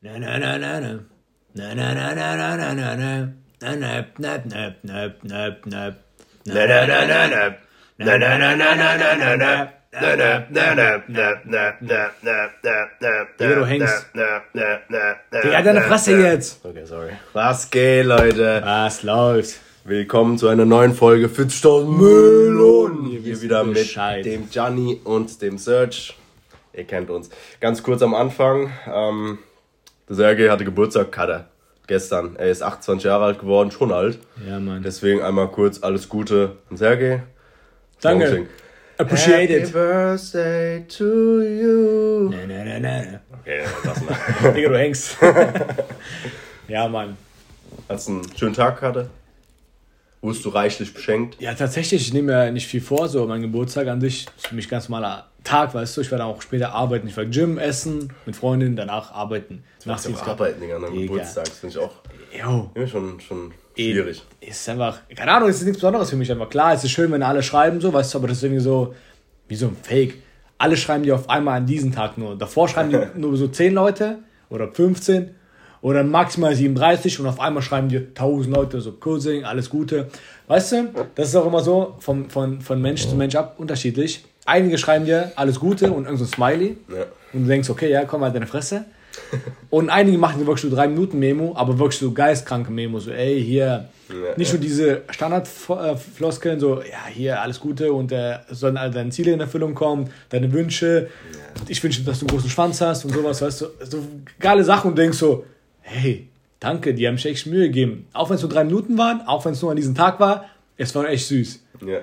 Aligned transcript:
Na 0.00 0.16
na 0.18 0.38
na 0.38 0.56
na 0.58 0.78
na. 0.78 0.92
Na 1.56 1.74
na 1.74 1.92
na 1.92 2.14
na 2.14 2.36
na 2.36 2.56
na 2.56 2.72
na 2.74 2.94
na. 2.94 3.10
Na 3.60 3.74
na 3.74 4.04
na 4.18 4.38
na 4.46 4.74
na 4.84 5.10
na 5.10 5.50
na. 5.64 5.90
Na 6.46 6.66
na 6.66 6.86
na 6.86 7.06
na 7.06 7.26
na. 7.26 7.42
Na 7.98 8.16
na 8.16 8.38
na 8.38 8.54
na 8.54 8.74
na 8.76 8.94
na 8.94 9.14
na 9.16 9.36
na. 9.36 9.68
Na 9.90 10.14
na 10.14 10.46
na 10.54 10.74
na 10.74 10.94
na 11.08 11.28
na 11.44 11.66
na 11.82 11.98
na 12.22 12.38
na. 12.62 13.26
Digga, 13.38 13.54
du 13.56 13.64
hängst. 13.66 14.06
Digga, 15.42 15.62
deine 15.62 15.82
Fresse 15.82 16.12
jetzt. 16.12 16.64
Okay, 16.64 16.86
sorry. 16.86 17.12
Was 17.32 17.68
geht, 17.68 18.06
Leute? 18.06 18.62
Was 18.64 19.02
läuft? 19.02 19.58
Willkommen 19.84 20.38
zu 20.38 20.46
einer 20.46 20.64
neuen 20.64 20.94
Folge 20.94 21.26
40.000 21.26 21.88
Melonen. 21.88 23.06
Hier 23.06 23.42
wieder 23.42 23.64
Bescheid. 23.64 24.24
mit 24.24 24.26
dem 24.26 24.48
Gianni 24.48 25.00
und 25.02 25.42
dem 25.42 25.58
Serge. 25.58 26.12
Ihr 26.72 26.84
kennt 26.84 27.10
uns. 27.10 27.30
Ganz 27.60 27.82
kurz 27.82 28.00
am 28.02 28.14
Anfang. 28.14 28.70
Ähm, 28.86 29.38
der 30.08 30.16
Sergej 30.16 30.50
hatte 30.50 30.64
Geburtstag, 30.64 31.16
hatte 31.16 31.44
gestern. 31.86 32.36
Er 32.36 32.50
ist 32.50 32.62
28 32.62 33.04
Jahre 33.04 33.24
alt 33.24 33.40
geworden, 33.40 33.70
schon 33.70 33.92
alt. 33.92 34.18
Ja, 34.46 34.58
Mann. 34.60 34.82
Deswegen 34.82 35.22
einmal 35.22 35.48
kurz 35.48 35.82
alles 35.82 36.08
Gute 36.08 36.56
an 36.70 36.76
Sergej. 36.76 37.22
Danke. 38.00 38.46
Appreciate 38.98 39.52
Happy 39.52 39.62
it. 39.64 39.72
birthday 39.72 40.84
to 40.88 41.04
you. 41.42 42.30
Na 42.30 42.46
na 42.46 42.64
na 42.64 42.78
na. 42.80 43.20
Okay, 43.40 43.62
lass 43.84 44.00
mal. 44.02 44.52
Digga, 44.54 44.68
du 44.68 44.78
hängst. 44.78 45.16
Ja, 46.68 46.86
Mann. 46.86 47.16
Hast 47.88 48.08
einen 48.08 48.22
schönen 48.36 48.52
Tag 48.54 48.82
hatte? 48.82 49.08
Wurdest 50.20 50.44
du 50.44 50.50
reichlich 50.50 50.92
beschenkt? 50.92 51.40
Ja, 51.40 51.54
tatsächlich, 51.54 52.02
ich 52.08 52.12
nehme 52.12 52.32
mir 52.32 52.52
nicht 52.52 52.66
viel 52.66 52.82
vor. 52.82 53.08
So, 53.08 53.26
mein 53.26 53.40
Geburtstag 53.40 53.86
an 53.88 54.02
sich 54.02 54.26
ist 54.36 54.48
für 54.48 54.54
mich 54.54 54.68
ganz 54.68 54.86
normaler 54.90 55.27
Tag, 55.44 55.72
weißt 55.74 55.96
du. 55.96 56.00
Ich 56.02 56.10
werde 56.10 56.24
auch 56.24 56.42
später 56.42 56.72
arbeiten. 56.74 57.08
Ich 57.08 57.16
werde 57.16 57.30
Gym, 57.30 57.58
essen, 57.58 58.12
mit 58.26 58.36
Freundinnen, 58.36 58.76
danach 58.76 59.12
arbeiten. 59.12 59.62
Auch 59.82 59.86
Nachtdienst- 59.86 60.26
arbeiten, 60.26 60.60
Digga, 60.60 60.76
an 60.76 60.82
Digga. 60.92 61.02
Geburtstag. 61.06 61.44
Das 61.46 61.58
finde 61.58 61.76
ich 61.78 61.82
auch 61.82 61.92
Jo. 62.36 62.70
ja, 62.74 62.86
schon, 62.86 63.18
schon 63.20 63.52
schwierig. 63.74 64.22
Ist 64.40 64.68
einfach, 64.68 65.00
keine 65.14 65.32
Ahnung, 65.32 65.48
es 65.48 65.56
ist 65.56 65.62
nichts 65.64 65.78
Besonderes 65.78 66.10
für 66.10 66.16
mich. 66.16 66.30
Einfach 66.30 66.50
klar, 66.50 66.74
es 66.74 66.84
ist 66.84 66.90
schön, 66.90 67.10
wenn 67.12 67.22
alle 67.22 67.42
schreiben, 67.42 67.80
so, 67.80 67.92
weißt 67.92 68.12
du, 68.12 68.18
aber 68.18 68.28
das 68.28 68.38
ist 68.38 68.42
irgendwie 68.44 68.62
so, 68.62 68.94
wie 69.48 69.54
so 69.54 69.68
ein 69.68 69.76
Fake. 69.82 70.16
Alle 70.58 70.76
schreiben 70.76 71.04
die 71.04 71.12
auf 71.12 71.30
einmal 71.30 71.56
an 71.58 71.66
diesem 71.66 71.92
Tag 71.94 72.18
nur. 72.18 72.36
Davor 72.36 72.68
schreiben 72.68 72.90
die 72.90 72.98
nur 73.20 73.36
so 73.36 73.48
10 73.48 73.72
Leute 73.72 74.18
oder 74.50 74.68
15 74.68 75.34
oder 75.80 76.02
maximal 76.02 76.54
37 76.54 77.20
und 77.20 77.26
auf 77.28 77.38
einmal 77.40 77.62
schreiben 77.62 77.88
die 77.88 77.98
1000 77.98 78.54
Leute 78.54 78.80
so 78.80 78.92
Cousin, 78.92 79.44
alles 79.44 79.70
Gute. 79.70 80.08
Weißt 80.48 80.72
du, 80.72 80.88
das 81.14 81.28
ist 81.28 81.36
auch 81.36 81.46
immer 81.46 81.60
so 81.60 81.94
von, 82.00 82.28
von, 82.28 82.60
von 82.60 82.82
Mensch 82.82 83.06
zu 83.06 83.14
Mensch 83.14 83.36
ab 83.36 83.54
unterschiedlich. 83.58 84.24
Einige 84.48 84.78
schreiben 84.78 85.04
dir 85.04 85.32
alles 85.36 85.60
Gute 85.60 85.92
und 85.92 86.06
irgend 86.06 86.18
so 86.18 86.24
ein 86.24 86.28
Smiley. 86.28 86.78
Ja. 86.88 87.04
Und 87.34 87.42
du 87.42 87.48
denkst, 87.48 87.68
okay, 87.68 87.90
ja, 87.90 88.04
komm 88.06 88.22
halt 88.22 88.34
deine 88.34 88.46
Fresse. 88.46 88.86
Und 89.70 89.90
einige 89.90 90.16
machen 90.16 90.46
wirklich 90.46 90.62
so 90.62 90.74
drei 90.74 90.88
Minuten 90.88 91.18
Memo, 91.18 91.52
aber 91.54 91.78
wirklich 91.78 91.98
so 91.98 92.12
geistkranke 92.12 92.70
Memo, 92.70 93.00
so 93.00 93.10
ey, 93.10 93.42
hier, 93.42 93.88
Ja, 94.08 94.36
nicht 94.36 94.48
ja. 94.48 94.54
nur 94.54 94.62
diese 94.62 95.02
Standardfloskeln, 95.10 96.60
so, 96.60 96.80
ja, 96.80 97.06
hier, 97.12 97.42
alles 97.42 97.60
Gute 97.60 97.92
und 97.92 98.12
äh, 98.12 98.38
sollen 98.50 98.76
all 98.76 98.90
deine 98.90 99.10
Ziele 99.10 99.32
in 99.32 99.40
Erfüllung 99.40 99.74
kommen, 99.74 100.10
deine 100.30 100.50
Wünsche, 100.52 101.08
ich 101.66 101.82
wünsche, 101.82 102.02
dass 102.04 102.20
du 102.20 102.26
einen 102.26 102.36
großen 102.36 102.48
Schwanz 102.48 102.80
hast 102.80 103.04
und 103.04 103.12
sowas, 103.12 103.42
weißt 103.42 103.60
du, 103.60 103.66
so 103.84 103.98
geile 104.38 104.64
Sachen 104.64 104.92
und 104.92 104.98
denkst 104.98 105.18
so, 105.18 105.44
hey, 105.80 106.28
danke, 106.60 106.94
die 106.94 107.06
haben 107.06 107.16
sich 107.16 107.26
echt 107.26 107.46
Mühe 107.46 107.66
gegeben. 107.66 108.06
Auch 108.12 108.30
wenn 108.30 108.36
es 108.36 108.42
nur 108.42 108.50
drei 108.50 108.64
Minuten 108.64 108.96
waren, 108.96 109.20
auch 109.26 109.44
wenn 109.44 109.52
es 109.52 109.60
nur 109.60 109.72
an 109.72 109.76
diesem 109.76 109.94
Tag 109.94 110.20
war, 110.20 110.46
es 110.76 110.94
war 110.94 111.08
echt 111.08 111.26
süß. 111.26 111.60
Ja. 111.86 111.98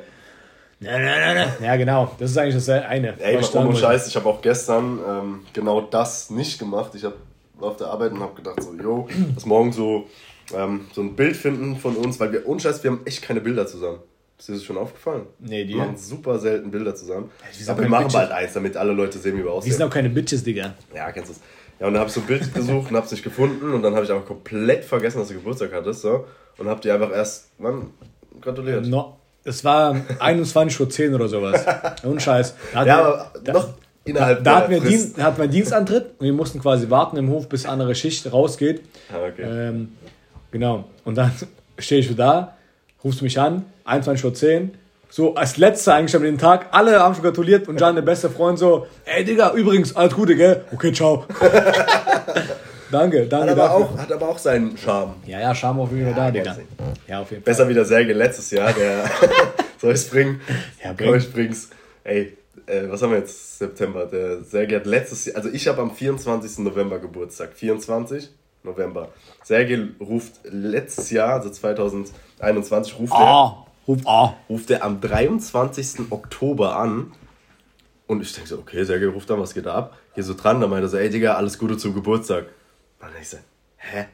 Na, 0.79 0.99
na, 0.99 1.33
na. 1.33 1.65
Ja, 1.65 1.75
genau, 1.77 2.11
das 2.19 2.31
ist 2.31 2.37
eigentlich 2.37 2.55
das 2.55 2.69
eine. 2.69 3.19
Ey, 3.19 3.39
mal 3.39 3.65
ohne. 3.67 3.75
Scheiß, 3.77 4.07
ich 4.07 4.15
habe 4.15 4.27
auch 4.27 4.41
gestern 4.41 4.99
ähm, 5.07 5.39
genau 5.53 5.81
das 5.81 6.29
nicht 6.29 6.59
gemacht. 6.59 6.91
Ich 6.95 7.03
hab, 7.05 7.13
war 7.55 7.69
auf 7.69 7.77
der 7.77 7.87
Arbeit 7.87 8.11
und 8.11 8.19
habe 8.19 8.35
gedacht, 8.35 8.61
so, 8.61 8.73
yo, 8.73 9.07
lass 9.33 9.45
morgen 9.45 9.71
so, 9.71 10.07
ähm, 10.53 10.81
so 10.93 11.01
ein 11.01 11.15
Bild 11.15 11.35
finden 11.37 11.77
von 11.77 11.95
uns, 11.95 12.19
weil 12.19 12.31
wir, 12.33 12.45
ohne 12.47 12.59
Scheiß, 12.59 12.83
wir 12.83 12.91
haben 12.91 13.01
echt 13.05 13.21
keine 13.21 13.39
Bilder 13.41 13.65
zusammen. 13.65 13.99
Ist 14.37 14.49
dir 14.49 14.53
das 14.53 14.65
schon 14.65 14.77
aufgefallen? 14.77 15.27
Nee, 15.39 15.63
die- 15.63 15.69
Wir 15.75 15.77
machen 15.77 15.95
super 15.97 16.37
selten 16.39 16.69
Bilder 16.69 16.93
zusammen. 16.93 17.31
die 17.57 17.63
sind 17.63 17.69
Aber 17.71 17.81
wir 17.81 17.89
machen 17.89 18.07
Bitches. 18.07 18.13
bald 18.19 18.31
eins, 18.33 18.51
damit 18.53 18.75
alle 18.75 18.91
Leute 18.91 19.17
sehen, 19.17 19.33
wie 19.35 19.37
wir 19.37 19.43
Die 19.45 19.49
aussehen. 19.49 19.71
sind 19.71 19.83
auch 19.83 19.89
keine 19.89 20.09
Bitches, 20.09 20.43
Digga. 20.43 20.73
Ja, 20.93 21.09
kennst 21.13 21.29
du 21.29 21.33
es. 21.33 21.39
Ja, 21.79 21.87
und 21.87 21.93
dann 21.93 22.01
habe 22.01 22.09
ich 22.09 22.13
so 22.13 22.19
ein 22.21 22.27
Bild 22.27 22.53
gesucht 22.53 22.89
und 22.89 22.95
habe 22.97 23.05
es 23.05 23.11
nicht 23.13 23.23
gefunden 23.23 23.73
und 23.73 23.81
dann 23.81 23.95
habe 23.95 24.03
ich 24.05 24.11
einfach 24.11 24.25
komplett 24.25 24.83
vergessen, 24.83 25.19
dass 25.19 25.29
du 25.29 25.35
Geburtstag 25.35 25.71
hattest, 25.73 26.01
so. 26.01 26.25
Und 26.57 26.67
habe 26.67 26.81
dir 26.81 26.93
einfach 26.93 27.11
erst, 27.11 27.47
wann, 27.59 27.91
gratuliert. 28.41 28.85
No, 28.87 29.17
es 29.45 29.63
war 29.63 29.95
21.10 30.19 31.09
Uhr 31.09 31.15
oder 31.15 31.27
sowas. 31.29 31.63
Und 32.03 32.21
Scheiß. 32.21 32.55
Da 32.73 32.79
Ja, 32.85 32.85
wir- 32.85 33.05
aber 33.05 33.31
da, 33.43 33.53
noch 33.53 33.69
innerhalb 34.03 34.43
da 34.43 34.55
hatten 34.57 34.71
wir. 34.71 34.81
Dienst, 34.81 35.21
hatten 35.21 35.39
wir 35.41 35.47
Dienstantritt 35.47 36.05
und 36.19 36.25
wir 36.25 36.33
mussten 36.33 36.59
quasi 36.59 36.89
warten 36.89 37.17
im 37.17 37.29
Hof, 37.29 37.47
bis 37.49 37.65
andere 37.65 37.95
Schicht 37.95 38.31
rausgeht. 38.31 38.81
Ah, 39.11 39.27
okay. 39.31 39.43
Ähm, 39.43 39.93
genau. 40.51 40.85
Und 41.05 41.15
dann 41.17 41.31
stehe 41.79 42.01
ich 42.01 42.15
da, 42.15 42.55
rufst 43.03 43.21
mich 43.21 43.39
an, 43.39 43.65
21.10 43.87 44.61
Uhr. 44.61 44.69
So, 45.09 45.35
als 45.35 45.55
letzter 45.57 45.93
eigentlich 45.93 46.15
am 46.15 46.23
den 46.23 46.37
Tag, 46.37 46.67
alle 46.71 46.99
haben 46.99 47.13
schon 47.15 47.23
gratuliert 47.23 47.67
und 47.69 47.79
Jan, 47.79 47.95
der 47.95 48.01
beste 48.01 48.29
Freund, 48.29 48.59
so, 48.59 48.85
ey 49.05 49.23
Digga, 49.23 49.53
übrigens, 49.53 49.95
alles 49.95 50.13
Gute, 50.13 50.35
gell? 50.35 50.65
Okay, 50.73 50.91
ciao. 50.91 51.25
danke, 52.91 53.23
Hat 53.23 53.31
danke 53.31 53.51
aber, 53.51 53.61
dafür. 53.63 53.75
auch, 53.85 53.97
hat 53.97 54.11
aber 54.11 54.29
auch 54.29 54.37
seinen 54.37 54.77
Charme. 54.77 55.15
Ja, 55.25 55.39
ja, 55.39 55.55
Charme 55.55 55.79
auf 55.81 55.91
jeden 55.91 56.05
Fall 56.05 56.13
da, 56.13 56.31
Digga. 56.31 56.55
Ja, 57.07 57.21
auf 57.21 57.31
jeden 57.31 57.43
Fall. 57.43 57.51
Besser 57.53 57.67
wie 57.69 57.73
der 57.73 57.85
Serge 57.85 58.13
letztes 58.13 58.51
Jahr, 58.51 58.71
der 58.73 59.09
soll 59.79 59.93
ich 59.93 60.09
bringen? 60.09 60.41
Ja, 60.83 60.89
Komm, 60.89 60.95
bring. 61.07 61.15
ich 61.15 61.33
bring's. 61.33 61.69
Ey, 62.03 62.37
äh, 62.67 62.83
was 62.89 63.01
haben 63.01 63.11
wir 63.11 63.19
jetzt? 63.19 63.59
September. 63.59 64.05
Der 64.05 64.43
Serge 64.43 64.75
hat 64.75 64.85
letztes 64.85 65.25
Jahr, 65.25 65.37
also 65.37 65.49
ich 65.49 65.67
habe 65.67 65.81
am 65.81 65.91
24. 65.91 66.59
November 66.59 66.99
Geburtstag. 66.99 67.53
24 67.53 68.29
November. 68.63 69.09
Serge 69.43 69.89
ruft 69.99 70.39
letztes 70.43 71.11
Jahr, 71.11 71.33
also 71.33 71.49
2021, 71.49 72.97
ruft 72.99 73.13
er, 73.13 73.19
Ah, 73.19 73.65
ruf 73.87 73.99
A. 74.05 74.35
ruft 74.49 74.69
er 74.71 74.83
am 74.83 74.99
23. 75.01 76.11
Oktober 76.11 76.75
an. 76.77 77.11
Und 78.07 78.21
ich 78.21 78.33
denke 78.33 78.49
so, 78.49 78.57
okay, 78.59 78.83
Serge 78.83 79.07
ruft 79.07 79.29
an, 79.31 79.39
was 79.39 79.53
geht 79.53 79.65
da 79.65 79.73
ab? 79.75 79.97
Hier 80.13 80.23
so 80.23 80.33
dran, 80.35 80.61
da 80.61 80.67
meinte 80.67 80.85
er 80.87 80.89
so, 80.89 80.97
ey 80.97 81.09
Digga, 81.09 81.33
alles 81.35 81.57
Gute 81.57 81.77
zum 81.77 81.93
Geburtstag. 81.95 82.45
Und 83.05 83.13
dann 83.13 83.21
ich 83.21 83.29
so, 83.29 83.37
hä? 83.77 84.05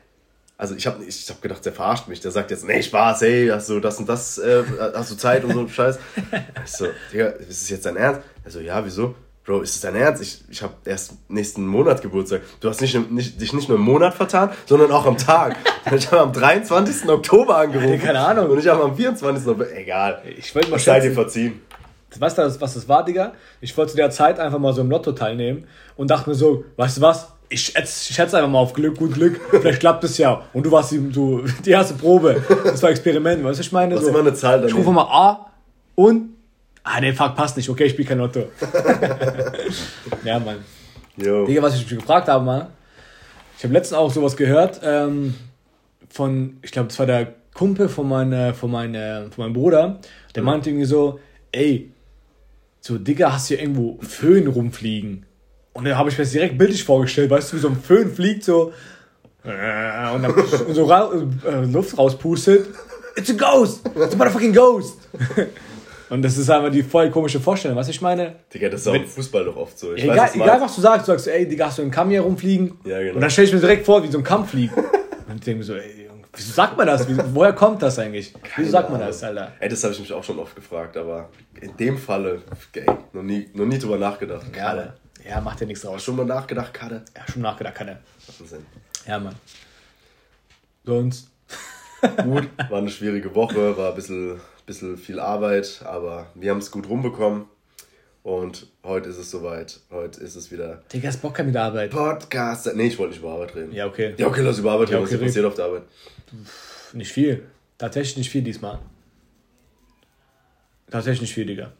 Also 0.57 0.75
ich 0.75 0.85
habe 0.85 1.03
ich 1.03 1.29
hab 1.29 1.41
gedacht, 1.41 1.65
der 1.65 1.71
verarscht 1.71 2.07
mich. 2.07 2.19
Der 2.19 2.31
sagt 2.31 2.51
jetzt, 2.51 2.67
nee, 2.67 2.83
Spaß, 2.83 3.21
hey, 3.21 3.47
hast 3.47 3.69
du 3.69 3.79
das 3.79 3.97
und 3.97 4.07
das, 4.07 4.37
äh, 4.37 4.63
hast 4.93 5.11
du 5.11 5.15
Zeit 5.15 5.43
und 5.43 5.53
so 5.53 5.67
Scheiß. 5.67 5.97
Ich 6.65 6.71
so, 6.71 6.87
Digga, 7.11 7.27
ist 7.27 7.61
das 7.61 7.69
jetzt 7.69 7.85
dein 7.85 7.95
Ernst? 7.95 8.21
Er 8.43 8.51
so, 8.51 8.59
ja, 8.59 8.83
wieso? 8.85 9.15
Bro, 9.43 9.61
ist 9.61 9.75
es 9.75 9.81
dein 9.81 9.95
Ernst? 9.95 10.21
Ich, 10.21 10.43
ich 10.49 10.61
habe 10.61 10.73
erst 10.85 11.13
nächsten 11.29 11.65
Monat 11.65 12.01
Geburtstag. 12.01 12.41
Du 12.59 12.69
hast 12.69 12.81
nicht, 12.81 13.11
nicht, 13.11 13.41
dich 13.41 13.53
nicht 13.53 13.69
nur 13.69 13.77
im 13.77 13.83
Monat 13.83 14.13
vertan, 14.13 14.51
sondern 14.67 14.91
auch 14.91 15.05
am 15.05 15.17
Tag. 15.17 15.55
ich 15.95 16.11
habe 16.11 16.21
am 16.21 16.33
23. 16.33 17.09
Oktober 17.09 17.57
angerufen. 17.57 17.99
Keine 17.99 18.19
Ahnung. 18.19 18.49
Und 18.49 18.59
ich 18.59 18.67
habe 18.67 18.83
am 18.83 18.95
24. 18.95 19.45
November, 19.45 19.71
egal. 19.73 20.21
Ich 20.37 20.53
wollte 20.53 20.69
mal 20.69 20.77
Ich 20.77 20.83
sei 20.83 20.99
dir 20.99 21.13
verziehen. 21.13 21.61
Weißt 22.19 22.37
du, 22.37 22.61
was 22.61 22.73
das 22.73 22.87
war, 22.89 23.05
Digga? 23.05 23.33
Ich 23.61 23.75
wollte 23.77 23.91
zu 23.91 23.97
der 23.97 24.11
Zeit 24.11 24.37
einfach 24.37 24.59
mal 24.59 24.73
so 24.73 24.81
im 24.81 24.91
Lotto 24.91 25.13
teilnehmen 25.13 25.65
und 25.95 26.11
dachte 26.11 26.29
mir 26.29 26.35
so, 26.35 26.65
weißt 26.75 26.97
du 26.97 27.01
was? 27.01 27.29
Ich 27.51 27.65
schätze, 27.65 28.09
ich 28.09 28.15
schätze 28.15 28.37
einfach 28.37 28.49
mal 28.49 28.59
auf 28.59 28.73
Glück, 28.73 28.97
gut 28.97 29.13
Glück. 29.13 29.39
Vielleicht 29.51 29.81
klappt 29.81 30.03
es 30.05 30.17
ja. 30.17 30.43
Und 30.53 30.65
du 30.65 30.71
warst 30.71 30.91
die, 30.91 31.09
du, 31.09 31.43
die 31.65 31.71
erste 31.71 31.95
Probe. 31.95 32.41
Das 32.63 32.81
war 32.81 32.89
Experiment, 32.89 33.43
weißt 33.43 33.59
du, 33.59 33.61
ich 33.61 33.71
meine? 33.71 33.97
So, 33.97 34.07
immer 34.07 34.19
eine 34.19 34.33
Zahl 34.33 34.65
ich 34.65 34.73
rufe 34.73 34.91
mal 34.91 35.03
A 35.03 35.51
und. 35.95 36.29
Ah, 36.83 36.99
nee, 36.99 37.13
fuck, 37.13 37.35
passt 37.35 37.57
nicht. 37.57 37.69
Okay, 37.69 37.83
ich 37.85 37.91
spiele 37.91 38.07
kein 38.07 38.17
Lotto. 38.17 38.45
ja, 40.23 40.39
Mann. 40.39 40.57
Jo. 41.17 41.45
Digga, 41.45 41.61
was 41.61 41.75
ich 41.75 41.81
mich 41.81 41.99
gefragt 41.99 42.27
habe, 42.27 42.43
mal. 42.43 42.69
Ich 43.57 43.63
habe 43.63 43.73
letztens 43.73 43.99
auch 43.99 44.11
sowas 44.11 44.35
gehört 44.35 44.79
ähm, 44.83 45.35
von, 46.09 46.57
ich 46.63 46.71
glaube, 46.71 46.87
das 46.87 46.97
war 46.97 47.05
der 47.05 47.35
Kumpel 47.53 47.89
von, 47.89 48.09
meine, 48.09 48.53
von, 48.55 48.71
meine, 48.71 49.27
von 49.29 49.43
meinem 49.43 49.53
Bruder. 49.53 49.99
Der 50.33 50.41
meinte 50.41 50.69
irgendwie 50.69 50.85
so, 50.85 51.19
ey, 51.51 51.91
so, 52.79 52.97
Digga, 52.97 53.33
hast 53.33 53.49
du 53.49 53.55
hier 53.55 53.63
irgendwo 53.63 53.99
Föhn 54.01 54.47
rumfliegen? 54.47 55.27
Und 55.73 55.85
da 55.85 55.97
habe 55.97 56.09
ich 56.09 56.17
mir 56.17 56.23
das 56.23 56.31
direkt 56.31 56.57
bildlich 56.57 56.83
vorgestellt, 56.83 57.29
weißt 57.29 57.51
du, 57.51 57.57
wie 57.57 57.61
so 57.61 57.69
ein 57.69 57.81
Föhn 57.81 58.13
fliegt 58.13 58.43
so 58.43 58.73
äh, 59.43 60.13
und, 60.13 60.23
dann, 60.23 60.33
und 60.67 60.73
so 60.73 60.85
ra 60.85 61.11
äh, 61.45 61.65
Luft 61.65 61.97
rauspustet. 61.97 62.67
It's 63.15 63.29
a 63.29 63.33
ghost! 63.33 63.85
It's 63.95 64.13
a 64.13 64.17
motherfucking 64.17 64.53
ghost! 64.53 64.99
und 66.09 66.21
das 66.21 66.37
ist 66.37 66.49
einfach 66.49 66.71
die 66.71 66.83
voll 66.83 67.09
komische 67.09 67.39
Vorstellung, 67.39 67.77
was 67.77 67.89
ich 67.89 68.01
meine. 68.01 68.35
Digga, 68.53 68.69
das 68.69 68.81
ist 68.81 68.87
auch 68.87 68.93
im 68.93 69.05
Fußball 69.05 69.45
doch 69.45 69.57
oft 69.57 69.77
so. 69.77 69.93
Ich 69.93 70.03
egal, 70.03 70.17
weiß, 70.17 70.23
was 70.23 70.33
du 70.33 70.43
egal 70.43 70.61
was 70.61 70.75
du 70.75 70.81
sagst, 70.81 71.07
du 71.07 71.11
sagst, 71.11 71.27
ey, 71.27 71.47
Digga, 71.47 71.65
hast 71.67 71.79
du 71.79 71.81
einen 71.81 71.91
Kamm 71.91 72.09
hier 72.09 72.21
rumfliegen? 72.21 72.79
Ja, 72.85 72.99
genau. 72.99 73.15
Und 73.15 73.21
dann 73.21 73.29
stelle 73.29 73.47
ich 73.47 73.53
mir 73.53 73.59
direkt 73.59 73.85
vor, 73.85 74.03
wie 74.03 74.07
so 74.07 74.17
ein 74.17 74.23
Kamm 74.23 74.45
fliegt. 74.45 74.77
und 74.77 75.35
ich 75.35 75.41
denke 75.41 75.59
mir 75.59 75.63
so, 75.63 75.75
ey, 75.75 76.09
wieso 76.33 76.53
sagt 76.53 76.77
man 76.77 76.87
das? 76.87 77.05
Woher 77.33 77.53
kommt 77.53 77.81
das 77.81 77.99
eigentlich? 77.99 78.33
Wieso 78.55 78.71
sagt 78.71 78.91
man 78.91 79.01
das, 79.01 79.23
Alter? 79.23 79.53
Ey, 79.59 79.67
das 79.67 79.83
habe 79.83 79.93
ich 79.93 79.99
mich 79.99 80.13
auch 80.13 80.23
schon 80.23 80.39
oft 80.39 80.55
gefragt, 80.55 80.95
aber 80.95 81.29
in 81.59 81.75
dem 81.77 81.97
Falle, 81.97 82.43
ey, 82.73 82.85
noch 83.11 83.23
nie, 83.23 83.49
noch 83.53 83.65
nie 83.65 83.79
drüber 83.79 83.97
nachgedacht. 83.97 84.45
Ja, 84.55 84.67
Alter. 84.67 84.93
Ja, 85.27 85.41
macht 85.41 85.59
ja 85.61 85.67
nichts 85.67 85.83
draus. 85.83 86.03
Schon 86.03 86.15
mal 86.15 86.25
nachgedacht, 86.25 86.73
Kader? 86.73 87.03
Ja, 87.15 87.23
schon 87.31 87.41
nachgedacht, 87.41 87.75
kann 87.75 87.87
er. 87.89 87.99
Wahnsinn. 88.39 88.65
Ja, 89.07 89.19
Mann. 89.19 89.35
Sonst. 90.85 91.29
Gut, 92.23 92.49
war 92.69 92.79
eine 92.79 92.89
schwierige 92.89 93.33
Woche, 93.35 93.77
war 93.77 93.89
ein 93.89 93.95
bisschen, 93.95 94.39
bisschen 94.65 94.97
viel 94.97 95.19
Arbeit, 95.19 95.83
aber 95.85 96.27
wir 96.33 96.49
haben 96.49 96.57
es 96.57 96.71
gut 96.71 96.89
rumbekommen. 96.89 97.45
Und 98.23 98.67
heute 98.83 99.09
ist 99.09 99.17
es 99.17 99.29
soweit. 99.31 99.79
Heute 99.91 100.19
ist 100.21 100.35
es 100.35 100.51
wieder. 100.51 100.81
Digga, 100.93 101.07
hast 101.09 101.21
Bock 101.21 101.37
mit 101.43 101.53
der 101.55 101.63
Arbeit? 101.63 101.89
Podcaster. 101.91 102.73
Nee, 102.73 102.87
ich 102.87 102.97
wollte 102.99 103.13
nicht 103.13 103.21
über 103.21 103.33
Arbeit 103.33 103.55
reden. 103.55 103.71
Ja, 103.71 103.87
okay. 103.87 104.13
Ja, 104.17 104.27
okay, 104.27 104.41
lass 104.41 104.59
über 104.59 104.71
Arbeit 104.73 104.89
Ja, 104.89 104.97
reden. 104.97 105.07
okay, 105.07 105.15
Was 105.15 105.25
passiert 105.25 105.45
auf 105.45 105.55
der 105.55 105.65
Arbeit? 105.65 105.83
Nicht 106.93 107.11
viel. 107.11 107.43
Tatsächlich 107.79 108.17
nicht 108.17 108.29
viel 108.29 108.43
diesmal. 108.43 108.79
Tatsächlich 110.89 111.21
nicht 111.21 111.33
viel, 111.33 111.45
Digga. 111.45 111.71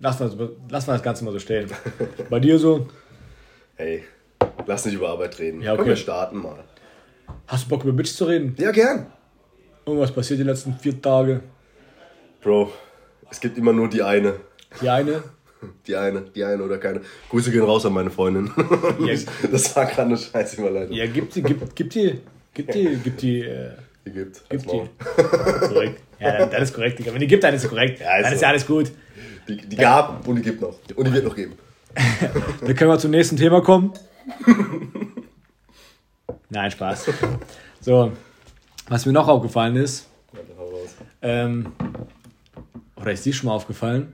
Lass 0.00 0.20
mal, 0.20 0.30
lass 0.68 0.86
mal 0.86 0.94
das 0.94 1.02
Ganze 1.02 1.24
mal 1.24 1.32
so 1.32 1.38
stehen. 1.38 1.70
Bei 2.28 2.40
dir 2.40 2.58
so? 2.58 2.86
Hey, 3.76 4.04
lass 4.66 4.84
nicht 4.84 4.94
über 4.94 5.08
Arbeit 5.10 5.38
reden. 5.38 5.60
Ja, 5.62 5.72
okay. 5.72 5.80
Komm, 5.82 5.88
wir 5.88 5.96
starten 5.96 6.38
mal. 6.38 6.64
Hast 7.46 7.64
du 7.66 7.68
Bock 7.70 7.84
über 7.84 7.92
Bitch 7.92 8.12
zu 8.14 8.24
reden? 8.26 8.54
Ja, 8.58 8.70
gern. 8.70 9.06
Irgendwas 9.86 10.12
passiert 10.12 10.40
die 10.40 10.44
letzten 10.44 10.74
vier 10.78 11.00
Tage? 11.00 11.40
Bro, 12.42 12.72
es 13.30 13.40
gibt 13.40 13.56
immer 13.58 13.72
nur 13.72 13.88
die 13.88 14.02
eine. 14.02 14.34
Die 14.80 14.88
eine? 14.88 15.22
Die 15.86 15.96
eine, 15.96 16.20
die 16.20 16.44
eine 16.44 16.62
oder 16.62 16.76
keine. 16.76 17.00
Grüße 17.30 17.50
gehen 17.50 17.62
raus 17.62 17.86
an 17.86 17.94
meine 17.94 18.10
Freundin. 18.10 18.50
Ja. 19.00 19.14
Das 19.50 19.74
war 19.74 19.86
gerade 19.86 20.02
eine 20.08 20.18
scheiße 20.18 20.60
Überleitung. 20.60 20.94
Ja, 20.94 21.06
gib 21.06 21.30
die, 21.30 21.42
gib, 21.42 21.74
gib 21.74 21.88
die, 21.88 22.20
gib 22.52 22.70
die, 22.70 22.98
gib 23.02 23.16
die, 23.16 23.40
äh, 23.40 23.70
Die 24.04 24.10
gibt. 24.10 24.42
gib 24.50 24.60
Halt's 24.60 24.66
Maul. 24.66 24.88
die. 25.00 25.66
Korrekt. 25.68 26.00
Ja, 26.20 26.36
dann, 26.36 26.50
dann 26.50 26.62
ist 26.62 26.74
korrekt, 26.74 26.98
Digga. 26.98 27.14
Wenn 27.14 27.20
die 27.20 27.26
gibt, 27.26 27.44
dann 27.44 27.54
ist 27.54 27.64
es 27.64 27.70
korrekt. 27.70 27.98
Ja, 28.00 28.18
ist 28.18 28.24
dann 28.24 28.32
ist 28.34 28.42
ja 28.42 28.48
alles 28.48 28.66
gut. 28.66 28.92
Die, 29.48 29.56
die 29.56 29.76
gab 29.76 30.26
und 30.26 30.36
die 30.36 30.42
gibt 30.42 30.60
noch. 30.60 30.78
Und 30.94 31.06
die 31.06 31.12
wird 31.12 31.24
noch 31.24 31.36
geben. 31.36 31.54
Dann 32.60 32.74
können 32.74 32.90
wir 32.90 32.98
zum 32.98 33.10
nächsten 33.10 33.36
Thema 33.36 33.60
kommen. 33.60 33.92
Nein, 36.48 36.70
Spaß. 36.70 37.10
So, 37.80 38.12
was 38.88 39.06
mir 39.06 39.12
noch 39.12 39.28
aufgefallen 39.28 39.76
ist, 39.76 40.08
ähm, 41.22 41.72
oder 42.96 43.12
ist 43.12 43.24
dir 43.24 43.32
schon 43.32 43.48
mal 43.48 43.54
aufgefallen? 43.54 44.12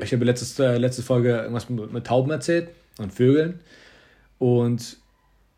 Ich 0.00 0.12
habe 0.12 0.24
letztes, 0.24 0.58
äh, 0.58 0.78
letzte 0.78 1.02
Folge 1.02 1.36
irgendwas 1.36 1.68
mit, 1.68 1.92
mit 1.92 2.06
Tauben 2.06 2.30
erzählt 2.30 2.70
und 2.98 3.12
Vögeln. 3.12 3.60
Und 4.38 4.96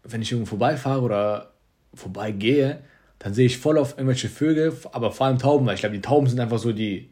wenn 0.02 0.22
ich 0.22 0.32
irgendwo 0.32 0.50
vorbeifahre 0.50 1.00
oder 1.00 1.52
vorbeigehe, 1.94 2.80
dann 3.18 3.32
sehe 3.32 3.46
ich 3.46 3.58
voll 3.58 3.78
auf 3.78 3.92
irgendwelche 3.92 4.28
Vögel, 4.28 4.76
aber 4.92 5.12
vor 5.12 5.26
allem 5.26 5.38
Tauben, 5.38 5.66
weil 5.66 5.74
ich 5.74 5.80
glaube, 5.80 5.94
die 5.94 6.02
Tauben 6.02 6.26
sind 6.26 6.40
einfach 6.40 6.58
so 6.58 6.72
die. 6.72 7.10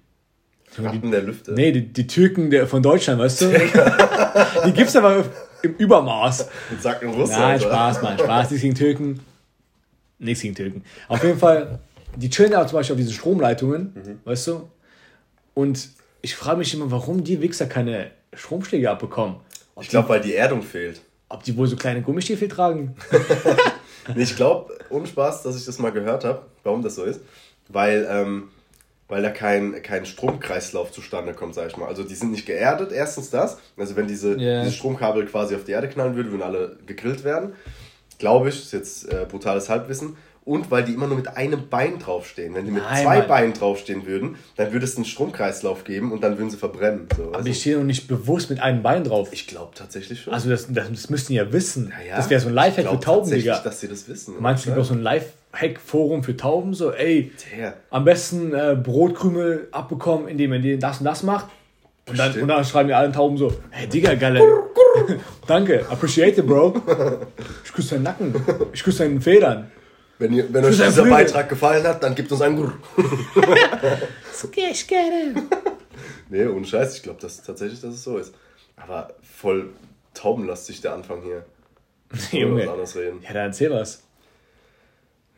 Ratten 0.78 1.10
der 1.10 1.22
Lüfte. 1.22 1.52
Nee, 1.52 1.72
die, 1.72 1.92
die 1.92 2.06
Türken 2.06 2.50
der, 2.50 2.66
von 2.66 2.82
Deutschland, 2.82 3.20
weißt 3.20 3.40
du? 3.42 3.46
die 4.66 4.72
gibt's 4.72 4.96
aber 4.96 5.24
im 5.62 5.74
Übermaß. 5.74 6.48
Und 6.70 6.82
sagt 6.82 7.02
in 7.02 7.10
Russland. 7.10 7.40
Nein? 7.40 7.60
Spaß, 7.60 8.02
Mann, 8.02 8.18
Spaß. 8.18 8.50
Nichts 8.50 8.62
gegen 8.62 8.74
Türken. 8.74 9.20
Nichts 10.18 10.42
gegen 10.42 10.54
Türken. 10.54 10.84
Auf 11.08 11.22
jeden 11.24 11.38
Fall, 11.38 11.78
die 12.16 12.30
chillen 12.30 12.52
ja 12.52 12.66
zum 12.66 12.78
Beispiel 12.78 12.94
auf 12.94 12.98
diesen 12.98 13.12
Stromleitungen, 13.12 13.92
Mhm. 13.94 14.20
weißt 14.24 14.46
du? 14.48 14.68
Und 15.54 15.88
ich 16.22 16.34
frage 16.34 16.58
mich 16.58 16.72
immer, 16.74 16.90
warum 16.90 17.24
die 17.24 17.40
Wichser 17.42 17.66
keine 17.66 18.10
Stromschläge 18.32 18.90
abbekommen. 18.90 19.36
Ob, 19.74 19.82
Ich 19.82 19.88
glaube, 19.90 20.08
weil 20.08 20.20
die 20.20 20.34
Erdung 20.34 20.62
fehlt. 20.62 21.00
ob 21.28 21.42
die 21.42 21.56
wohl 21.56 21.66
so 21.66 21.76
kleine 21.76 22.02
Gummistiefel 22.02 22.48
tragen? 22.48 22.94
Nee, 24.16 24.24
ich 24.24 24.34
glaube, 24.34 24.76
ohne 24.90 25.06
Spaß, 25.06 25.44
dass 25.44 25.56
ich 25.56 25.64
das 25.64 25.78
mal 25.78 25.92
gehört 25.92 26.24
habe, 26.24 26.42
warum 26.64 26.82
das 26.82 26.96
so 26.96 27.04
ist. 27.04 27.20
Weil, 27.68 28.04
ähm, 28.10 28.48
weil 29.08 29.22
da 29.22 29.30
kein, 29.30 29.82
kein 29.82 30.06
Stromkreislauf 30.06 30.90
zustande 30.92 31.34
kommt, 31.34 31.54
sag 31.54 31.68
ich 31.68 31.76
mal. 31.76 31.86
Also 31.86 32.02
die 32.02 32.14
sind 32.14 32.30
nicht 32.30 32.46
geerdet, 32.46 32.92
erstens 32.92 33.30
das. 33.30 33.58
Also 33.76 33.96
wenn 33.96 34.06
diese, 34.06 34.38
Ja. 34.40 34.62
diese 34.62 34.74
Stromkabel 34.74 35.26
quasi 35.26 35.54
auf 35.54 35.64
die 35.64 35.72
Erde 35.72 35.88
knallen 35.88 36.16
würden, 36.16 36.30
würden 36.32 36.42
alle 36.42 36.78
gegrillt 36.86 37.22
werden. 37.24 37.52
Glaube 38.18 38.48
ich, 38.48 38.62
ist 38.62 38.72
jetzt 38.72 39.08
äh, 39.12 39.26
brutales 39.28 39.68
Halbwissen. 39.68 40.16
Und 40.44 40.72
weil 40.72 40.82
die 40.82 40.92
immer 40.92 41.06
nur 41.06 41.16
mit 41.16 41.28
einem 41.36 41.68
Bein 41.68 42.00
draufstehen. 42.00 42.52
Wenn 42.54 42.64
die 42.64 42.72
mit 42.72 42.82
Nein, 42.82 43.04
zwei 43.04 43.18
Mann. 43.18 43.28
Beinen 43.28 43.52
draufstehen 43.52 44.06
würden, 44.06 44.34
dann 44.56 44.72
würde 44.72 44.84
es 44.84 44.96
einen 44.96 45.04
Stromkreislauf 45.04 45.84
geben 45.84 46.10
und 46.10 46.24
dann 46.24 46.36
würden 46.36 46.50
sie 46.50 46.56
verbrennen. 46.56 47.06
So, 47.16 47.26
Aber 47.28 47.36
also, 47.36 47.48
ich 47.48 47.60
stehe 47.60 47.76
noch 47.76 47.84
nicht 47.84 48.08
bewusst 48.08 48.50
mit 48.50 48.58
einem 48.58 48.82
Bein 48.82 49.04
drauf. 49.04 49.28
ich 49.30 49.46
glaube 49.46 49.72
tatsächlich 49.76 50.22
schon. 50.22 50.32
Also 50.34 50.50
das, 50.50 50.66
das, 50.68 50.88
das 50.90 51.10
müssten 51.10 51.32
die 51.32 51.36
ja 51.38 51.52
wissen. 51.52 51.90
Naja, 51.96 52.16
das 52.16 52.28
wäre 52.28 52.40
so 52.40 52.48
ein 52.48 52.54
Lifehack 52.54 52.88
für 52.90 52.98
Tauben, 52.98 53.30
Digga. 53.30 53.60
dass 53.60 53.78
sie 53.80 53.86
das 53.86 54.08
wissen. 54.08 54.34
Meinst 54.40 54.64
du, 54.64 54.70
es 54.70 54.74
gibt 54.74 54.84
auch 54.84 54.88
so 54.88 54.94
ein 54.94 55.02
Lifehack-Forum 55.52 56.22
für 56.22 56.36
Tauben? 56.36 56.74
So, 56.74 56.92
ey, 56.92 57.32
Ja. 57.58 57.74
am 57.90 58.04
besten 58.04 58.54
äh, 58.54 58.76
Brotkrümel 58.80 59.68
abbekommen, 59.70 60.28
indem 60.28 60.50
man 60.50 60.62
die 60.62 60.78
das 60.78 60.98
und 60.98 61.04
das 61.04 61.22
macht. 61.22 61.46
Und 62.08 62.18
dann, 62.18 62.32
und 62.40 62.48
dann 62.48 62.64
schreiben 62.64 62.88
die 62.88 62.94
allen 62.94 63.12
Tauben 63.12 63.36
so, 63.36 63.52
hey 63.70 63.86
Digga, 63.88 64.14
geile. 64.14 64.42
Danke, 65.46 65.86
appreciate 65.88 66.40
it, 66.40 66.46
Bro. 66.46 66.74
Ich 67.64 67.72
küsse 67.72 67.94
deinen 67.94 68.02
Nacken. 68.02 68.34
Ich 68.72 68.82
küsse 68.82 69.04
deinen 69.04 69.20
Federn. 69.22 69.70
Wenn, 70.18 70.32
ihr, 70.34 70.52
wenn 70.52 70.64
euch 70.64 70.72
dieser 70.72 70.92
Flügel. 70.92 71.10
Beitrag 71.10 71.48
gefallen 71.48 71.84
hat, 71.86 72.02
dann 72.02 72.14
gebt 72.14 72.30
uns 72.30 72.42
einen 72.42 72.56
Grrr. 72.56 72.72
Okay, 74.44 74.68
ich 74.72 74.86
gerne. 74.88 75.34
Nee, 76.28 76.46
ohne 76.46 76.64
Scheiß, 76.66 76.96
ich 76.96 77.02
glaube 77.04 77.20
das 77.20 77.42
tatsächlich, 77.42 77.80
dass 77.80 77.94
es 77.94 78.02
so 78.02 78.18
ist. 78.18 78.34
Aber 78.76 79.14
voll 79.22 79.70
taubenlastig 80.14 80.80
der 80.80 80.94
Anfang 80.94 81.22
hier. 81.22 81.44
Junge. 82.32 82.62
anderes 82.68 82.96
reden. 82.96 83.20
Ja, 83.22 83.32
dann 83.34 83.46
erzähl 83.46 83.70
was. 83.70 84.02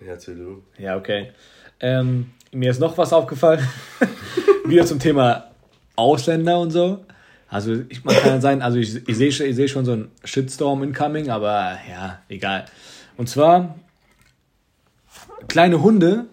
Ja, 0.06 0.16
du. 0.16 0.62
Ja, 0.78 0.96
okay. 0.96 1.32
Ähm, 1.80 2.30
mir 2.52 2.70
ist 2.70 2.80
noch 2.80 2.96
was 2.98 3.12
aufgefallen. 3.12 3.66
Wieder 4.66 4.84
zum 4.86 4.98
Thema 4.98 5.50
Ausländer 5.96 6.58
und 6.60 6.70
so. 6.70 7.04
Also, 7.48 7.74
ich, 7.88 8.04
man 8.04 8.14
kann 8.16 8.40
sein, 8.40 8.62
also 8.62 8.78
ich, 8.78 9.06
ich 9.08 9.16
sehe 9.16 9.30
schon- 9.30 9.52
sehe 9.52 9.68
schon 9.68 9.84
so 9.84 9.92
einen 9.92 10.10
Shitstorm 10.24 10.82
incoming, 10.82 11.30
aber 11.30 11.78
ja, 11.88 12.20
egal. 12.28 12.64
Und 13.16 13.28
zwar, 13.28 13.76
kleine 15.48 15.82
Hunde 15.82 16.24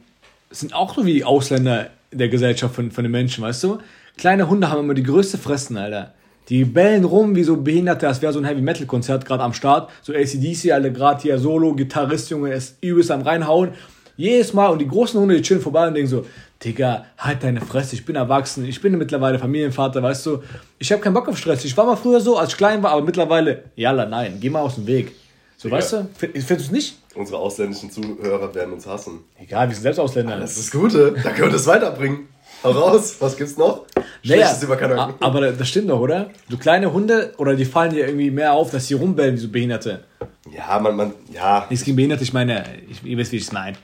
sind 0.49 0.73
auch 0.73 0.95
so 0.95 1.05
wie 1.05 1.23
Ausländer 1.23 1.89
in 2.09 2.17
der 2.17 2.29
Gesellschaft 2.29 2.75
von, 2.75 2.91
von 2.91 3.03
den 3.03 3.11
Menschen, 3.11 3.43
weißt 3.43 3.63
du? 3.63 3.79
Kleine 4.17 4.49
Hunde 4.49 4.69
haben 4.69 4.79
immer 4.79 4.93
die 4.93 5.03
größte 5.03 5.37
Fressen, 5.37 5.77
Alter. 5.77 6.13
Die 6.51 6.65
bellen 6.65 7.05
rum 7.05 7.33
wie 7.37 7.45
so 7.45 7.55
Behinderte, 7.55 8.09
als 8.09 8.21
wäre 8.21 8.33
so 8.33 8.39
ein 8.39 8.43
Heavy-Metal-Konzert 8.43 9.25
gerade 9.25 9.41
am 9.41 9.53
Start. 9.53 9.89
So 10.01 10.11
ACDC, 10.13 10.73
alle 10.73 10.91
gerade 10.91 11.21
hier 11.21 11.39
Solo, 11.39 11.73
Gitarrist, 11.73 12.29
Junge, 12.29 12.51
ist 12.53 12.75
übelst 12.81 13.09
am 13.09 13.21
reinhauen. 13.21 13.69
Jedes 14.17 14.51
Mal 14.51 14.67
und 14.67 14.79
die 14.79 14.87
großen 14.87 15.17
Hunde, 15.17 15.37
die 15.37 15.43
chillen 15.43 15.61
vorbei 15.61 15.87
und 15.87 15.93
denken 15.93 16.09
so, 16.09 16.25
Digga, 16.61 17.05
halt 17.17 17.41
deine 17.41 17.61
Fresse, 17.61 17.95
ich 17.95 18.05
bin 18.05 18.17
erwachsen, 18.17 18.65
ich 18.65 18.81
bin 18.81 18.97
mittlerweile 18.97 19.39
Familienvater, 19.39 20.03
weißt 20.03 20.25
du, 20.25 20.43
ich 20.77 20.91
habe 20.91 21.01
keinen 21.01 21.13
Bock 21.13 21.29
auf 21.29 21.37
Stress. 21.37 21.63
Ich 21.63 21.75
war 21.77 21.85
mal 21.85 21.95
früher 21.95 22.19
so, 22.19 22.37
als 22.37 22.51
ich 22.51 22.57
klein 22.57 22.83
war, 22.83 22.91
aber 22.91 23.03
mittlerweile, 23.05 23.63
jalla, 23.77 24.05
nein, 24.05 24.37
geh 24.41 24.49
mal 24.49 24.59
aus 24.59 24.75
dem 24.75 24.85
Weg. 24.87 25.13
So, 25.55 25.69
Digga. 25.69 25.77
weißt 25.77 25.93
du, 25.93 26.09
Find- 26.17 26.33
findest 26.33 26.49
du 26.49 26.55
es 26.55 26.71
nicht? 26.71 26.97
Unsere 27.15 27.37
ausländischen 27.39 27.89
Zuhörer 27.89 28.53
werden 28.53 28.73
uns 28.73 28.85
hassen. 28.85 29.21
Egal, 29.39 29.69
wir 29.69 29.73
sind 29.73 29.83
selbst 29.83 29.99
Ausländer. 29.99 30.37
Das 30.37 30.57
ist 30.57 30.73
das 30.73 30.81
Gute. 30.81 31.13
Da 31.23 31.29
können 31.31 31.47
wir 31.47 31.53
das 31.53 31.65
weiterbringen. 31.67 32.27
Hau 32.63 32.71
raus. 32.71 33.15
Was 33.19 33.37
gibt's 33.37 33.57
noch? 33.57 33.85
Schlechtes 34.23 34.61
über 34.63 34.79
aber 35.19 35.51
das 35.51 35.67
stimmt 35.67 35.89
doch, 35.89 35.99
oder? 35.99 36.29
So 36.49 36.57
kleine 36.57 36.93
Hunde, 36.93 37.33
oder 37.37 37.55
die 37.55 37.65
fallen 37.65 37.91
dir 37.91 38.05
irgendwie 38.05 38.29
mehr 38.29 38.53
auf, 38.53 38.71
dass 38.71 38.87
sie 38.87 38.93
rumbellen 38.93 39.35
wie 39.35 39.39
so 39.39 39.49
Behinderte. 39.49 40.03
Ja, 40.51 40.79
man, 40.79 40.95
man, 40.95 41.13
ja. 41.33 41.65
Nichts 41.69 41.85
gegen 41.85 41.95
Behinderte, 41.95 42.23
ich 42.23 42.33
meine, 42.33 42.63
ich, 42.89 43.03
ihr 43.03 43.17
wisst, 43.17 43.31
wie 43.31 43.37
ich 43.37 43.43
es 43.43 43.51
meine. 43.51 43.77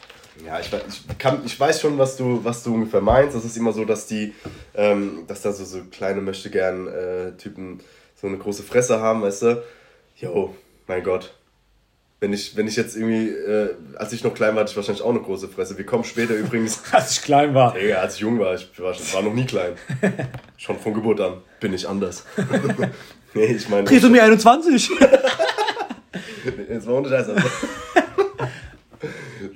Ja, 0.45 0.59
ich, 0.59 0.69
ich, 0.87 1.17
kann, 1.17 1.41
ich 1.43 1.59
weiß 1.59 1.81
schon, 1.81 1.97
was 1.97 2.17
du, 2.17 2.43
was 2.43 2.63
du 2.63 2.75
ungefähr 2.75 3.01
meinst. 3.01 3.35
Das 3.35 3.43
ist 3.43 3.57
immer 3.57 3.73
so, 3.73 3.83
dass 3.85 4.05
die, 4.05 4.35
ähm, 4.75 5.23
dass 5.27 5.41
da 5.41 5.51
so, 5.51 5.65
so 5.65 5.79
kleine 5.91 6.21
möchte 6.21 6.51
gern 6.51 6.87
äh, 6.87 7.31
Typen 7.37 7.79
so 8.15 8.27
eine 8.27 8.37
große 8.37 8.63
Fresse 8.63 8.99
haben, 8.99 9.23
weißt 9.23 9.41
du? 9.41 9.63
Jo, 10.17 10.55
mein 10.85 11.03
Gott. 11.03 11.33
Wenn 12.19 12.33
ich, 12.33 12.57
wenn 12.57 12.67
ich 12.67 12.75
jetzt 12.75 12.95
irgendwie, 12.95 13.29
äh, 13.29 13.75
als 13.95 14.11
ich 14.11 14.23
noch 14.23 14.33
klein 14.33 14.55
war, 14.55 14.61
hatte 14.61 14.71
ich 14.71 14.75
wahrscheinlich 14.75 15.03
auch 15.03 15.11
eine 15.11 15.19
große 15.19 15.47
Fresse. 15.49 15.77
Wir 15.77 15.85
kommen 15.85 16.03
später 16.03 16.33
übrigens. 16.35 16.81
Als 16.91 17.11
ich 17.11 17.21
klein 17.21 17.53
war. 17.53 17.73
Digga, 17.73 17.97
als 17.99 18.15
ich 18.15 18.21
jung 18.21 18.39
war, 18.39 18.55
ich 18.55 18.67
war, 18.79 18.95
war 19.13 19.21
noch 19.21 19.33
nie 19.33 19.45
klein. 19.45 19.73
Schon 20.57 20.79
von 20.79 20.93
Geburt 20.95 21.21
an 21.21 21.41
bin 21.59 21.73
ich 21.73 21.87
anders. 21.87 22.25
nee, 23.35 23.45
ich 23.45 23.69
meine. 23.69 23.83
Trisomie 23.85 24.19
21. 24.19 24.89
Jetzt 26.69 26.87
mal 26.87 26.93
ohne 26.93 27.09
Scheiß. 27.09 27.29
Also. 27.29 27.41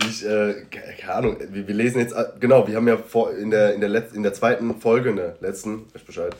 Ich, 0.07 0.23
äh, 0.25 0.53
ke- 0.69 0.79
keine 0.99 1.13
Ahnung, 1.15 1.37
wir, 1.49 1.67
wir 1.67 1.73
lesen 1.75 1.99
jetzt, 1.99 2.13
äh, 2.13 2.25
genau, 2.39 2.67
wir 2.67 2.75
haben 2.75 2.87
ja 2.87 2.97
vor, 2.97 3.33
in, 3.35 3.49
der, 3.49 3.73
in, 3.73 3.81
der 3.81 3.89
Letz-, 3.89 4.13
in 4.13 4.21
der 4.23 4.33
zweiten 4.33 4.79
Folge, 4.79 5.09
in 5.09 5.15
der 5.15 5.35
letzten, 5.41 5.85
weiß 5.93 6.03
Bescheid, 6.03 6.35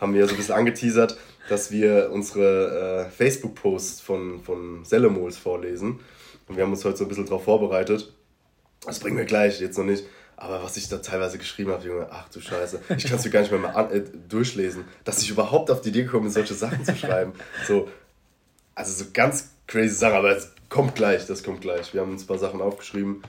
haben 0.00 0.12
wir 0.14 0.20
ja 0.22 0.26
so 0.26 0.32
ein 0.34 0.36
bisschen 0.36 0.54
angeteasert, 0.56 1.16
dass 1.50 1.72
wir 1.72 2.10
unsere 2.12 3.06
äh, 3.06 3.10
Facebook-Posts 3.10 4.00
von, 4.00 4.40
von 4.40 4.84
Selemols 4.84 5.36
vorlesen. 5.36 5.98
Und 6.46 6.56
wir 6.56 6.62
haben 6.62 6.70
uns 6.70 6.84
heute 6.84 6.96
so 6.96 7.04
ein 7.04 7.08
bisschen 7.08 7.26
darauf 7.26 7.44
vorbereitet. 7.44 8.12
Das 8.86 9.00
bringen 9.00 9.18
wir 9.18 9.24
gleich, 9.24 9.60
jetzt 9.60 9.76
noch 9.76 9.84
nicht. 9.84 10.04
Aber 10.36 10.62
was 10.62 10.76
ich 10.76 10.88
da 10.88 10.98
teilweise 10.98 11.38
geschrieben 11.38 11.72
habe, 11.72 11.84
Junge, 11.86 12.06
ach 12.10 12.28
du 12.28 12.40
Scheiße, 12.40 12.80
ich 12.96 13.04
kann 13.04 13.18
es 13.18 13.24
mir 13.24 13.30
gar 13.30 13.40
nicht 13.40 13.50
mehr 13.50 13.60
mal 13.60 13.70
an, 13.70 13.90
äh, 13.90 14.02
durchlesen, 14.28 14.84
dass 15.04 15.20
ich 15.22 15.30
überhaupt 15.30 15.70
auf 15.72 15.80
die 15.80 15.88
Idee 15.88 16.04
gekommen 16.04 16.24
bin, 16.24 16.32
solche 16.32 16.54
Sachen 16.54 16.84
zu 16.84 16.94
schreiben. 16.94 17.32
So, 17.66 17.88
also 18.74 19.04
so 19.04 19.10
ganz 19.12 19.50
crazy 19.66 19.94
Sachen, 19.94 20.16
aber 20.16 20.36
es 20.36 20.52
kommt 20.68 20.94
gleich, 20.94 21.26
das 21.26 21.42
kommt 21.42 21.60
gleich. 21.60 21.92
Wir 21.92 22.00
haben 22.00 22.12
uns 22.12 22.22
ein 22.22 22.26
paar 22.28 22.38
Sachen 22.38 22.62
aufgeschrieben. 22.62 23.22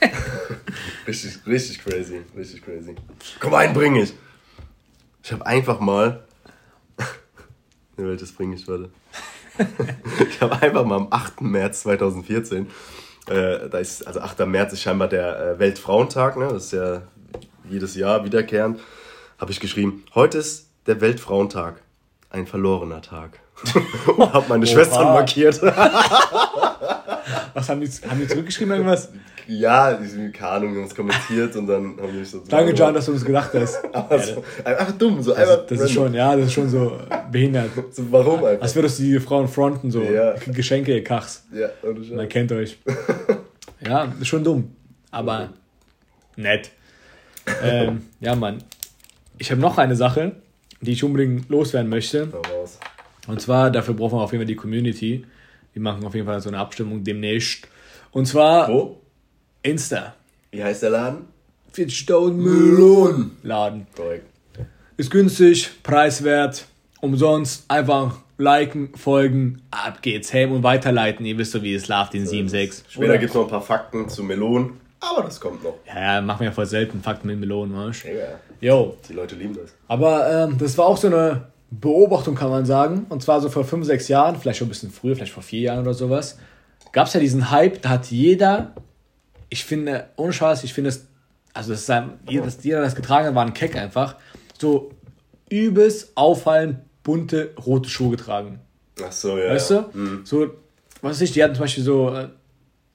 richtig, 1.06 1.38
richtig 1.46 1.84
crazy, 1.84 2.22
richtig 2.36 2.62
crazy. 2.62 2.96
Komm, 3.38 3.54
einen 3.54 3.72
bringe 3.72 4.02
ich. 4.02 4.12
Ich 5.22 5.32
habe 5.32 5.46
einfach 5.46 5.78
mal. 5.80 6.24
Ne, 8.00 8.08
welches 8.08 8.32
bringe 8.32 8.56
ich, 8.56 8.66
warte. 8.68 8.88
ich 10.28 10.40
habe 10.40 10.60
einfach 10.62 10.84
mal 10.84 10.96
am 10.96 11.08
8. 11.10 11.42
März 11.42 11.82
2014, 11.82 12.66
äh, 13.28 13.68
da 13.68 13.78
ist, 13.78 14.06
also 14.06 14.20
8. 14.20 14.46
März 14.46 14.72
ist 14.72 14.80
scheinbar 14.82 15.08
der 15.08 15.38
äh, 15.38 15.58
Weltfrauentag, 15.58 16.38
ne? 16.38 16.48
das 16.48 16.66
ist 16.66 16.72
ja 16.72 17.02
jedes 17.68 17.94
Jahr 17.94 18.24
wiederkehrend, 18.24 18.80
habe 19.38 19.52
ich 19.52 19.60
geschrieben, 19.60 20.04
heute 20.14 20.38
ist 20.38 20.70
der 20.86 21.00
Weltfrauentag. 21.00 21.82
ein 22.30 22.46
verlorener 22.46 23.02
Tag. 23.02 23.40
und 24.16 24.32
habe 24.32 24.46
meine 24.48 24.66
Schwestern 24.66 25.08
markiert. 25.08 25.60
Was 27.52 27.68
haben 27.68 27.80
die, 27.80 27.88
haben 28.08 28.20
die 28.20 28.28
zurückgeschrieben 28.28 28.72
irgendwas? 28.72 29.10
Ja, 29.52 29.94
die 29.94 30.06
sind, 30.06 30.32
keine 30.32 30.50
Ahnung, 30.52 30.76
haben 30.76 30.84
es 30.84 30.94
kommentiert 30.94 31.56
und 31.56 31.66
dann 31.66 31.96
haben 32.00 32.18
mich 32.18 32.30
so. 32.30 32.42
Danke, 32.48 32.72
John, 32.72 32.94
dass 32.94 33.06
du 33.06 33.12
uns 33.12 33.24
gedacht 33.24 33.50
hast. 33.54 33.82
Aber 33.92 34.16
Ja, 34.16 34.22
so, 34.22 34.44
einfach 34.64 34.92
dumm, 34.92 35.20
so 35.22 35.30
das, 35.34 35.40
einfach. 35.48 35.66
das 35.66 35.80
ist 35.80 35.90
schon, 35.92 36.14
ja, 36.14 36.36
das 36.36 36.46
ist 36.46 36.52
schon 36.52 36.68
so 36.68 36.98
behindert. 37.32 37.70
So, 37.90 38.04
warum 38.12 38.44
einfach? 38.44 38.62
Als 38.62 38.74
würdest 38.76 38.98
du 39.00 39.02
die 39.02 39.18
Frauen 39.18 39.48
fronten, 39.48 39.90
so 39.90 40.02
Ja. 40.02 40.34
Geschenke, 40.46 40.94
ihr 40.94 41.02
Kachs. 41.02 41.44
Ja, 41.52 41.68
ohne 41.82 42.00
Man 42.00 42.04
Scheiß. 42.20 42.28
kennt 42.28 42.52
euch. 42.52 42.78
Ja, 43.82 44.12
ist 44.20 44.28
schon 44.28 44.44
dumm. 44.44 44.76
Aber 45.10 45.48
nett. 46.36 46.70
Ähm, 47.62 48.02
ja, 48.20 48.34
Mann. 48.36 48.58
Ich 49.38 49.50
habe 49.50 49.58
noch 49.60 49.78
eine 49.78 49.96
Sache, 49.96 50.32
die 50.82 50.92
ich 50.92 51.02
unbedingt 51.02 51.48
loswerden 51.48 51.88
möchte. 51.88 52.28
Und 53.26 53.40
zwar, 53.40 53.70
dafür 53.70 53.94
brauchen 53.94 54.18
wir 54.18 54.22
auf 54.22 54.32
jeden 54.32 54.42
Fall 54.42 54.46
die 54.46 54.54
Community. 54.54 55.24
Wir 55.72 55.80
machen 55.80 56.04
auf 56.04 56.14
jeden 56.14 56.26
Fall 56.26 56.40
so 56.42 56.50
eine 56.50 56.58
Abstimmung 56.58 57.02
demnächst. 57.02 57.66
Und 58.12 58.26
zwar 58.26 58.68
Wo? 58.68 58.99
Insta. 59.62 60.14
Wie 60.52 60.64
heißt 60.64 60.82
der 60.82 60.90
Laden? 60.90 61.26
40.000 61.74 62.32
Melonen 62.32 63.32
Laden. 63.42 63.86
Korrekt. 63.94 64.24
Ist 64.96 65.10
günstig, 65.10 65.70
preiswert, 65.82 66.66
umsonst. 67.00 67.64
Einfach 67.68 68.16
liken, 68.38 68.94
folgen, 68.96 69.62
ab 69.70 70.02
geht's. 70.02 70.32
Hey 70.32 70.46
und 70.46 70.62
weiterleiten. 70.62 71.26
Ihr 71.26 71.36
wisst 71.38 71.54
doch, 71.54 71.62
wie 71.62 71.74
es 71.74 71.88
läuft, 71.88 72.14
den 72.14 72.26
7.6. 72.26 72.82
Später 72.88 73.18
gibt 73.18 73.30
es 73.30 73.34
noch 73.34 73.44
ein 73.44 73.50
paar 73.50 73.62
Fakten 73.62 74.08
zu 74.08 74.22
Melonen, 74.22 74.72
aber 74.98 75.22
das 75.22 75.38
kommt 75.38 75.62
noch. 75.62 75.74
Ja, 75.86 76.20
machen 76.22 76.40
wir 76.40 76.46
ja 76.46 76.52
voll 76.52 76.66
selten 76.66 77.02
Fakten 77.02 77.28
mit 77.28 77.38
Melonen, 77.38 77.76
weißt 77.76 78.04
du? 78.04 78.66
Jo. 78.66 78.96
die 79.08 79.12
Leute 79.12 79.36
lieben 79.36 79.54
das. 79.54 79.74
Aber 79.88 80.48
ähm, 80.48 80.56
das 80.58 80.76
war 80.78 80.86
auch 80.86 80.96
so 80.96 81.06
eine 81.06 81.48
Beobachtung, 81.70 82.34
kann 82.34 82.50
man 82.50 82.64
sagen. 82.64 83.06
Und 83.10 83.22
zwar 83.22 83.40
so 83.40 83.48
vor 83.48 83.64
fünf, 83.64 83.86
sechs 83.86 84.08
Jahren, 84.08 84.36
vielleicht 84.36 84.58
schon 84.58 84.66
ein 84.66 84.70
bisschen 84.70 84.90
früher, 84.90 85.14
vielleicht 85.14 85.32
vor 85.32 85.42
vier 85.42 85.60
Jahren 85.60 85.80
oder 85.80 85.94
sowas, 85.94 86.38
gab 86.92 87.06
es 87.06 87.12
ja 87.14 87.20
diesen 87.20 87.50
Hype, 87.50 87.82
da 87.82 87.90
hat 87.90 88.06
jeder, 88.06 88.72
ich 89.50 89.64
finde, 89.64 90.08
ohne 90.16 90.32
Scheiß, 90.32 90.64
ich 90.64 90.72
finde 90.72 90.90
es, 90.90 91.06
also 91.52 91.72
das 91.72 91.80
ist 91.82 91.90
ein, 91.90 92.12
jeder, 92.28 92.44
das, 92.44 92.62
jeder, 92.62 92.78
der 92.78 92.86
das 92.86 92.94
getragen 92.94 93.26
hat, 93.26 93.34
war 93.34 93.44
ein 93.44 93.54
Keck 93.54 93.76
einfach, 93.76 94.16
so 94.58 94.92
übelst 95.48 96.12
auffallend 96.14 96.78
bunte 97.02 97.50
rote 97.66 97.88
Schuhe 97.90 98.12
getragen. 98.12 98.60
Ach 99.04 99.10
so, 99.12 99.36
ja. 99.38 99.50
Weißt 99.52 99.70
du? 99.70 99.84
So, 100.24 100.46
was 101.02 101.12
weiß 101.12 101.20
ich, 101.22 101.32
die 101.32 101.42
hatten 101.42 101.54
zum 101.54 101.62
Beispiel 101.64 101.82
so 101.84 102.14
äh, 102.14 102.28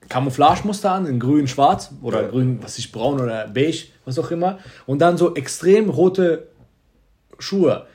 Camouflage-Muster 0.08 0.90
an, 0.92 1.06
in 1.06 1.18
grün, 1.18 1.48
schwarz 1.48 1.90
oder 2.02 2.22
Ja. 2.22 2.28
grün, 2.28 2.58
was 2.58 2.72
weiß 2.72 2.78
ich, 2.78 2.92
braun 2.92 3.20
oder 3.20 3.48
beige, 3.48 3.88
was 4.04 4.18
auch 4.18 4.30
immer. 4.30 4.58
Und 4.86 5.00
dann 5.00 5.16
so 5.18 5.34
extrem 5.34 5.90
rote 5.90 6.46
Schuhe. 7.38 7.86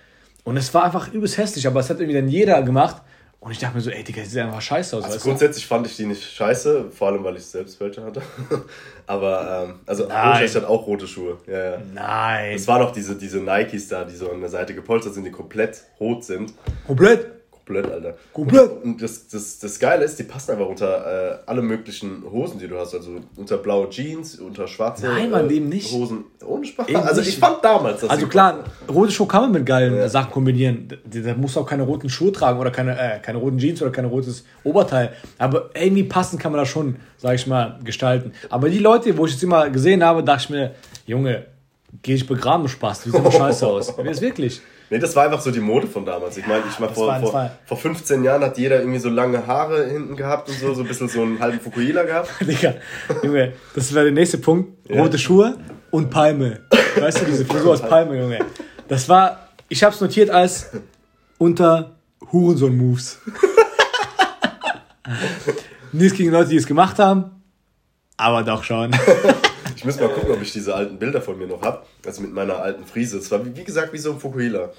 Und 0.43 0.57
es 0.57 0.73
war 0.73 0.83
einfach 0.83 1.11
übelst 1.13 1.37
hässlich, 1.37 1.65
aber 1.67 1.79
es 1.79 1.89
hat 1.89 1.99
irgendwie 1.99 2.19
dann 2.19 2.27
jeder 2.27 2.61
gemacht. 2.63 3.01
Und 3.41 3.51
ich 3.51 3.57
dachte 3.57 3.73
mir 3.75 3.81
so, 3.81 3.89
ey, 3.89 4.03
Digga, 4.03 4.21
das 4.21 4.29
sieht 4.29 4.39
einfach 4.39 4.61
scheiße 4.61 4.95
aus. 4.95 5.03
Also 5.03 5.15
weißt 5.15 5.25
du? 5.25 5.29
grundsätzlich 5.29 5.65
fand 5.65 5.87
ich 5.87 5.95
die 5.95 6.05
nicht 6.05 6.23
scheiße, 6.23 6.91
vor 6.91 7.07
allem 7.07 7.23
weil 7.23 7.37
ich 7.37 7.45
selbst 7.45 7.79
welche 7.79 8.03
hatte. 8.03 8.21
aber, 9.07 9.65
ähm, 9.67 9.79
also 9.87 10.05
ich 10.05 10.11
hatte 10.55 10.69
auch 10.69 10.85
rote 10.85 11.07
Schuhe. 11.07 11.39
Ja, 11.47 11.71
ja. 11.71 11.77
Nein. 11.91 12.53
Es 12.53 12.67
waren 12.67 12.83
auch 12.83 12.91
diese, 12.91 13.15
diese 13.15 13.39
Nikes 13.39 13.87
da, 13.87 14.03
die 14.03 14.15
so 14.15 14.29
an 14.29 14.41
der 14.41 14.49
Seite 14.51 14.75
gepolstert 14.75 15.15
sind, 15.15 15.23
die 15.23 15.31
komplett 15.31 15.83
rot 15.99 16.23
sind. 16.23 16.53
Komplett. 16.85 17.40
Komplett, 17.71 17.91
Alter. 17.91 18.17
Komplett. 18.33 18.83
Und 18.83 19.01
das, 19.01 19.27
das, 19.27 19.59
das 19.59 19.79
Geile 19.79 20.03
ist, 20.03 20.19
die 20.19 20.23
passen 20.23 20.51
einfach 20.51 20.67
unter 20.67 21.33
äh, 21.33 21.37
alle 21.45 21.61
möglichen 21.61 22.23
Hosen, 22.29 22.59
die 22.59 22.67
du 22.67 22.77
hast. 22.77 22.93
Also 22.93 23.19
unter 23.35 23.57
blaue 23.57 23.89
Jeans, 23.89 24.39
unter 24.39 24.67
schwarze 24.67 25.07
Nein, 25.07 25.31
Mann, 25.31 25.49
äh, 25.49 25.53
eben 25.53 25.69
nicht. 25.69 25.91
Hosen. 25.91 26.25
Ohne 26.45 26.65
Spaß. 26.65 26.87
Eben 26.89 26.99
also 26.99 27.21
ich 27.21 27.37
fand 27.37 27.63
damals, 27.63 28.01
dass 28.01 28.09
Also 28.09 28.27
klar, 28.27 28.63
rote 28.89 29.11
Schuhe 29.11 29.27
kann 29.27 29.43
man 29.43 29.51
mit 29.53 29.65
geilen 29.65 29.95
Ja. 29.95 30.09
Sachen 30.09 30.31
kombinieren. 30.31 30.87
Da, 31.05 31.19
da 31.19 31.33
musst 31.35 31.55
du 31.55 31.61
auch 31.61 31.65
keine 31.65 31.83
roten 31.83 32.09
Schuhe 32.09 32.31
tragen 32.31 32.59
oder 32.59 32.71
keine, 32.71 32.97
äh, 32.99 33.19
keine 33.19 33.37
roten 33.37 33.57
Jeans 33.57 33.81
oder 33.81 33.91
kein 33.91 34.05
rotes 34.05 34.43
Oberteil. 34.63 35.13
Aber 35.37 35.69
irgendwie 35.73 36.03
passend 36.03 36.41
kann 36.41 36.51
man 36.51 36.59
das 36.59 36.69
schon, 36.69 36.97
sag 37.17 37.35
ich 37.35 37.47
mal, 37.47 37.79
gestalten. 37.83 38.33
Aber 38.49 38.69
die 38.69 38.79
Leute, 38.79 39.17
wo 39.17 39.25
ich 39.25 39.33
jetzt 39.33 39.43
immer 39.43 39.69
gesehen 39.69 40.03
habe, 40.03 40.23
dachte 40.23 40.43
ich 40.43 40.49
mir, 40.49 40.71
Junge, 41.05 41.45
geh 42.01 42.15
ich 42.15 42.27
begraben, 42.27 42.67
Spaß, 42.67 43.03
du 43.03 43.11
siehst 43.11 43.19
immer 43.19 43.31
scheiße 43.31 43.65
aus. 43.67 43.93
Das 43.97 44.17
ist 44.17 44.21
wirklich. 44.21 44.61
Nee, 44.91 44.99
das 44.99 45.15
war 45.15 45.23
einfach 45.23 45.39
so 45.39 45.51
die 45.51 45.61
Mode 45.61 45.87
von 45.87 46.05
damals. 46.05 46.35
Ich 46.37 46.45
meine, 46.45 46.63
ich 46.69 46.77
meine 46.77 46.89
das 46.89 46.97
vor, 46.97 47.07
war- 47.07 47.19
vor, 47.21 47.33
war- 47.33 47.51
vor 47.65 47.77
15 47.77 48.23
Jahren 48.25 48.43
hat 48.43 48.57
jeder 48.57 48.79
irgendwie 48.81 48.99
so 48.99 49.09
lange 49.09 49.47
Haare 49.47 49.85
hinten 49.87 50.17
gehabt 50.17 50.49
und 50.49 50.59
so, 50.59 50.73
so 50.73 50.81
ein 50.81 50.87
bisschen 50.87 51.07
so 51.07 51.21
einen 51.21 51.39
halben 51.39 51.61
Fukuhila 51.61 52.03
gehabt. 52.03 52.29
Digga, 52.41 52.73
Junge, 53.23 53.53
das 53.73 53.93
wäre 53.93 54.05
der 54.05 54.13
nächste 54.13 54.37
Punkt. 54.37 54.89
Ja. 54.89 55.01
Rote 55.01 55.17
Schuhe 55.17 55.57
und 55.91 56.09
Palme. 56.09 56.59
Weißt 56.99 57.21
du, 57.21 57.25
diese 57.25 57.45
Frisur 57.45 57.71
aus 57.73 57.81
Palme, 57.81 58.19
Junge. 58.19 58.39
Das 58.89 59.07
war, 59.07 59.47
ich 59.69 59.81
hab's 59.83 60.01
notiert 60.01 60.29
als 60.29 60.71
unter 61.37 61.95
Hurensohn-Moves. 62.31 63.19
Nichts 65.93 66.17
gegen 66.17 66.31
Leute, 66.31 66.49
die 66.49 66.57
es 66.57 66.67
gemacht 66.67 66.99
haben, 66.99 67.31
aber 68.17 68.43
doch 68.43 68.63
schon. 68.63 68.91
Ich 69.81 69.85
muss 69.85 69.99
mal 69.99 70.09
gucken, 70.09 70.29
ob 70.31 70.39
ich 70.43 70.53
diese 70.53 70.75
alten 70.75 70.99
Bilder 70.99 71.23
von 71.23 71.39
mir 71.39 71.47
noch 71.47 71.63
habe. 71.63 71.81
Also 72.05 72.21
mit 72.21 72.31
meiner 72.31 72.57
alten 72.61 72.85
Frise. 72.85 73.17
Es 73.17 73.31
war 73.31 73.43
wie, 73.43 73.63
gesagt 73.63 73.91
wie 73.93 73.97
so 73.97 74.11
ein 74.11 74.19
Fukuhila. 74.19 74.69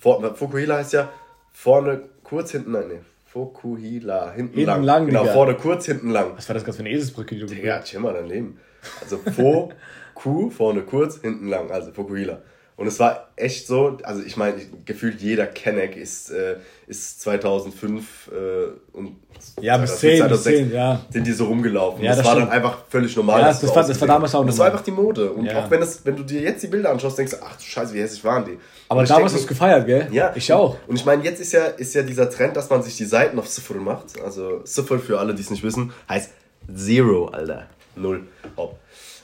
Fukuhila 0.00 0.76
heißt 0.76 0.94
ja 0.94 1.12
vorne 1.52 2.04
kurz, 2.24 2.52
hinten 2.52 2.72
lang. 2.72 2.88
Nee, 2.88 3.00
Fukuhila, 3.26 4.32
hinten, 4.32 4.54
Hinten 4.54 4.66
lang. 4.66 4.82
lang, 4.82 5.06
Genau, 5.08 5.20
Digga. 5.24 5.32
vorne 5.34 5.54
kurz, 5.56 5.84
hinten 5.84 6.08
lang. 6.08 6.32
Was 6.36 6.48
war 6.48 6.54
das 6.54 6.64
gerade 6.64 6.76
für 6.78 6.82
eine 6.84 6.90
Eselsbrücke, 6.90 7.34
die 7.34 7.40
du 7.42 7.46
Digga, 7.48 7.80
chill 7.82 8.00
mal 8.00 8.14
dein 8.14 8.28
Leben. 8.28 8.58
Also 9.02 9.18
Fo, 9.18 9.72
Ku, 10.14 10.48
vorne 10.48 10.80
kurz, 10.84 11.20
hinten 11.20 11.48
lang. 11.48 11.70
Also 11.70 11.92
Fukuhila. 11.92 12.40
Und 12.76 12.86
es 12.86 13.00
war 13.00 13.28
echt 13.36 13.66
so, 13.66 13.96
also 14.02 14.22
ich 14.22 14.36
meine, 14.36 14.56
gefühlt 14.84 15.22
jeder 15.22 15.46
Kenneck 15.46 15.96
ist, 15.96 16.30
äh, 16.30 16.56
ist 16.86 17.22
2005 17.22 18.30
äh, 18.30 18.96
und 18.96 19.16
Ja, 19.62 19.78
bis 19.78 19.98
10, 19.98 20.28
bis 20.28 20.42
10, 20.42 20.72
ja. 20.72 21.00
sind 21.08 21.26
die 21.26 21.32
so 21.32 21.46
rumgelaufen. 21.46 22.04
Ja, 22.04 22.10
das, 22.10 22.18
das 22.18 22.26
war 22.26 22.32
stimmt. 22.34 22.48
dann 22.48 22.56
einfach 22.56 22.78
völlig 22.90 23.16
normal. 23.16 23.40
Ja, 23.40 23.46
das 23.48 23.62
so 23.62 23.74
war- 23.74 23.86
das 23.86 23.98
war 23.98 24.08
damals 24.08 24.34
auch 24.34 24.42
hat. 24.42 24.48
Das 24.48 24.58
war 24.58 24.66
normal. 24.66 24.72
einfach 24.72 24.84
die 24.84 24.90
Mode. 24.90 25.32
Und 25.32 25.46
Ja. 25.46 25.58
auch 25.64 25.70
wenn, 25.70 25.80
das, 25.80 26.04
wenn 26.04 26.16
du 26.16 26.22
dir 26.22 26.42
jetzt 26.42 26.62
die 26.62 26.66
Bilder 26.66 26.90
anschaust, 26.90 27.16
denkst 27.16 27.32
du, 27.32 27.38
ach 27.42 27.56
du 27.56 27.62
Scheiße, 27.62 27.94
wie 27.94 28.00
hässlich 28.02 28.22
waren 28.24 28.44
die. 28.44 28.58
Aber 28.90 29.04
damals 29.04 29.32
hast 29.32 29.36
du 29.36 29.40
es 29.40 29.46
gefeiert, 29.46 29.86
gell? 29.86 30.08
ja, 30.12 30.32
Ich 30.36 30.52
auch. 30.52 30.76
Und 30.86 30.96
ich 30.96 31.04
meine, 31.06 31.24
jetzt 31.24 31.40
ist 31.40 31.52
ja, 31.52 31.64
ist 31.64 31.94
ja 31.94 32.02
dieser 32.02 32.28
Trend, 32.28 32.56
dass 32.58 32.68
man 32.68 32.82
sich 32.82 32.96
die 32.98 33.06
Seiten 33.06 33.38
auf 33.38 33.48
Sifr 33.48 33.76
macht. 33.76 34.20
Also 34.22 34.60
Sifr 34.64 34.98
für 34.98 35.18
alle, 35.18 35.34
die 35.34 35.40
es 35.40 35.48
nicht 35.50 35.62
wissen, 35.62 35.92
heißt 36.10 36.30
Zero, 36.74 37.28
Alter. 37.28 37.68
Null. 37.98 38.26
Ob. 38.56 38.78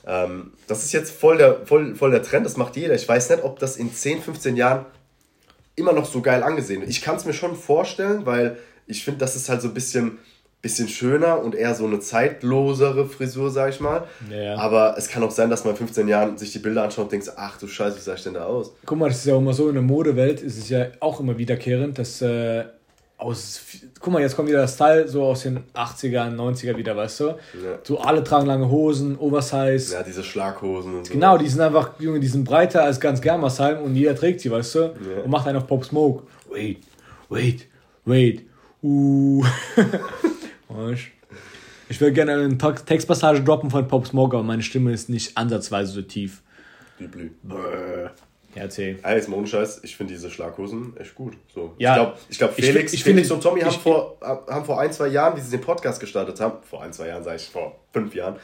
Ähm, 0.05 0.51
das 0.67 0.83
ist 0.83 0.91
jetzt 0.91 1.11
voll 1.11 1.37
der, 1.37 1.65
voll, 1.65 1.95
voll 1.95 2.11
der 2.11 2.23
Trend, 2.23 2.45
das 2.45 2.57
macht 2.57 2.75
jeder. 2.75 2.93
Ich 2.95 3.07
weiß 3.07 3.29
nicht, 3.29 3.43
ob 3.43 3.59
das 3.59 3.77
in 3.77 3.93
10, 3.93 4.21
15 4.21 4.55
Jahren 4.55 4.85
immer 5.75 5.93
noch 5.93 6.05
so 6.05 6.21
geil 6.21 6.43
angesehen 6.43 6.81
wird. 6.81 6.89
Ich 6.89 7.01
kann 7.01 7.15
es 7.15 7.25
mir 7.25 7.33
schon 7.33 7.55
vorstellen, 7.55 8.25
weil 8.25 8.57
ich 8.85 9.03
finde, 9.03 9.19
das 9.19 9.35
ist 9.35 9.49
halt 9.49 9.61
so 9.61 9.69
ein 9.69 9.73
bisschen, 9.73 10.19
bisschen 10.61 10.87
schöner 10.87 11.41
und 11.41 11.55
eher 11.55 11.73
so 11.73 11.85
eine 11.85 11.99
zeitlosere 11.99 13.05
Frisur, 13.07 13.49
sag 13.49 13.69
ich 13.69 13.79
mal. 13.79 14.07
Ja. 14.29 14.57
Aber 14.57 14.95
es 14.97 15.07
kann 15.07 15.23
auch 15.23 15.31
sein, 15.31 15.49
dass 15.49 15.63
man 15.63 15.71
in 15.71 15.77
15 15.77 16.07
Jahren 16.07 16.37
sich 16.37 16.51
die 16.51 16.59
Bilder 16.59 16.83
anschaut 16.83 17.05
und 17.05 17.11
denkt, 17.11 17.31
ach 17.35 17.57
du 17.57 17.67
Scheiße, 17.67 17.97
wie 17.97 18.01
sah 18.01 18.13
ich 18.13 18.23
denn 18.23 18.35
da 18.35 18.45
aus? 18.45 18.73
Guck 18.85 18.97
mal, 18.97 19.09
das 19.09 19.19
ist 19.19 19.25
ja 19.25 19.35
auch 19.35 19.39
immer 19.39 19.53
so, 19.53 19.67
in 19.67 19.75
der 19.75 19.83
Modewelt 19.83 20.41
ist 20.41 20.57
es 20.57 20.69
ja 20.69 20.87
auch 20.99 21.19
immer 21.19 21.37
wiederkehrend, 21.37 21.97
dass 21.97 22.21
äh, 22.21 22.65
aus, 23.23 23.61
guck 23.99 24.13
mal, 24.13 24.21
jetzt 24.21 24.35
kommt 24.35 24.49
wieder 24.49 24.59
das 24.61 24.77
Teil 24.77 25.07
so 25.07 25.23
aus 25.23 25.43
den 25.43 25.61
80ern, 25.73 26.35
90er 26.35 26.77
wieder, 26.77 26.95
weißt 26.95 27.19
du? 27.21 27.35
So 27.83 27.99
alle 27.99 28.23
tragen 28.23 28.45
lange 28.47 28.69
Hosen, 28.69 29.17
Oversize. 29.17 29.93
Ja, 29.93 30.03
diese 30.03 30.23
Schlaghosen 30.23 30.97
und 30.97 31.07
so. 31.07 31.13
Genau, 31.13 31.37
die 31.37 31.47
sind 31.47 31.61
einfach, 31.61 31.99
Junge, 31.99 32.19
die 32.19 32.27
sind 32.27 32.43
breiter 32.43 32.83
als 32.83 32.99
ganz 32.99 33.21
Germersheim 33.21 33.81
und 33.81 33.95
jeder 33.95 34.15
trägt 34.15 34.41
sie, 34.41 34.51
weißt 34.51 34.75
du? 34.75 34.93
Und 35.23 35.29
macht 35.31 35.47
einen 35.47 35.57
auf 35.57 35.67
Pop 35.67 35.83
Smoke. 35.85 36.23
Wait, 36.49 36.79
wait, 37.29 37.67
wait. 38.05 38.45
Uh. 38.81 39.43
Ich 41.89 42.01
will 42.01 42.11
gerne 42.11 42.33
eine 42.33 42.57
Tex- 42.57 42.85
Textpassage 42.85 43.43
droppen 43.43 43.69
von 43.69 43.87
Pop 43.87 44.07
Smoke, 44.07 44.35
aber 44.35 44.43
meine 44.43 44.63
Stimme 44.63 44.91
ist 44.91 45.09
nicht 45.09 45.37
ansatzweise 45.37 45.91
so 45.91 46.01
tief. 46.01 46.41
Blü. 46.97 47.29
Ja, 48.55 48.63
erzähl. 48.63 48.99
Ey, 49.03 49.15
jetzt 49.15 49.29
mal 49.29 49.37
ohne 49.37 49.47
Scheiß, 49.47 49.81
ich 49.83 49.95
finde 49.95 50.13
diese 50.13 50.29
Schlaghosen 50.29 50.95
echt 50.97 51.15
gut. 51.15 51.33
So. 51.53 51.73
Ja. 51.77 51.91
ich 51.91 51.95
glaube, 51.97 52.17
ich 52.29 52.37
glaub, 52.37 52.49
Ich 52.57 52.65
Felix, 52.65 52.91
find- 52.91 52.93
ich 52.93 53.03
Felix 53.03 53.31
und 53.31 53.41
Tommy 53.41 53.61
haben, 53.61 53.69
ich- 53.71 53.77
vor, 53.79 54.17
haben 54.21 54.65
vor 54.65 54.79
ein, 54.79 54.91
zwei 54.91 55.07
Jahren, 55.07 55.35
wie 55.37 55.41
sie 55.41 55.51
den 55.51 55.61
Podcast 55.61 55.99
gestartet 55.99 56.39
haben, 56.39 56.57
vor 56.69 56.81
ein, 56.83 56.93
zwei 56.93 57.07
Jahren, 57.07 57.23
sage 57.23 57.37
ich, 57.37 57.49
vor 57.49 57.75
fünf 57.91 58.13
Jahren, 58.15 58.35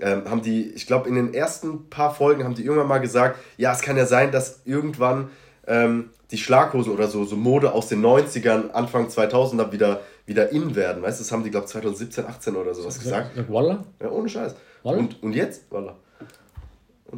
ähm, 0.00 0.28
haben 0.28 0.42
die, 0.42 0.70
ich 0.72 0.86
glaube, 0.86 1.08
in 1.08 1.14
den 1.14 1.32
ersten 1.34 1.88
paar 1.88 2.14
Folgen 2.14 2.44
haben 2.44 2.54
die 2.54 2.64
irgendwann 2.64 2.88
mal 2.88 2.98
gesagt, 2.98 3.38
ja, 3.56 3.72
es 3.72 3.80
kann 3.80 3.96
ja 3.96 4.04
sein, 4.06 4.30
dass 4.30 4.60
irgendwann 4.66 5.30
ähm, 5.66 6.10
die 6.30 6.38
Schlaghosen 6.38 6.92
oder 6.92 7.06
so, 7.08 7.24
so 7.24 7.34
Mode 7.36 7.72
aus 7.72 7.88
den 7.88 8.00
90ern, 8.04 8.70
Anfang 8.72 9.08
2000er 9.08 9.72
wieder, 9.72 10.00
wieder 10.26 10.50
in 10.50 10.74
werden. 10.76 11.02
Weißt 11.02 11.18
du, 11.18 11.24
das 11.24 11.32
haben 11.32 11.44
die, 11.44 11.50
glaube 11.50 11.66
ich, 11.66 11.72
2017, 11.72 12.26
18 12.26 12.56
oder 12.56 12.74
sowas 12.74 12.98
gesagt. 12.98 13.30
Sag 13.36 13.50
Walla? 13.52 13.84
Ja, 14.02 14.10
ohne 14.10 14.28
Scheiß. 14.28 14.54
Und, 14.82 15.22
und 15.22 15.32
jetzt? 15.34 15.62
Wallah. 15.70 15.96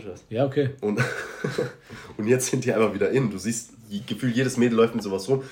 Scheiß. 0.01 0.25
Ja, 0.31 0.47
okay. 0.47 0.71
Und, 0.81 0.99
und 2.17 2.27
jetzt 2.27 2.47
sind 2.47 2.65
die 2.65 2.73
einfach 2.73 2.95
wieder 2.95 3.11
in. 3.11 3.31
Du 3.31 3.39
siehst, 3.39 3.71
gefühlt 4.07 4.37
jedes 4.37 4.57
Mädel 4.57 4.77
läuft 4.77 4.95
mit 4.95 5.03
sowas 5.05 5.29
rum. 5.29 5.43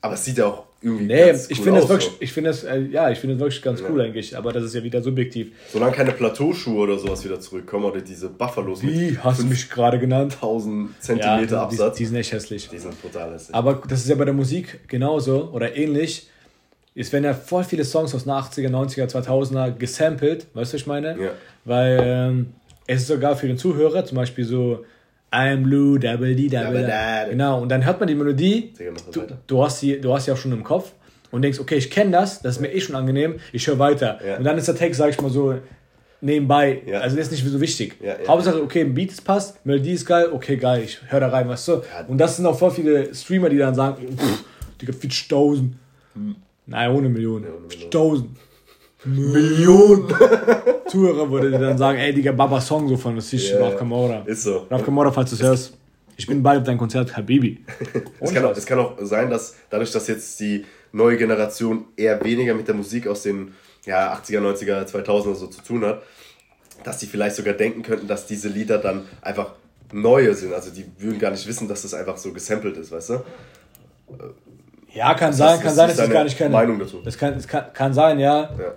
Aber 0.00 0.14
es 0.14 0.24
sieht 0.26 0.36
ja 0.36 0.46
auch 0.46 0.64
irgendwie 0.82 1.06
Nee, 1.06 1.26
ganz 1.28 1.50
ich 1.50 1.58
cool 1.58 1.64
finde 1.64 1.80
das 1.80 1.88
wirklich, 1.88 2.10
so. 2.10 2.16
ich 2.20 2.32
finde 2.32 2.50
das, 2.50 2.64
äh, 2.64 2.78
ja, 2.78 3.10
ich 3.10 3.18
finde 3.18 3.36
das 3.36 3.40
wirklich 3.40 3.62
ganz 3.62 3.82
cool 3.88 4.02
eigentlich, 4.02 4.36
aber 4.36 4.52
das 4.52 4.64
ist 4.64 4.74
ja 4.74 4.82
wieder 4.82 5.00
subjektiv. 5.00 5.52
Solange 5.72 5.92
keine 5.92 6.12
Plateauschuhe 6.12 6.76
oder 6.82 6.98
sowas 6.98 7.24
wieder 7.24 7.40
zurückkommen 7.40 7.86
oder 7.86 8.02
diese 8.02 8.28
Buffalos 8.28 8.82
Wie 8.82 9.16
hast 9.16 9.40
du 9.40 9.46
mich 9.46 9.70
gerade 9.70 9.98
genannt? 9.98 10.34
1000 10.34 10.90
Ja, 10.90 11.00
Zentimeter 11.00 11.46
die, 11.46 11.54
Absatz. 11.54 11.96
die 11.96 12.04
sind 12.04 12.16
echt 12.16 12.32
hässlich. 12.32 12.68
Die 12.68 12.78
sind 12.78 13.00
brutal 13.00 13.32
hässlich. 13.32 13.54
Aber 13.54 13.80
das 13.88 14.00
ist 14.00 14.08
ja 14.10 14.14
bei 14.14 14.26
der 14.26 14.34
Musik 14.34 14.86
genauso 14.88 15.48
oder 15.54 15.74
ähnlich. 15.74 16.28
Es 16.94 17.10
werden 17.10 17.24
ja 17.24 17.32
voll 17.32 17.64
viele 17.64 17.84
Songs 17.86 18.14
aus 18.14 18.24
den 18.24 18.32
80er, 18.32 18.68
90er, 18.68 19.10
2000er 19.10 19.70
gesampelt, 19.72 20.46
weißt 20.52 20.72
du, 20.72 20.74
was 20.76 20.80
ich 20.82 20.86
meine? 20.86 21.18
Ja. 21.18 21.30
Weil 21.64 21.98
ähm, 22.02 22.46
es 22.86 23.02
ist 23.02 23.08
sogar 23.08 23.36
für 23.36 23.46
den 23.46 23.58
Zuhörer 23.58 24.04
zum 24.04 24.16
Beispiel 24.16 24.44
so 24.44 24.84
I'm 25.32 25.62
blue, 25.64 25.98
double 25.98 26.34
D, 26.36 26.48
double 26.48 26.86
da. 26.86 27.24
Genau, 27.28 27.60
und 27.62 27.68
dann 27.68 27.84
hört 27.84 27.98
man 27.98 28.06
die 28.08 28.14
Melodie, 28.14 28.72
du, 29.12 29.22
du, 29.46 29.64
hast 29.64 29.80
sie, 29.80 30.00
du 30.00 30.14
hast 30.14 30.26
sie 30.26 30.32
auch 30.32 30.36
schon 30.36 30.52
im 30.52 30.62
Kopf 30.62 30.92
und 31.32 31.42
denkst, 31.42 31.58
okay, 31.58 31.76
ich 31.76 31.90
kenne 31.90 32.12
das, 32.12 32.40
das 32.40 32.56
ist 32.56 32.60
mir 32.60 32.72
eh 32.72 32.80
schon 32.80 32.94
angenehm, 32.94 33.36
ich 33.52 33.66
höre 33.66 33.78
weiter. 33.80 34.20
Ja. 34.24 34.36
Und 34.36 34.44
dann 34.44 34.56
ist 34.58 34.68
der 34.68 34.76
Text, 34.76 34.98
sag 34.98 35.10
ich 35.10 35.20
mal 35.20 35.30
so, 35.30 35.54
nebenbei, 36.20 36.82
Ja. 36.86 37.00
also 37.00 37.16
der 37.16 37.24
ist 37.24 37.32
nicht 37.32 37.44
so 37.44 37.60
wichtig. 37.60 37.96
Ja, 38.00 38.14
ja. 38.22 38.28
Hauptsache, 38.28 38.62
okay, 38.62 38.82
ein 38.82 38.94
Beat 38.94 39.10
ist 39.10 39.24
passt, 39.24 39.64
Melodie 39.66 39.92
ist 39.94 40.06
geil, 40.06 40.28
okay, 40.32 40.56
geil, 40.56 40.82
ich 40.84 41.00
höre 41.10 41.20
da 41.20 41.28
rein, 41.28 41.48
weißt 41.48 41.66
du? 41.68 41.82
Und 42.06 42.18
das 42.18 42.36
sind 42.36 42.46
auch 42.46 42.56
voll 42.58 42.70
viele 42.70 43.12
Streamer, 43.12 43.48
die 43.48 43.58
dann 43.58 43.74
sagen, 43.74 44.16
pff, 44.16 44.44
Digga, 44.80 44.92
40.000. 44.92 45.70
Nein, 46.66 46.90
ohne 46.92 47.08
Millionen. 47.08 47.46
ohne 47.46 47.66
Millionen. 47.66 47.90
40.000. 47.90 48.24
Millionen. 49.04 50.08
Zuhörer 50.86 51.30
würde 51.30 51.50
dann 51.50 51.78
sagen, 51.78 51.98
ey, 51.98 52.12
Digga, 52.14 52.32
Baba 52.32 52.60
Song 52.60 52.88
so 52.88 52.96
von 52.96 53.16
das 53.16 53.32
ist 53.32 53.50
Ja, 53.50 53.60
Raf 53.60 53.76
Kamora. 53.76 54.22
Ist 54.26 54.42
so. 54.42 54.66
Raf 54.70 54.84
Kamora, 54.84 55.10
falls 55.10 55.30
du 55.30 55.36
es 55.36 55.42
hörst. 55.42 55.76
Ich 56.16 56.26
bin 56.26 56.42
bald 56.42 56.60
auf 56.60 56.64
dein 56.66 56.78
Konzert, 56.78 57.16
Habibi. 57.16 57.64
Es 58.20 58.32
kann, 58.32 58.44
auch, 58.44 58.56
es 58.56 58.64
kann 58.66 58.78
auch 58.78 58.94
sein, 59.00 59.30
dass 59.30 59.56
dadurch, 59.70 59.90
dass 59.90 60.06
jetzt 60.08 60.38
die 60.40 60.64
neue 60.92 61.16
Generation 61.16 61.86
eher 61.96 62.22
weniger 62.24 62.54
mit 62.54 62.68
der 62.68 62.74
Musik 62.76 63.06
aus 63.08 63.22
den 63.22 63.52
ja, 63.84 64.14
80er, 64.14 64.40
90er, 64.40 64.84
2000er 64.88 65.34
so 65.34 65.46
zu 65.48 65.60
tun 65.62 65.84
hat, 65.84 66.02
dass 66.84 66.98
die 66.98 67.06
vielleicht 67.06 67.34
sogar 67.36 67.54
denken 67.54 67.82
könnten, 67.82 68.06
dass 68.06 68.26
diese 68.26 68.48
Lieder 68.48 68.78
dann 68.78 69.02
einfach 69.22 69.52
neue 69.92 70.34
sind. 70.34 70.52
Also 70.54 70.70
die 70.70 70.84
würden 70.98 71.18
gar 71.18 71.30
nicht 71.32 71.46
wissen, 71.48 71.66
dass 71.66 71.82
das 71.82 71.94
einfach 71.94 72.16
so 72.16 72.32
gesampelt 72.32 72.76
ist, 72.76 72.92
weißt 72.92 73.10
du? 73.10 73.14
Ja, 74.92 75.14
kann 75.14 75.32
sein, 75.32 75.56
ist- 75.56 75.62
kann 75.64 75.74
sein, 75.74 75.90
ist 75.90 75.98
dass 75.98 76.06
ich 76.06 76.12
gar 76.12 76.24
nicht 76.24 76.38
kenne. 76.38 76.50
Meinung 76.50 76.78
dazu? 76.78 77.00
Das 77.04 77.18
kann, 77.18 77.34
das 77.34 77.48
kann, 77.48 77.72
kann 77.72 77.92
sein, 77.92 78.18
ja. 78.20 78.42
Ja. 78.58 78.74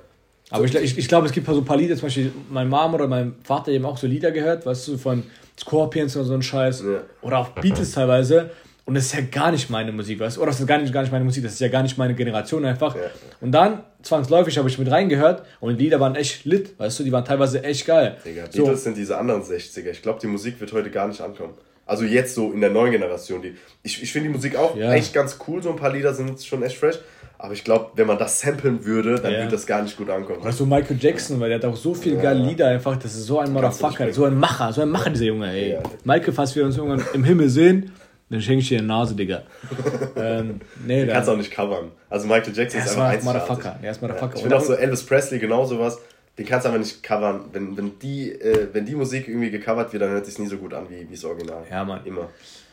Aber 0.49 0.63
ich, 0.65 0.73
ich, 0.75 0.97
ich 0.97 1.07
glaube, 1.07 1.27
es 1.27 1.33
gibt 1.33 1.45
so 1.47 1.57
ein 1.57 1.65
paar 1.65 1.77
Lieder, 1.77 1.95
zum 1.95 2.03
Beispiel 2.03 2.31
mein 2.49 2.69
Mom 2.69 2.93
oder 2.93 3.07
mein 3.07 3.35
Vater 3.43 3.71
eben 3.71 3.85
auch 3.85 3.97
so 3.97 4.07
Lieder 4.07 4.31
gehört, 4.31 4.65
weißt 4.65 4.87
du, 4.87 4.97
von 4.97 5.23
Scorpions 5.59 6.15
oder 6.15 6.25
so 6.25 6.33
ein 6.33 6.41
Scheiß. 6.41 6.83
Ja. 6.83 7.01
Oder 7.21 7.39
auch 7.39 7.49
Beatles 7.49 7.91
teilweise. 7.91 8.51
Und 8.85 8.95
das 8.95 9.07
ist 9.07 9.15
ja 9.15 9.21
gar 9.29 9.51
nicht 9.51 9.69
meine 9.69 9.91
Musik, 9.91 10.17
weißt 10.21 10.37
du? 10.37 10.41
Oder 10.41 10.51
das 10.51 10.61
ist 10.61 10.67
gar 10.67 10.77
nicht, 10.77 10.93
gar 10.93 11.01
nicht 11.01 11.11
meine 11.11 11.25
Musik, 11.25 11.43
das 11.43 11.53
ist 11.53 11.59
ja 11.59 11.67
gar 11.67 11.83
nicht 11.83 11.97
meine 11.97 12.15
Generation 12.15 12.63
einfach. 12.63 12.95
Ja. 12.95 13.01
Und 13.41 13.51
dann, 13.51 13.83
zwangsläufig, 14.01 14.57
habe 14.57 14.69
ich 14.69 14.79
mit 14.79 14.89
reingehört 14.89 15.43
und 15.59 15.77
die 15.77 15.83
Lieder 15.83 15.99
waren 15.99 16.15
echt 16.15 16.45
lit, 16.45 16.79
weißt 16.79 16.99
du, 16.99 17.03
die 17.03 17.11
waren 17.11 17.25
teilweise 17.25 17.61
echt 17.65 17.85
geil. 17.85 18.15
Digga, 18.23 18.45
so, 18.49 18.63
Beatles 18.63 18.85
sind 18.85 18.95
diese 18.95 19.17
anderen 19.17 19.43
60er. 19.43 19.89
Ich 19.89 20.01
glaube, 20.01 20.19
die 20.21 20.27
Musik 20.27 20.61
wird 20.61 20.71
heute 20.71 20.89
gar 20.89 21.09
nicht 21.09 21.19
ankommen. 21.19 21.55
Also 21.85 22.03
jetzt 22.05 22.35
so 22.35 22.51
in 22.51 22.61
der 22.61 22.69
neuen 22.69 22.91
Generation. 22.91 23.41
Die, 23.41 23.55
ich 23.83 24.03
ich 24.03 24.11
finde 24.11 24.29
die 24.29 24.33
Musik 24.33 24.55
auch 24.55 24.75
Ja. 24.75 24.89
eigentlich 24.89 25.13
ganz 25.13 25.37
cool. 25.47 25.61
So 25.63 25.69
ein 25.69 25.77
paar 25.77 25.91
Lieder 25.91 26.13
sind 26.13 26.41
schon 26.43 26.61
echt 26.63 26.77
fresh. 26.77 26.99
Aber 27.39 27.53
ich 27.53 27.63
glaube, 27.63 27.91
wenn 27.96 28.08
man 28.08 28.17
das 28.17 28.39
samplen 28.39 28.84
würde, 28.84 29.15
dann 29.15 29.32
Ja. 29.32 29.39
würde 29.39 29.51
das 29.51 29.67
gar 29.67 29.82
nicht 29.84 29.96
gut 29.96 30.10
ankommen. 30.10 30.39
Oder 30.41 30.51
so 30.51 30.65
Michael 30.65 30.98
Jackson, 31.00 31.39
weil 31.39 31.50
der 31.50 31.60
hat 31.60 31.65
auch 31.65 31.75
so 31.75 31.94
viele 31.94 32.17
geile 32.17 32.39
Lieder 32.44 32.67
einfach, 32.67 32.96
das 32.98 33.13
ist 33.15 33.25
so 33.27 33.39
ein 33.39 33.53
Motherfucker, 33.53 34.12
so 34.12 34.25
ein 34.25 34.36
Macher, 34.38 34.74
so 34.74 34.82
ein 34.82 34.89
Macher, 34.89 35.12
dieser 35.12 35.25
Junge, 35.25 35.51
ey. 35.51 35.74
Ja. 35.74 35.79
Michael, 36.03 36.34
falls 36.34 36.56
wir 36.56 36.65
uns 36.65 36.77
irgendwann 36.77 37.03
im 37.13 37.24
Himmel 37.24 37.50
sehen, 37.50 37.91
dann 38.29 38.41
schenke 38.41 38.62
ich 38.62 38.67
dir 38.70 38.79
eine 38.79 38.88
Nase, 38.88 39.15
Digga. 39.15 39.44
ähm, 40.17 40.60
nee, 40.86 41.06
Du 41.06 41.12
kannst 41.12 41.29
auch 41.29 41.38
nicht 41.38 41.51
covern. 41.51 41.91
Also 42.10 42.27
Michael 42.27 42.53
Jackson 42.56 42.82
ist 42.82 42.89
einfach 42.89 43.03
einzigartig. 43.06 43.48
Motherfucker. 43.48 43.79
Der 43.82 43.91
ist 43.91 44.01
Motherfucker. 44.01 44.36
Ich 44.36 44.41
finde 44.41 44.58
auch 44.58 44.62
so 44.62 44.74
Elvis 44.74 45.06
Presley 45.06 45.39
genau 45.39 45.63
sowas. 45.65 46.00
Den 46.38 46.46
kannst 46.46 46.65
du 46.65 46.70
einfach 46.70 46.79
nicht 46.84 47.01
covern. 47.03 47.46
Wenn, 47.53 47.77
wenn, 47.77 48.00
die, 48.00 48.32
äh, 48.32 48.67
wenn 48.74 48.86
die 48.86 48.96
Musik 48.96 49.27
irgendwie 49.27 49.50
gecovert 49.50 49.94
wird, 49.94 50.03
dann 50.03 50.10
hört 50.12 50.25
sich 50.25 50.38
nie 50.39 50.48
so 50.48 50.58
gut 50.58 50.74
an 50.74 50.88
wie, 50.89 51.08
das 51.10 51.24
Original. 51.24 51.63
Ja, 51.70 51.84
Mann. 51.86 52.01
Immer. 52.06 52.29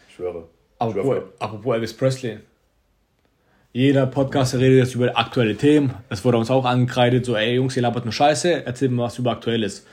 Ich 0.09 0.15
schwöre. 0.17 0.49
apropos, 0.79 1.19
apropos 1.39 1.75
Elvis 1.75 1.93
Presley. 1.95 2.39
Jeder 3.77 4.07
Podcaster 4.07 4.61
redet 4.61 4.79
jetzt 4.79 4.95
über 4.95 5.19
aktuelle 5.19 5.57
Themen. 5.57 5.95
Es 6.09 6.25
wurde 6.25 6.39
uns 6.39 6.49
auch 6.49 6.65
angekreidet, 6.65 7.27
so, 7.27 7.35
ey 7.35 7.57
Jungs, 7.57 7.75
ihr 7.75 7.83
labert 7.83 8.05
nur 8.05 8.13
Scheiße, 8.13 8.65
erzählt 8.65 8.93
mir 8.93 9.03
was 9.03 9.19
über 9.19 9.33
Aktuelles. 9.33 9.85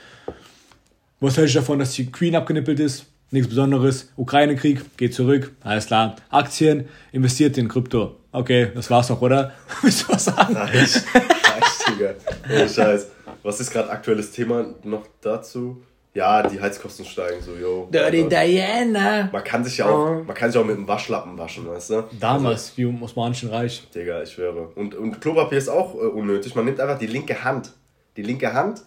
Was 1.18 1.36
hält 1.36 1.48
ich 1.48 1.54
davon, 1.54 1.80
dass 1.80 1.92
die 1.94 2.06
Queen 2.06 2.36
abgenippelt 2.36 2.78
ist? 2.78 3.06
Nichts 3.32 3.48
Besonderes. 3.48 4.12
Ukraine-Krieg, 4.14 4.96
geht 4.96 5.14
zurück. 5.14 5.50
Alles 5.62 5.86
klar. 5.86 6.14
Aktien, 6.30 6.88
investiert 7.10 7.58
in 7.58 7.66
Krypto. 7.66 8.20
Okay, 8.30 8.70
das 8.72 8.88
war's 8.88 9.08
doch, 9.08 9.20
oder? 9.20 9.52
Willst 9.82 10.04
du 10.04 10.12
was 10.12 10.26
sagen? 10.26 10.54
Reicht. 10.54 11.02
Reicht, 11.14 11.88
Digga. 11.88 12.14
Oh, 12.50 12.68
Scheiß. 12.68 13.08
Was 13.42 13.58
ist 13.58 13.72
gerade 13.72 13.90
aktuelles 13.90 14.30
Thema 14.30 14.76
noch 14.84 15.08
dazu? 15.20 15.82
Ja, 16.14 16.46
die 16.46 16.60
Heizkosten 16.60 17.06
steigen 17.06 17.40
so, 17.40 17.54
yo. 17.54 17.88
Dirty 17.90 18.28
Diana. 18.28 19.30
Man 19.32 19.44
kann 19.44 19.64
sich 19.64 19.78
ja 19.78 19.86
auch, 19.86 20.22
man 20.22 20.34
kann 20.34 20.52
sich 20.52 20.60
auch 20.60 20.64
mit 20.64 20.76
einem 20.76 20.86
Waschlappen 20.86 21.38
waschen, 21.38 21.66
weißt 21.66 21.90
du? 21.90 22.04
Damals, 22.20 22.76
wie 22.76 22.82
im 22.82 23.02
Osmanischen 23.02 23.48
Reich. 23.48 23.88
Digga, 23.94 24.22
ich 24.22 24.32
schwöre. 24.32 24.68
Und, 24.74 24.94
und 24.94 25.22
Klopapier 25.22 25.56
ist 25.56 25.70
auch 25.70 25.94
äh, 25.94 25.98
unnötig. 25.98 26.54
Man 26.54 26.66
nimmt 26.66 26.80
einfach 26.80 26.98
die 26.98 27.06
linke 27.06 27.42
Hand. 27.42 27.72
Die 28.18 28.22
linke 28.22 28.52
Hand 28.52 28.82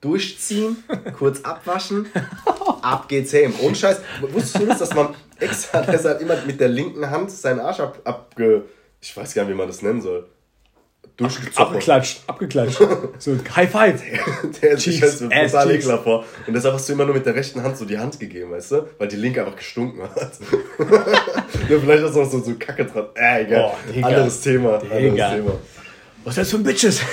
durchziehen, 0.00 0.82
kurz 1.18 1.42
abwaschen, 1.42 2.06
ab 2.80 3.06
geht's 3.08 3.34
heim. 3.34 3.52
Ohne 3.60 3.74
Scheiß. 3.74 4.00
Wusstest 4.22 4.60
du 4.60 4.66
das, 4.66 4.78
dass 4.78 4.94
man 4.94 5.14
extra 5.38 5.82
deshalb 5.82 6.22
immer 6.22 6.36
mit 6.46 6.58
der 6.58 6.68
linken 6.68 7.10
Hand 7.10 7.30
seinen 7.30 7.60
Arsch 7.60 7.80
ab, 7.80 7.98
abge... 8.04 8.64
Ich 9.02 9.16
weiß 9.16 9.32
gar 9.32 9.44
nicht, 9.44 9.52
wie 9.52 9.56
man 9.56 9.66
das 9.66 9.80
nennen 9.80 10.02
soll. 10.02 10.26
Durchgezogen. 11.20 11.66
Abgeklatscht, 11.74 12.22
abgeklatscht. 12.26 12.80
So, 13.18 13.36
High 13.54 13.70
Five. 13.70 14.02
Der 14.62 14.76
Cheeks, 14.76 14.96
stellt 14.96 15.20
mir 15.30 15.42
ass 15.44 15.52
total 15.52 15.70
ekelhaft 15.72 16.04
vor. 16.04 16.24
Und 16.46 16.54
deshalb 16.54 16.74
hast 16.74 16.88
du 16.88 16.94
immer 16.94 17.04
nur 17.04 17.14
mit 17.14 17.26
der 17.26 17.34
rechten 17.34 17.62
Hand 17.62 17.76
so 17.76 17.84
die 17.84 17.98
Hand 17.98 18.18
gegeben, 18.18 18.50
weißt 18.52 18.72
du? 18.72 18.86
Weil 18.98 19.08
die 19.08 19.16
linke 19.16 19.40
einfach 19.44 19.56
gestunken 19.56 20.02
hat. 20.02 20.16
ja, 21.68 21.78
vielleicht 21.78 22.02
ist 22.04 22.16
auch 22.16 22.30
so, 22.30 22.40
so 22.40 22.54
Kacke 22.58 22.86
dran. 22.86 23.06
Äh, 23.14 23.42
egal. 23.44 23.70
Oh. 23.70 24.06
Anderes 24.06 24.40
Thema. 24.40 24.74
Anderes 24.78 24.98
Digga. 24.98 25.34
Thema. 25.34 25.52
Was 26.24 26.32
ist 26.32 26.38
das 26.38 26.50
für 26.50 26.56
ein 26.56 26.62
Bitches? 26.64 27.00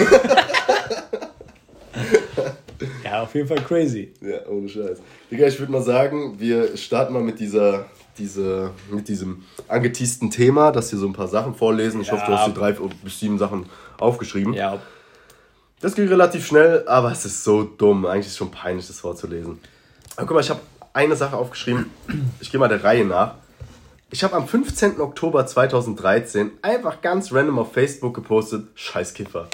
ja, 3.03 3.23
auf 3.23 3.33
jeden 3.35 3.47
Fall 3.47 3.61
crazy. 3.63 4.13
Ja, 4.21 4.45
ohne 4.49 4.69
Scheiß. 4.69 4.99
Digga, 5.31 5.47
ich 5.47 5.59
würde 5.59 5.71
mal 5.71 5.81
sagen, 5.81 6.39
wir 6.39 6.75
starten 6.77 7.13
mal 7.13 7.21
mit 7.23 7.39
dieser, 7.39 7.85
diese, 8.17 8.71
mit 8.89 9.07
diesem 9.07 9.43
angeteasten 9.67 10.29
Thema, 10.31 10.71
dass 10.71 10.91
wir 10.91 10.99
so 10.99 11.07
ein 11.07 11.13
paar 11.13 11.27
Sachen 11.27 11.55
vorlesen. 11.55 12.01
Ich 12.01 12.07
Ja. 12.07 12.13
hoffe, 12.13 12.23
du 12.27 12.37
hast 12.37 12.47
die 12.47 12.53
drei 12.53 12.71
bis 13.03 13.19
sieben 13.19 13.37
Sachen 13.37 13.65
aufgeschrieben. 13.99 14.53
Ja, 14.53 14.79
Das 15.79 15.95
ging 15.95 16.07
relativ 16.07 16.45
schnell, 16.47 16.83
aber 16.87 17.11
es 17.11 17.25
ist 17.25 17.43
so 17.43 17.63
dumm. 17.63 18.05
Eigentlich 18.05 18.25
ist 18.27 18.31
es 18.33 18.37
schon 18.37 18.51
peinlich, 18.51 18.87
das 18.87 18.99
vorzulesen. 18.99 19.59
Aber 20.15 20.25
guck 20.27 20.35
mal, 20.35 20.41
ich 20.41 20.49
habe 20.49 20.61
eine 20.93 21.15
Sache 21.15 21.37
aufgeschrieben. 21.37 21.91
Ich 22.39 22.49
gehe 22.51 22.59
mal 22.59 22.67
der 22.69 22.83
Reihe 22.83 23.05
nach. 23.05 23.35
Ich 24.09 24.23
habe 24.23 24.35
am 24.35 24.47
15. 24.47 24.99
Oktober 25.01 25.45
2013 25.45 26.51
einfach 26.61 27.01
ganz 27.01 27.31
random 27.33 27.59
auf 27.59 27.73
Facebook 27.73 28.13
gepostet, 28.15 28.65
scheiß 28.75 29.13
Kiffer. 29.13 29.49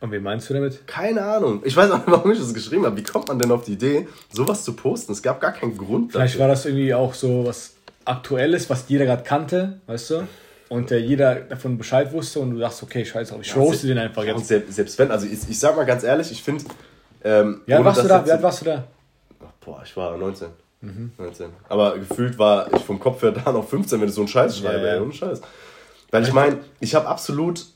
und 0.00 0.10
wie 0.10 0.18
meinst 0.18 0.48
du 0.50 0.54
damit? 0.54 0.86
Keine 0.86 1.22
Ahnung. 1.22 1.60
Ich 1.64 1.76
weiß 1.76 1.90
auch 1.90 1.98
nicht, 1.98 2.10
warum 2.10 2.32
ich 2.32 2.38
das 2.38 2.52
geschrieben 2.54 2.86
habe. 2.86 2.96
Wie 2.96 3.02
kommt 3.02 3.28
man 3.28 3.38
denn 3.38 3.52
auf 3.52 3.64
die 3.64 3.74
Idee, 3.74 4.08
sowas 4.32 4.64
zu 4.64 4.72
posten? 4.72 5.12
Es 5.12 5.22
gab 5.22 5.40
gar 5.40 5.52
keinen 5.52 5.76
Grund 5.76 6.12
Vielleicht 6.12 6.38
war 6.38 6.48
das 6.48 6.64
irgendwie 6.64 6.94
auch 6.94 7.14
so 7.14 7.44
was 7.46 7.74
Aktuelles, 8.06 8.68
was 8.70 8.86
jeder 8.88 9.04
gerade 9.04 9.22
kannte, 9.22 9.80
weißt 9.86 10.10
du? 10.10 10.28
Und 10.68 10.90
äh, 10.90 10.98
jeder 10.98 11.36
davon 11.36 11.76
Bescheid 11.78 12.12
wusste 12.12 12.40
und 12.40 12.50
du 12.52 12.58
dachtest, 12.58 12.82
okay, 12.82 13.04
scheiße, 13.04 13.36
ich 13.40 13.56
roaste 13.56 13.86
den 13.86 13.98
einfach 13.98 14.22
Und 14.22 14.28
jetzt. 14.28 14.48
selbst, 14.48 14.74
selbst 14.74 14.98
wenn, 14.98 15.10
also 15.10 15.26
ich, 15.26 15.48
ich 15.48 15.58
sag 15.58 15.76
mal 15.76 15.84
ganz 15.84 16.02
ehrlich, 16.04 16.30
ich 16.32 16.42
finde. 16.42 16.64
Ähm, 17.22 17.60
ohne 17.66 17.84
warst 17.84 18.02
du 18.04 18.08
da? 18.08 18.24
Wie 18.24 18.30
alt 18.32 18.42
warst 18.42 18.60
du 18.62 18.64
da? 18.66 18.84
Ach, 19.40 19.52
Boah, 19.64 19.82
ich 19.84 19.96
war 19.96 20.16
19. 20.16 20.48
Mhm. 20.80 21.12
19. 21.18 21.50
Aber 21.68 21.98
gefühlt 21.98 22.38
war 22.38 22.72
ich 22.72 22.82
vom 22.82 22.98
Kopf 22.98 23.22
her 23.22 23.32
da 23.44 23.52
noch 23.52 23.66
15, 23.66 24.00
wenn 24.00 24.06
du 24.06 24.12
so 24.12 24.20
einen 24.22 24.28
Scheiß 24.28 24.58
schreibe, 24.58 24.86
ja. 24.86 24.94
ey, 24.94 25.00
ohne 25.00 25.12
Scheiß. 25.12 25.40
Weil 26.10 26.22
ich 26.22 26.32
meine, 26.32 26.58
ich 26.80 26.94
habe 26.94 27.08
absolut 27.08 27.66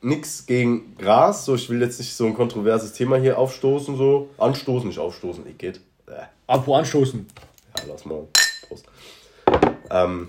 nichts 0.00 0.46
gegen 0.46 0.96
Gras, 0.96 1.44
so 1.44 1.54
ich 1.54 1.70
will 1.70 1.80
jetzt 1.80 1.98
nicht 1.98 2.14
so 2.14 2.26
ein 2.26 2.34
kontroverses 2.34 2.92
Thema 2.92 3.16
hier 3.16 3.38
aufstoßen, 3.38 3.96
so. 3.96 4.28
Anstoßen, 4.38 4.88
nicht 4.88 4.98
aufstoßen, 4.98 5.46
ich 5.46 5.56
geht. 5.58 5.80
Äh, 6.06 6.24
Apro 6.46 6.76
anstoßen. 6.76 7.26
ja, 7.78 7.84
lass 7.88 8.04
mal. 8.04 8.26
Prost. 8.68 8.86
Ähm, 9.90 10.28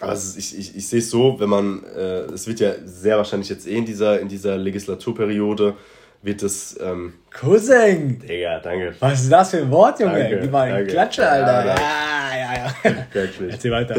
aber 0.00 0.12
es 0.12 0.24
ist, 0.24 0.36
ich, 0.52 0.58
ich, 0.58 0.76
ich 0.76 0.88
sehe 0.88 0.98
es 0.98 1.10
so, 1.10 1.38
wenn 1.40 1.48
man, 1.48 1.82
äh, 1.96 2.32
es 2.32 2.46
wird 2.46 2.60
ja 2.60 2.72
sehr 2.84 3.16
wahrscheinlich 3.16 3.48
jetzt 3.48 3.66
eh 3.66 3.76
in 3.76 3.84
dieser, 3.86 4.20
in 4.20 4.28
dieser 4.28 4.56
Legislaturperiode, 4.56 5.74
wird 6.22 6.42
es, 6.42 6.76
ähm, 6.82 7.14
Cousin! 7.30 8.18
Digga, 8.18 8.58
danke. 8.60 8.94
Was 9.00 9.22
ist 9.22 9.30
das 9.32 9.50
für 9.50 9.58
ein 9.58 9.70
Wort, 9.70 10.00
Junge? 10.00 10.18
Danke, 10.18 10.40
Gib 10.40 10.50
mal 10.50 10.62
einen 10.62 10.74
danke. 10.78 10.92
Klatscher, 10.92 11.30
Alter. 11.30 11.66
Ja, 11.66 11.74
Ja, 11.74 12.54
ja, 12.54 12.74
ja. 12.84 13.06
Erzähl 13.50 13.70
weiter. 13.70 13.96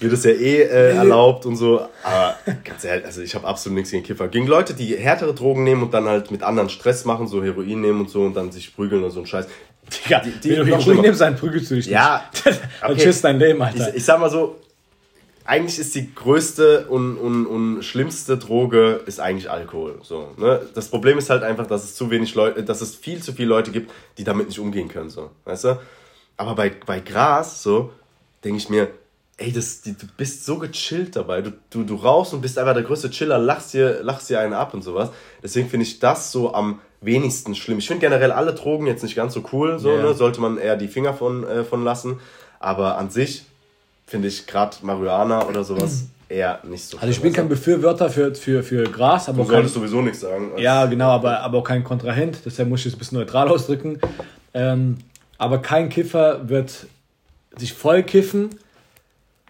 wird 0.00 0.12
es 0.12 0.24
ja 0.24 0.30
eh 0.30 0.62
äh, 0.62 0.94
erlaubt 0.96 1.44
und 1.46 1.56
so. 1.56 1.80
Aber 2.02 2.36
ganz 2.64 2.84
ehrlich, 2.84 3.04
also 3.04 3.20
ich 3.20 3.34
habe 3.34 3.46
absolut 3.46 3.76
nichts 3.76 3.90
gegen 3.90 4.04
Kiffer. 4.04 4.28
Gegen 4.28 4.46
Leute, 4.46 4.72
die 4.74 4.96
härtere 4.96 5.34
Drogen 5.34 5.64
nehmen 5.64 5.82
und 5.82 5.92
dann 5.92 6.06
halt 6.06 6.30
mit 6.30 6.42
anderen 6.42 6.68
Stress 6.70 7.04
machen, 7.04 7.26
so 7.26 7.42
Heroin 7.42 7.80
nehmen 7.80 8.00
und 8.00 8.10
so 8.10 8.22
und 8.22 8.34
dann 8.34 8.50
sich 8.52 8.74
prügeln 8.74 9.02
und 9.04 9.10
so 9.10 9.20
ein 9.20 9.26
Scheiß. 9.26 9.46
Digga, 10.06 10.20
Die- 10.20 10.30
die- 10.30 10.50
wenn 10.50 10.66
du 10.66 10.76
Heroin 10.76 11.00
nimmst, 11.00 11.20
dann 11.20 11.36
prügelst 11.36 11.70
du 11.70 11.74
dich 11.74 11.86
nicht. 11.86 11.94
Ja, 11.94 12.24
Dann 12.44 12.92
okay. 12.92 13.02
tschüss 13.02 13.20
dein 13.20 13.38
Leben, 13.38 13.60
Alter. 13.60 13.88
Ich, 13.90 13.96
ich 13.96 14.04
sag 14.04 14.20
mal 14.20 14.30
so, 14.30 14.56
eigentlich 15.48 15.78
ist 15.78 15.94
die 15.94 16.14
größte 16.14 16.88
und, 16.88 17.16
und, 17.16 17.46
und 17.46 17.82
schlimmste 17.82 18.36
Droge 18.36 19.00
ist 19.06 19.18
eigentlich 19.18 19.50
Alkohol. 19.50 19.98
So, 20.02 20.28
ne? 20.36 20.60
Das 20.74 20.88
Problem 20.88 21.16
ist 21.16 21.30
halt 21.30 21.42
einfach, 21.42 21.66
dass 21.66 21.84
es 21.84 21.94
zu 21.94 22.10
wenig 22.10 22.34
Leute, 22.34 22.62
dass 22.62 22.82
es 22.82 22.94
viel 22.94 23.22
zu 23.22 23.32
viele 23.32 23.48
Leute 23.48 23.70
gibt, 23.70 23.90
die 24.18 24.24
damit 24.24 24.48
nicht 24.48 24.58
umgehen 24.58 24.88
können. 24.88 25.08
So, 25.08 25.30
weißt 25.46 25.64
du? 25.64 25.80
Aber 26.36 26.54
bei, 26.54 26.70
bei 26.84 27.00
Gras, 27.00 27.62
so, 27.62 27.92
denke 28.44 28.58
ich 28.58 28.68
mir, 28.68 28.88
ey, 29.38 29.50
das, 29.50 29.80
die, 29.80 29.96
du 29.96 30.04
bist 30.18 30.44
so 30.44 30.58
gechillt 30.58 31.16
dabei. 31.16 31.40
Du, 31.40 31.54
du, 31.70 31.82
du 31.82 31.94
rauchst 31.94 32.34
und 32.34 32.42
bist 32.42 32.58
einfach 32.58 32.74
der 32.74 32.82
größte 32.82 33.08
Chiller, 33.10 33.38
lachst 33.38 33.72
dir, 33.72 34.02
lachst 34.02 34.28
dir 34.28 34.40
einen 34.40 34.52
ab 34.52 34.74
und 34.74 34.82
sowas. 34.82 35.08
Deswegen 35.42 35.70
finde 35.70 35.86
ich 35.86 35.98
das 35.98 36.30
so 36.30 36.52
am 36.52 36.80
wenigsten 37.00 37.54
schlimm. 37.54 37.78
Ich 37.78 37.86
finde 37.86 38.02
generell 38.02 38.32
alle 38.32 38.52
Drogen 38.52 38.86
jetzt 38.86 39.02
nicht 39.02 39.16
ganz 39.16 39.32
so 39.32 39.42
cool, 39.54 39.78
so, 39.78 39.88
yeah. 39.88 40.02
ne? 40.02 40.14
sollte 40.14 40.42
man 40.42 40.58
eher 40.58 40.76
die 40.76 40.88
Finger 40.88 41.14
von, 41.14 41.46
äh, 41.46 41.64
von 41.64 41.84
lassen. 41.84 42.20
Aber 42.60 42.98
an 42.98 43.08
sich 43.08 43.46
finde 44.08 44.28
ich 44.28 44.46
gerade 44.46 44.76
Marihuana 44.82 45.46
oder 45.46 45.62
sowas 45.62 46.06
eher 46.28 46.60
nicht 46.64 46.84
so. 46.84 46.98
Also 46.98 47.10
ich 47.10 47.20
bin 47.20 47.32
kein 47.32 47.48
Befürworter 47.48 48.10
für, 48.10 48.34
für, 48.34 48.62
für 48.62 48.84
Gras, 48.84 49.28
aber 49.28 49.44
du 49.44 49.50
solltest 49.50 49.74
kein, 49.74 49.82
sowieso 49.82 50.02
nichts 50.02 50.20
sagen. 50.20 50.52
Ja, 50.56 50.86
genau, 50.86 51.10
aber, 51.10 51.40
aber 51.40 51.58
auch 51.58 51.64
kein 51.64 51.84
Kontrahent, 51.84 52.40
deshalb 52.44 52.68
muss 52.68 52.80
ich 52.80 52.86
es 52.86 52.94
ein 52.94 52.98
bisschen 52.98 53.18
neutral 53.18 53.48
ausdrücken. 53.48 53.98
Ähm, 54.54 54.98
aber 55.36 55.62
kein 55.62 55.88
Kiffer 55.88 56.48
wird 56.48 56.86
sich 57.56 57.72
voll 57.72 58.02
kiffen 58.02 58.50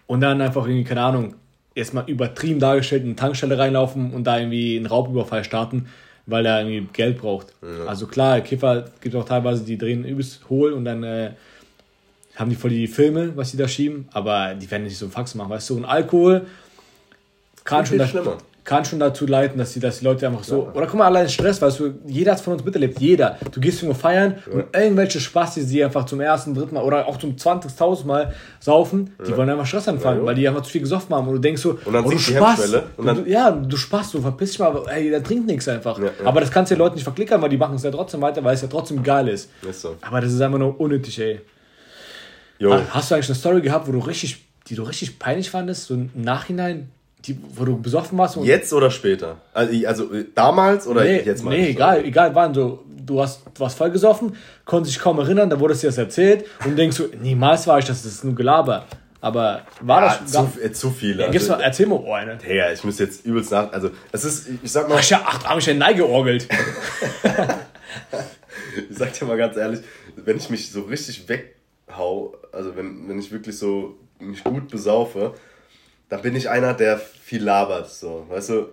und 0.07 0.21
dann 0.21 0.41
einfach 0.41 0.65
irgendwie, 0.65 0.83
keine 0.83 1.01
Ahnung, 1.01 1.35
erstmal 1.75 2.09
übertrieben 2.09 2.59
dargestellt 2.59 3.03
in 3.03 3.09
eine 3.09 3.15
Tankstelle 3.15 3.57
reinlaufen 3.57 4.13
und 4.13 4.25
da 4.25 4.39
irgendwie 4.39 4.75
einen 4.77 4.85
Raubüberfall 4.85 5.43
starten, 5.43 5.87
weil 6.25 6.45
er 6.45 6.61
irgendwie 6.61 6.87
Geld 6.93 7.19
braucht. 7.19 7.53
Ja. 7.61 7.85
Also 7.85 8.07
klar, 8.07 8.41
Kiffer 8.41 8.85
gibt 9.01 9.15
auch 9.15 9.25
teilweise, 9.25 9.63
die 9.63 9.77
drehen 9.77 10.05
übelst 10.05 10.49
hohl 10.49 10.73
und 10.73 10.85
dann 10.85 11.03
äh, 11.03 11.31
haben 12.39 12.49
die 12.49 12.55
voll 12.55 12.71
die 12.71 12.87
Filme, 12.87 13.35
was 13.35 13.51
die 13.51 13.57
da 13.57 13.67
schieben, 13.67 14.07
aber 14.13 14.53
die 14.55 14.69
werden 14.71 14.83
nicht 14.83 14.97
so 14.97 15.05
einen 15.05 15.11
Fax 15.11 15.35
machen, 15.35 15.49
weißt 15.49 15.69
du? 15.69 15.77
Und 15.77 15.85
Alkohol 15.85 16.45
kann 17.65 17.85
schon, 17.85 17.97
da, 17.97 18.07
kann 18.63 18.85
schon 18.85 18.99
dazu 18.99 19.25
leiten, 19.25 19.57
dass 19.57 19.73
die, 19.73 19.81
dass 19.81 19.99
die 19.99 20.05
Leute 20.05 20.25
einfach 20.25 20.45
so. 20.45 20.63
Ja. 20.63 20.71
Oder 20.73 20.87
guck 20.87 20.99
mal, 20.99 21.07
allein 21.07 21.27
Stress, 21.27 21.61
weißt 21.61 21.79
du, 21.81 21.95
jeder 22.05 22.31
hat 22.31 22.39
von 22.39 22.53
uns 22.53 22.63
miterlebt, 22.63 22.99
jeder. 23.01 23.37
Du 23.51 23.59
gehst 23.59 23.83
irgendwo 23.83 23.99
feiern 23.99 24.35
ja. 24.45 24.53
und 24.53 24.65
irgendwelche 24.73 25.19
Spaß, 25.19 25.55
die 25.55 25.83
einfach 25.83 26.05
zum 26.05 26.21
ersten, 26.21 26.53
dritten 26.53 26.75
Mal 26.75 26.83
oder 26.83 27.07
auch 27.07 27.17
zum 27.17 27.35
20.000 27.35 28.05
Mal 28.05 28.33
saufen, 28.61 29.11
die 29.25 29.31
ja. 29.31 29.37
wollen 29.37 29.49
einfach 29.49 29.65
Stress 29.65 29.89
anfangen, 29.89 30.25
weil 30.25 30.35
die 30.35 30.47
einfach 30.47 30.61
zu 30.61 30.71
viel 30.71 30.81
gesoffen 30.81 31.13
haben. 31.13 31.27
Und 31.27 31.33
du 31.33 31.39
denkst 31.41 31.61
so, 31.61 31.77
und 31.83 31.91
dann 31.91 32.05
oh, 32.05 32.11
du 32.11 32.17
Spaß. 32.17 32.73
Und 32.95 33.05
dann 33.05 33.25
du, 33.25 33.29
ja, 33.29 33.51
du 33.51 33.75
Spaß, 33.75 34.11
du 34.11 34.21
verpiss 34.21 34.51
dich 34.51 34.59
mal, 34.59 34.67
aber 34.67 34.89
ey, 34.89 35.09
der 35.09 35.21
trinkt 35.23 35.45
nichts 35.45 35.67
einfach. 35.67 35.99
Aber 36.23 36.39
das 36.39 36.49
kannst 36.49 36.71
du 36.71 36.75
den 36.75 36.79
Leuten 36.79 36.95
nicht 36.95 37.03
verklickern, 37.03 37.41
weil 37.41 37.49
die 37.49 37.57
machen 37.57 37.75
es 37.75 37.83
ja 37.83 37.91
trotzdem 37.91 38.21
weiter, 38.21 38.41
weil 38.45 38.53
es 38.53 38.61
ja 38.61 38.69
trotzdem 38.69 39.03
geil 39.03 39.27
ist. 39.27 39.49
ist 39.67 39.81
so. 39.81 39.97
Aber 39.99 40.21
das 40.21 40.31
ist 40.31 40.39
einfach 40.39 40.59
nur 40.59 40.79
unnötig, 40.79 41.19
ey. 41.19 41.41
Jo. 42.59 42.77
Hast 42.89 43.09
du 43.09 43.15
eigentlich 43.15 43.29
eine 43.29 43.35
Story 43.35 43.61
gehabt, 43.61 43.87
wo 43.87 43.93
du 43.93 43.99
richtig, 43.99 44.45
die 44.67 44.75
du 44.75 44.83
richtig 44.83 45.17
peinlich 45.17 45.49
fandest, 45.49 45.85
so 45.85 45.93
im 45.93 46.09
Nachhinein, 46.13 46.89
die, 47.25 47.37
wo 47.55 47.65
du 47.65 47.81
besoffen 47.81 48.17
warst? 48.17 48.37
jetzt 48.37 48.71
oder 48.73 48.91
später? 48.91 49.37
Also, 49.53 49.87
also 49.87 50.13
äh, 50.13 50.25
damals 50.35 50.85
oder 50.85 51.03
nee, 51.03 51.21
jetzt 51.21 51.43
mal? 51.43 51.51
Nee, 51.51 51.69
egal, 51.69 52.05
egal 52.05 52.35
wann. 52.35 52.53
So, 52.53 52.83
du, 52.87 53.21
hast, 53.21 53.41
du 53.53 53.61
warst 53.61 53.77
voll 53.77 53.91
gesoffen, 53.91 54.35
konntest 54.65 54.95
dich 54.95 55.01
kaum 55.01 55.19
erinnern, 55.19 55.49
da 55.49 55.59
wurde 55.59 55.73
es 55.73 55.81
dir 55.81 55.87
das 55.87 55.97
erzählt 55.97 56.45
und 56.65 56.77
denkst 56.77 56.97
so, 56.97 57.07
niemals 57.21 57.65
war 57.65 57.79
ich 57.79 57.85
das, 57.85 58.03
das 58.03 58.11
ist 58.13 58.23
nur 58.25 58.35
Gelaber. 58.35 58.85
Aber 59.21 59.63
war 59.81 60.01
ja, 60.01 60.19
das 60.21 60.31
zu, 60.31 60.49
äh, 60.61 60.71
zu 60.71 60.91
viel? 60.91 61.19
Ja, 61.19 61.27
also, 61.27 61.51
mal, 61.51 61.61
erzähl 61.61 61.87
mal 61.87 61.99
oh, 62.01 62.13
eine. 62.13 62.37
Digga, 62.37 62.71
ich 62.71 62.83
muss 62.85 62.99
jetzt 62.99 63.25
übelst 63.25 63.51
nach. 63.51 63.73
Also, 63.73 63.91
es 64.13 64.23
ist, 64.23 64.47
ich 64.63 64.71
sag 64.71 64.87
mal. 64.87 64.97
Ach 64.97 65.03
ja, 65.03 65.21
ach, 65.25 65.43
hab 65.43 65.57
ich 65.57 65.65
ja 65.65 65.73
neigeorgelt. 65.73 66.47
ich 68.89 68.97
sag 68.97 69.11
dir 69.11 69.25
mal 69.25 69.35
ganz 69.35 69.57
ehrlich, 69.57 69.81
wenn 70.15 70.37
ich 70.37 70.49
mich 70.49 70.71
so 70.71 70.83
richtig 70.83 71.27
weg 71.27 71.58
hau, 71.99 72.35
also 72.51 72.75
wenn, 72.75 73.07
wenn 73.07 73.19
ich 73.19 73.31
wirklich 73.31 73.57
so 73.57 73.97
mich 74.19 74.43
gut 74.43 74.69
besaufe, 74.69 75.35
dann 76.09 76.21
bin 76.21 76.35
ich 76.35 76.49
einer, 76.49 76.73
der 76.73 76.97
viel 76.97 77.43
labert, 77.43 77.89
so, 77.89 78.25
weißt 78.29 78.49
du? 78.49 78.69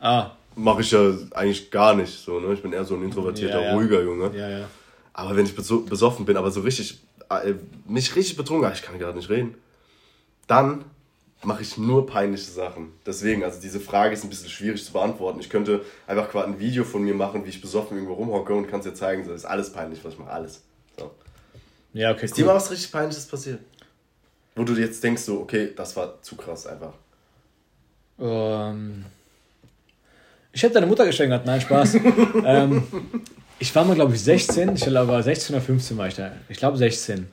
Ah. 0.00 0.32
Mache 0.56 0.80
ich 0.80 0.90
ja 0.90 1.12
eigentlich 1.34 1.70
gar 1.70 1.94
nicht, 1.94 2.12
so, 2.12 2.40
ne? 2.40 2.54
Ich 2.54 2.62
bin 2.62 2.72
eher 2.72 2.84
so 2.84 2.94
ein 2.94 3.04
introvertierter, 3.04 3.60
ja, 3.60 3.68
ja. 3.68 3.74
ruhiger 3.74 4.02
Junge. 4.02 4.36
Ja, 4.36 4.48
ja. 4.48 4.68
Aber 5.12 5.36
wenn 5.36 5.46
ich 5.46 5.54
besoffen 5.54 6.26
bin, 6.26 6.36
aber 6.36 6.50
so 6.50 6.60
richtig, 6.60 7.00
äh, 7.30 7.54
mich 7.86 8.14
richtig 8.16 8.36
betrunken, 8.36 8.70
ich 8.72 8.82
kann 8.82 8.98
gerade 8.98 9.16
nicht 9.16 9.30
reden, 9.30 9.54
dann 10.46 10.84
mache 11.42 11.62
ich 11.62 11.76
nur 11.78 12.06
peinliche 12.06 12.50
Sachen. 12.50 12.92
Deswegen, 13.06 13.44
also 13.44 13.60
diese 13.60 13.80
Frage 13.80 14.14
ist 14.14 14.24
ein 14.24 14.30
bisschen 14.30 14.48
schwierig 14.48 14.84
zu 14.84 14.92
beantworten. 14.92 15.40
Ich 15.40 15.48
könnte 15.50 15.84
einfach 16.06 16.30
quasi 16.30 16.48
ein 16.48 16.58
Video 16.58 16.84
von 16.84 17.02
mir 17.02 17.14
machen, 17.14 17.44
wie 17.44 17.50
ich 17.50 17.60
besoffen 17.60 17.96
irgendwo 17.96 18.14
rumhocke 18.14 18.54
und 18.54 18.68
kann 18.68 18.80
es 18.80 18.86
dir 18.86 18.94
zeigen. 18.94 19.24
So, 19.24 19.32
ist 19.32 19.44
alles 19.44 19.72
peinlich, 19.72 20.04
was 20.04 20.14
ich 20.14 20.18
mache, 20.18 20.30
alles. 20.30 20.62
Ja, 21.96 22.10
okay. 22.10 22.26
Ist 22.26 22.32
cool. 22.32 22.36
dir 22.36 22.44
mal 22.44 22.56
was 22.56 22.70
richtig 22.70 22.92
Peinliches 22.92 23.26
passiert? 23.26 23.60
Wo 24.54 24.64
du 24.64 24.74
jetzt 24.74 25.02
denkst, 25.02 25.22
so, 25.22 25.40
okay, 25.40 25.72
das 25.74 25.96
war 25.96 26.20
zu 26.20 26.36
krass 26.36 26.66
einfach. 26.66 26.92
Ähm, 28.18 29.06
ich 30.52 30.62
hätte 30.62 30.74
deine 30.74 30.86
Mutter 30.86 31.06
geschenkt 31.06 31.46
nein, 31.46 31.60
Spaß. 31.60 31.94
ähm, 32.44 32.82
ich 33.58 33.74
war 33.74 33.84
mal, 33.86 33.94
glaube 33.94 34.14
ich, 34.14 34.22
16. 34.22 34.74
Ich 34.74 34.84
glaube, 34.84 35.22
16 35.22 35.56
oder 35.56 35.64
15 35.64 35.96
war 35.96 36.08
ich 36.08 36.14
da. 36.14 36.32
Ich 36.50 36.58
glaube, 36.58 36.76
16. 36.76 37.28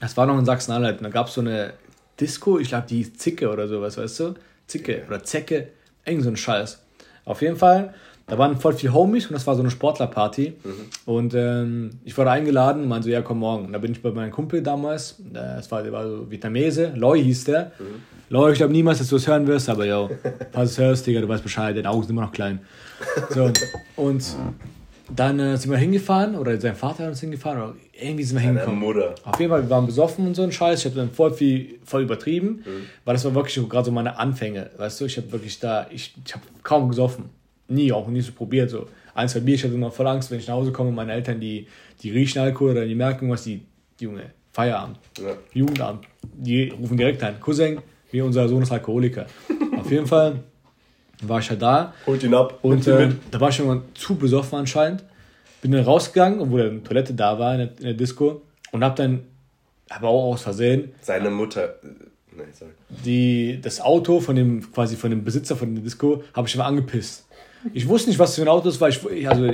Das 0.00 0.16
war 0.16 0.26
noch 0.26 0.38
in 0.38 0.44
Sachsen-Anhalt. 0.44 1.00
Da 1.00 1.08
gab 1.08 1.28
es 1.28 1.34
so 1.34 1.40
eine 1.40 1.74
Disco, 2.18 2.58
ich 2.58 2.68
glaube, 2.68 2.88
die 2.88 3.12
Zicke 3.12 3.48
oder 3.48 3.68
sowas, 3.68 3.96
weißt 3.96 4.20
du? 4.20 4.34
Zicke 4.66 5.04
oder 5.06 5.22
Zecke, 5.22 5.68
irgend 6.04 6.24
so 6.24 6.30
ein 6.30 6.36
Scheiß. 6.36 6.80
Auf 7.24 7.42
jeden 7.42 7.56
Fall 7.56 7.94
da 8.26 8.38
waren 8.38 8.56
voll 8.56 8.72
viele 8.72 8.94
Homies 8.94 9.26
und 9.26 9.34
das 9.34 9.46
war 9.46 9.54
so 9.54 9.60
eine 9.60 9.70
Sportlerparty. 9.70 10.54
Mhm. 10.64 10.70
Und 11.04 11.34
ähm, 11.34 11.90
ich 12.04 12.16
wurde 12.16 12.30
eingeladen 12.30 12.82
und 12.82 12.88
meinte 12.88 13.04
so, 13.04 13.10
ja, 13.10 13.20
komm 13.20 13.40
morgen. 13.40 13.66
Und 13.66 13.72
da 13.72 13.78
bin 13.78 13.92
ich 13.92 14.00
bei 14.00 14.10
meinem 14.10 14.30
Kumpel 14.30 14.62
damals, 14.62 15.16
das 15.32 15.70
war, 15.70 15.82
der 15.82 15.92
war 15.92 16.08
so 16.08 16.30
Vietnamese, 16.30 16.92
Loi 16.94 17.22
hieß 17.22 17.44
der. 17.44 17.72
Mhm. 17.78 18.02
Loi, 18.30 18.52
ich 18.52 18.56
glaube 18.56 18.72
niemals, 18.72 18.98
dass 18.98 19.08
du 19.08 19.16
es 19.16 19.26
hören 19.26 19.46
wirst, 19.46 19.68
aber 19.68 19.84
yo, 19.84 20.10
falls 20.52 20.74
du 20.76 20.82
es 20.82 20.88
hörst, 20.88 21.06
Digga, 21.06 21.20
du 21.20 21.28
weißt 21.28 21.42
Bescheid, 21.42 21.76
deine 21.76 21.90
Augen 21.90 22.02
sind 22.02 22.10
immer 22.10 22.22
noch 22.22 22.32
klein. 22.32 22.60
So, 23.28 23.50
und 23.96 24.24
dann 25.14 25.38
äh, 25.38 25.58
sind 25.58 25.70
wir 25.70 25.76
hingefahren, 25.76 26.34
oder 26.34 26.58
sein 26.58 26.74
Vater 26.74 27.02
hat 27.02 27.10
uns 27.10 27.20
hingefahren, 27.20 27.58
oder 27.60 27.74
irgendwie 27.92 28.24
sind 28.24 28.38
wir 28.38 28.42
hingekommen. 28.42 28.80
Mutter. 28.80 29.14
Auf 29.24 29.38
jeden 29.38 29.50
Fall, 29.50 29.64
wir 29.64 29.70
waren 29.70 29.84
besoffen 29.84 30.26
und 30.26 30.34
so 30.34 30.42
ein 30.42 30.50
Scheiß. 30.50 30.78
Ich 30.78 30.84
habe 30.86 30.96
dann 30.96 31.10
voll 31.10 31.34
viel, 31.34 31.78
voll 31.84 32.02
übertrieben, 32.02 32.64
mhm. 32.64 32.86
weil 33.04 33.14
das 33.14 33.24
war 33.26 33.34
wirklich 33.34 33.68
gerade 33.68 33.84
so 33.84 33.92
meine 33.92 34.18
Anfänge, 34.18 34.70
weißt 34.78 35.02
du? 35.02 35.04
Ich 35.04 35.18
habe 35.18 35.30
wirklich 35.30 35.60
da, 35.60 35.86
ich, 35.90 36.14
ich 36.24 36.32
habe 36.32 36.44
kaum 36.62 36.88
gesoffen 36.88 37.28
nie, 37.68 37.92
auch 37.92 38.08
nie 38.08 38.20
so 38.20 38.32
probiert. 38.32 38.70
So 38.70 38.86
ein, 39.14 39.28
zwei 39.28 39.40
Bier, 39.40 39.54
ich 39.54 39.64
hatte 39.64 39.74
immer 39.74 39.90
voll 39.90 40.06
Angst, 40.06 40.30
wenn 40.30 40.38
ich 40.38 40.46
nach 40.46 40.54
Hause 40.54 40.72
komme 40.72 40.90
und 40.90 40.94
meine 40.94 41.12
Eltern, 41.12 41.40
die, 41.40 41.66
die 42.02 42.10
riechen 42.10 42.40
Alkohol 42.40 42.72
oder 42.72 42.84
die 42.84 42.94
merken 42.94 43.30
was, 43.30 43.44
die, 43.44 43.62
Junge, 44.00 44.30
Feierabend, 44.52 44.98
ja. 45.18 45.36
Jugendabend, 45.52 46.06
die 46.22 46.68
rufen 46.68 46.96
direkt 46.96 47.22
an. 47.22 47.40
Cousin, 47.40 47.78
wie 48.10 48.20
unser 48.20 48.48
Sohn 48.48 48.62
ist 48.62 48.72
Alkoholiker. 48.72 49.26
Auf 49.78 49.90
jeden 49.90 50.06
Fall 50.06 50.40
war 51.22 51.40
ich 51.40 51.50
halt 51.50 51.62
da. 51.62 51.94
Holt 52.06 52.22
ihn 52.22 52.34
ab. 52.34 52.58
Und 52.62 52.86
äh, 52.86 53.10
da 53.30 53.40
war 53.40 53.48
ich 53.48 53.56
schon 53.56 53.66
mal 53.66 53.82
zu 53.94 54.16
besoffen 54.16 54.58
anscheinend. 54.58 55.04
Bin 55.62 55.72
dann 55.72 55.84
rausgegangen, 55.84 56.40
obwohl 56.40 56.62
eine 56.62 56.82
Toilette 56.82 57.14
da 57.14 57.38
war 57.38 57.54
in 57.54 57.58
der, 57.58 57.68
in 57.78 57.84
der 57.84 57.94
Disco 57.94 58.42
und 58.72 58.84
hab 58.84 58.96
dann, 58.96 59.24
aber 59.88 60.08
auch 60.08 60.34
aus 60.34 60.42
Versehen. 60.42 60.92
Seine 61.00 61.30
Mutter. 61.30 61.76
Äh, 61.82 62.36
nee, 62.36 62.42
sorry. 62.52 62.72
Die, 63.04 63.58
das 63.62 63.80
Auto 63.80 64.20
von 64.20 64.36
dem, 64.36 64.72
quasi 64.72 64.96
von 64.96 65.10
dem 65.10 65.24
Besitzer 65.24 65.56
von 65.56 65.74
der 65.74 65.82
Disco, 65.82 66.22
habe 66.34 66.46
ich 66.46 66.54
immer 66.54 66.66
angepisst. 66.66 67.26
Ich 67.72 67.88
wusste 67.88 68.10
nicht, 68.10 68.18
was 68.18 68.34
für 68.34 68.42
ein 68.42 68.48
Auto 68.48 68.68
es 68.68 68.80
war. 68.80 68.88
Ich, 68.88 69.28
also, 69.28 69.52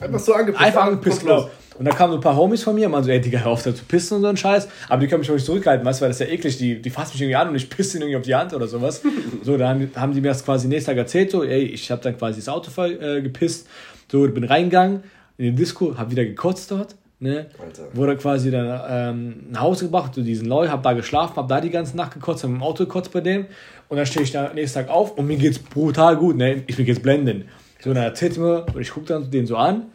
einfach 0.00 0.18
so 0.18 0.34
angepisst. 0.34 0.64
Einfach 0.64 0.84
angepisst, 0.84 1.20
genau. 1.20 1.48
Und 1.78 1.84
da 1.84 1.90
kamen 1.90 2.12
so 2.12 2.18
ein 2.18 2.22
paar 2.22 2.36
Homies 2.36 2.62
von 2.62 2.74
mir 2.74 2.90
und 2.90 3.04
so, 3.04 3.10
ey, 3.10 3.20
Digga, 3.20 3.40
hör 3.40 3.52
auf 3.52 3.62
da 3.62 3.74
zu 3.74 3.84
pissen 3.84 4.16
und 4.16 4.22
so 4.22 4.28
ein 4.28 4.36
Scheiß. 4.36 4.66
Aber 4.88 5.00
die 5.00 5.08
können 5.08 5.20
mich 5.20 5.30
auch 5.30 5.34
nicht 5.34 5.44
zurückhalten, 5.44 5.84
weißt 5.84 6.00
du, 6.00 6.02
weil 6.02 6.08
das 6.10 6.20
ist 6.20 6.26
ja 6.26 6.32
eklig. 6.32 6.56
Die, 6.56 6.80
die 6.80 6.90
fassen 6.90 7.12
mich 7.14 7.22
irgendwie 7.22 7.36
an 7.36 7.48
und 7.50 7.54
ich 7.54 7.68
pisse 7.68 7.98
ihnen 7.98 8.04
irgendwie 8.04 8.16
auf 8.16 8.22
die 8.22 8.34
Hand 8.34 8.54
oder 8.54 8.66
sowas. 8.66 9.02
so, 9.42 9.56
dann 9.56 9.90
haben 9.94 10.14
die 10.14 10.20
mir 10.20 10.28
das 10.28 10.44
quasi 10.44 10.68
nächsten 10.68 10.90
Tag 10.90 10.98
erzählt, 10.98 11.30
so, 11.30 11.44
ey, 11.44 11.62
ich 11.62 11.90
habe 11.90 12.02
dann 12.02 12.16
quasi 12.16 12.40
das 12.40 12.48
Auto 12.48 12.70
voll, 12.70 12.98
äh, 13.02 13.20
gepisst. 13.20 13.68
So, 14.10 14.26
bin 14.28 14.44
reingegangen 14.44 15.02
in 15.36 15.44
die 15.44 15.54
Disco, 15.54 15.96
hab 15.96 16.10
wieder 16.10 16.24
gekotzt 16.24 16.70
dort. 16.70 16.94
Ne? 17.18 17.46
Wurde 17.94 18.16
quasi 18.16 18.50
dann 18.50 18.80
ähm, 18.88 19.46
nach 19.50 19.62
Hause 19.62 19.86
gebracht, 19.86 20.14
zu 20.14 20.22
diesen 20.22 20.46
Leu, 20.48 20.68
hab 20.68 20.82
da 20.82 20.92
geschlafen, 20.92 21.36
hab 21.36 21.48
da 21.48 21.62
die 21.62 21.70
ganze 21.70 21.96
Nacht 21.96 22.12
gekotzt, 22.12 22.44
hab 22.44 22.50
im 22.50 22.62
Auto 22.62 22.84
gekotzt 22.84 23.10
bei 23.12 23.22
dem. 23.22 23.46
Und 23.88 23.96
dann 23.96 24.06
stehe 24.06 24.24
ich 24.24 24.32
da 24.32 24.52
nächsten 24.52 24.80
Tag 24.80 24.88
auf 24.88 25.16
und 25.16 25.26
mir 25.26 25.36
geht's 25.36 25.58
brutal 25.58 26.16
gut, 26.16 26.36
ne? 26.36 26.64
Ich 26.66 26.76
bin 26.76 26.86
jetzt 26.86 27.02
blenden. 27.02 27.48
So, 27.82 27.94
dann 27.94 28.02
erzählt 28.02 28.36
mir, 28.36 28.66
und 28.66 28.80
ich 28.80 28.90
gucke 28.90 29.06
dann 29.06 29.30
den 29.30 29.46
so 29.46 29.56
an. 29.56 29.86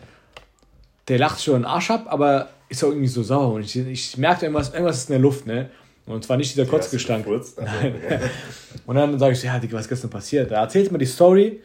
Der 1.07 1.17
lacht 1.17 1.43
schon 1.43 1.55
den 1.55 1.65
Arsch 1.65 1.91
ab, 1.91 2.05
aber 2.07 2.49
ist 2.69 2.83
auch 2.83 2.89
irgendwie 2.89 3.07
so 3.07 3.21
sauer. 3.21 3.53
Und 3.53 3.63
ich, 3.63 3.75
ich 3.75 4.17
merkte 4.17 4.45
irgendwas, 4.45 4.71
irgendwas 4.71 4.97
ist 4.97 5.09
in 5.09 5.13
der 5.13 5.21
Luft, 5.21 5.45
ne? 5.45 5.69
Und 6.05 6.23
zwar 6.23 6.37
nicht 6.37 6.53
dieser 6.53 6.65
Kotzgestank. 6.65 7.25
Nein. 7.27 7.95
und 8.85 8.95
dann 8.95 9.19
sage 9.19 9.33
ich 9.33 9.43
ja, 9.43 9.59
Digga, 9.59 9.77
was 9.77 9.83
ist 9.83 9.89
gestern 9.89 10.09
passiert? 10.09 10.51
Da 10.51 10.61
erzählt 10.61 10.91
mir 10.91 10.97
die 10.97 11.05
Story 11.05 11.61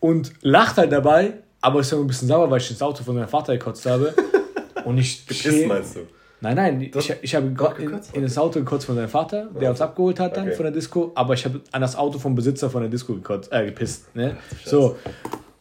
und 0.00 0.32
lacht 0.42 0.76
halt 0.76 0.92
dabei, 0.92 1.34
aber 1.60 1.80
ist 1.80 1.92
ja 1.92 1.98
ein 1.98 2.06
bisschen 2.06 2.28
sauer, 2.28 2.50
weil 2.50 2.60
ich 2.60 2.70
ins 2.70 2.82
Auto 2.82 3.02
von 3.04 3.14
meinem 3.14 3.28
Vater 3.28 3.52
gekotzt 3.52 3.86
habe. 3.86 4.14
Und 4.84 4.96
ich. 4.96 5.26
Gepisst 5.26 5.66
meinst 5.66 5.96
du? 5.96 6.00
Nein, 6.40 6.54
nein, 6.56 6.80
ich, 6.80 7.14
ich 7.22 7.34
habe 7.34 7.46
in, 7.78 8.00
in, 8.12 8.22
das 8.22 8.38
Auto 8.38 8.60
gekotzt 8.60 8.86
von 8.86 8.94
seinem 8.94 9.08
Vater, 9.08 9.48
der 9.60 9.70
uns 9.70 9.80
abgeholt 9.80 10.20
hat 10.20 10.36
dann 10.36 10.46
okay. 10.46 10.54
von 10.56 10.64
der 10.64 10.72
Disco, 10.72 11.10
aber 11.16 11.34
ich 11.34 11.44
habe 11.44 11.60
an 11.72 11.80
das 11.80 11.96
Auto 11.96 12.18
vom 12.18 12.34
Besitzer 12.36 12.70
von 12.70 12.82
der 12.82 12.90
Disco 12.90 13.12
gekotzt, 13.14 13.52
äh, 13.52 13.66
gepisst. 13.66 14.14
Ne? 14.14 14.36
so. 14.64 14.96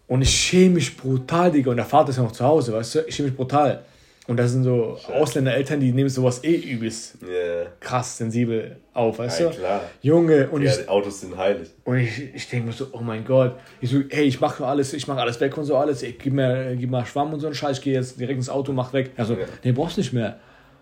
Und 0.08 0.22
ich 0.22 0.30
schäme 0.30 0.76
mich 0.76 0.96
brutal, 0.96 1.52
Digga. 1.52 1.72
Und 1.72 1.78
der 1.78 1.86
Vater 1.86 2.12
ist 2.12 2.18
ja 2.18 2.24
noch 2.24 2.32
zu 2.32 2.46
Hause, 2.46 2.74
weißt 2.74 2.96
du? 2.96 3.00
Ich 3.08 3.16
schäme 3.16 3.30
mich 3.30 3.36
brutal. 3.38 3.84
Und 4.28 4.38
das 4.38 4.52
sind 4.52 4.64
so 4.66 4.98
Ausländereltern, 5.14 5.80
die 5.80 5.92
nehmen 5.94 6.10
sowas 6.10 6.44
eh 6.44 6.56
übelst 6.56 7.18
Yeah. 7.26 7.68
krass 7.80 8.18
sensibel 8.18 8.76
auf, 8.94 9.20
weißt 9.20 9.40
Ja, 9.40 9.50
du? 9.50 9.56
klar. 9.56 9.82
Junge, 10.02 10.50
und 10.50 10.64
Ja, 10.64 10.72
ich, 10.74 10.88
Autos 10.90 11.22
sind 11.22 11.38
heilig. 11.38 11.70
und 11.86 11.98
ich, 11.98 12.36
ich 12.36 12.50
denke 12.50 12.68
mir 12.68 12.74
so, 12.74 12.88
oh 12.92 13.00
mein 13.00 13.24
Gott. 13.24 13.54
Ich 13.80 13.90
so, 13.90 14.00
hey, 14.10 14.26
ich 14.26 14.42
mache 14.42 14.66
alles, 14.66 14.94
ich 14.94 15.08
mache 15.08 15.22
alles 15.22 15.40
weg 15.40 15.58
und 15.58 15.64
so 15.64 15.78
alles. 15.78 16.04
Ich 16.04 16.20
gib 16.20 16.34
mir, 16.34 16.76
gib 16.76 16.90
mal 16.92 17.06
Schwamm 17.06 17.34
und 17.34 17.40
so 17.40 17.48
einen 17.48 17.56
Scheiß, 17.56 17.78
ich 17.78 17.84
gehe 17.84 17.94
jetzt 17.94 18.20
direkt 18.20 18.38
ins 18.38 18.50
Auto, 18.50 18.74
mach 18.74 18.92
weg. 18.92 19.12
Also, 19.16 19.34
Ja. 19.34 19.46
nee, 19.64 19.72
brauchst 19.72 19.98
nicht 19.98 20.12
mehr. 20.12 20.38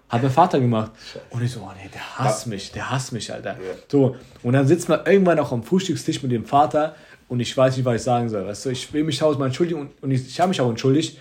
Hat 0.10 0.22
mein 0.22 0.32
Vater 0.32 0.60
gemacht. 0.60 0.91
Und 1.32 1.44
ich 1.44 1.52
so, 1.52 1.62
oh 1.62 1.72
nee, 1.82 1.89
der 1.94 2.20
hasst 2.20 2.48
mich, 2.48 2.72
der 2.72 2.89
hasst 2.91 3.12
mich, 3.12 3.32
Alter. 3.34 3.58
So, 3.91 4.15
und 4.44 4.54
dann 4.54 4.68
sitzt 4.68 4.88
man 4.88 5.06
irgendwann 5.06 5.39
auch 5.39 5.52
am 5.52 5.63
Frühstückstisch 5.63 6.22
mit 6.22 6.32
dem 6.32 6.46
Vater 6.46 6.96
und 7.28 7.39
ich 7.39 7.56
weiß 7.56 7.76
nicht, 7.76 7.86
was 7.86 7.96
ich 7.96 8.02
sagen 8.04 8.30
soll. 8.30 8.46
Weißt 8.46 8.65
du, 8.65 8.70
ich 8.70 8.94
will 8.94 9.04
mich 9.04 9.18
tausendmal 9.18 9.48
entschuldigen 9.48 9.80
und, 9.82 10.04
und 10.04 10.12
ich, 10.12 10.28
ich 10.28 10.39
habe 10.39 10.50
mich 10.50 10.62
auch 10.62 10.70
entschuldigt. 10.70 11.18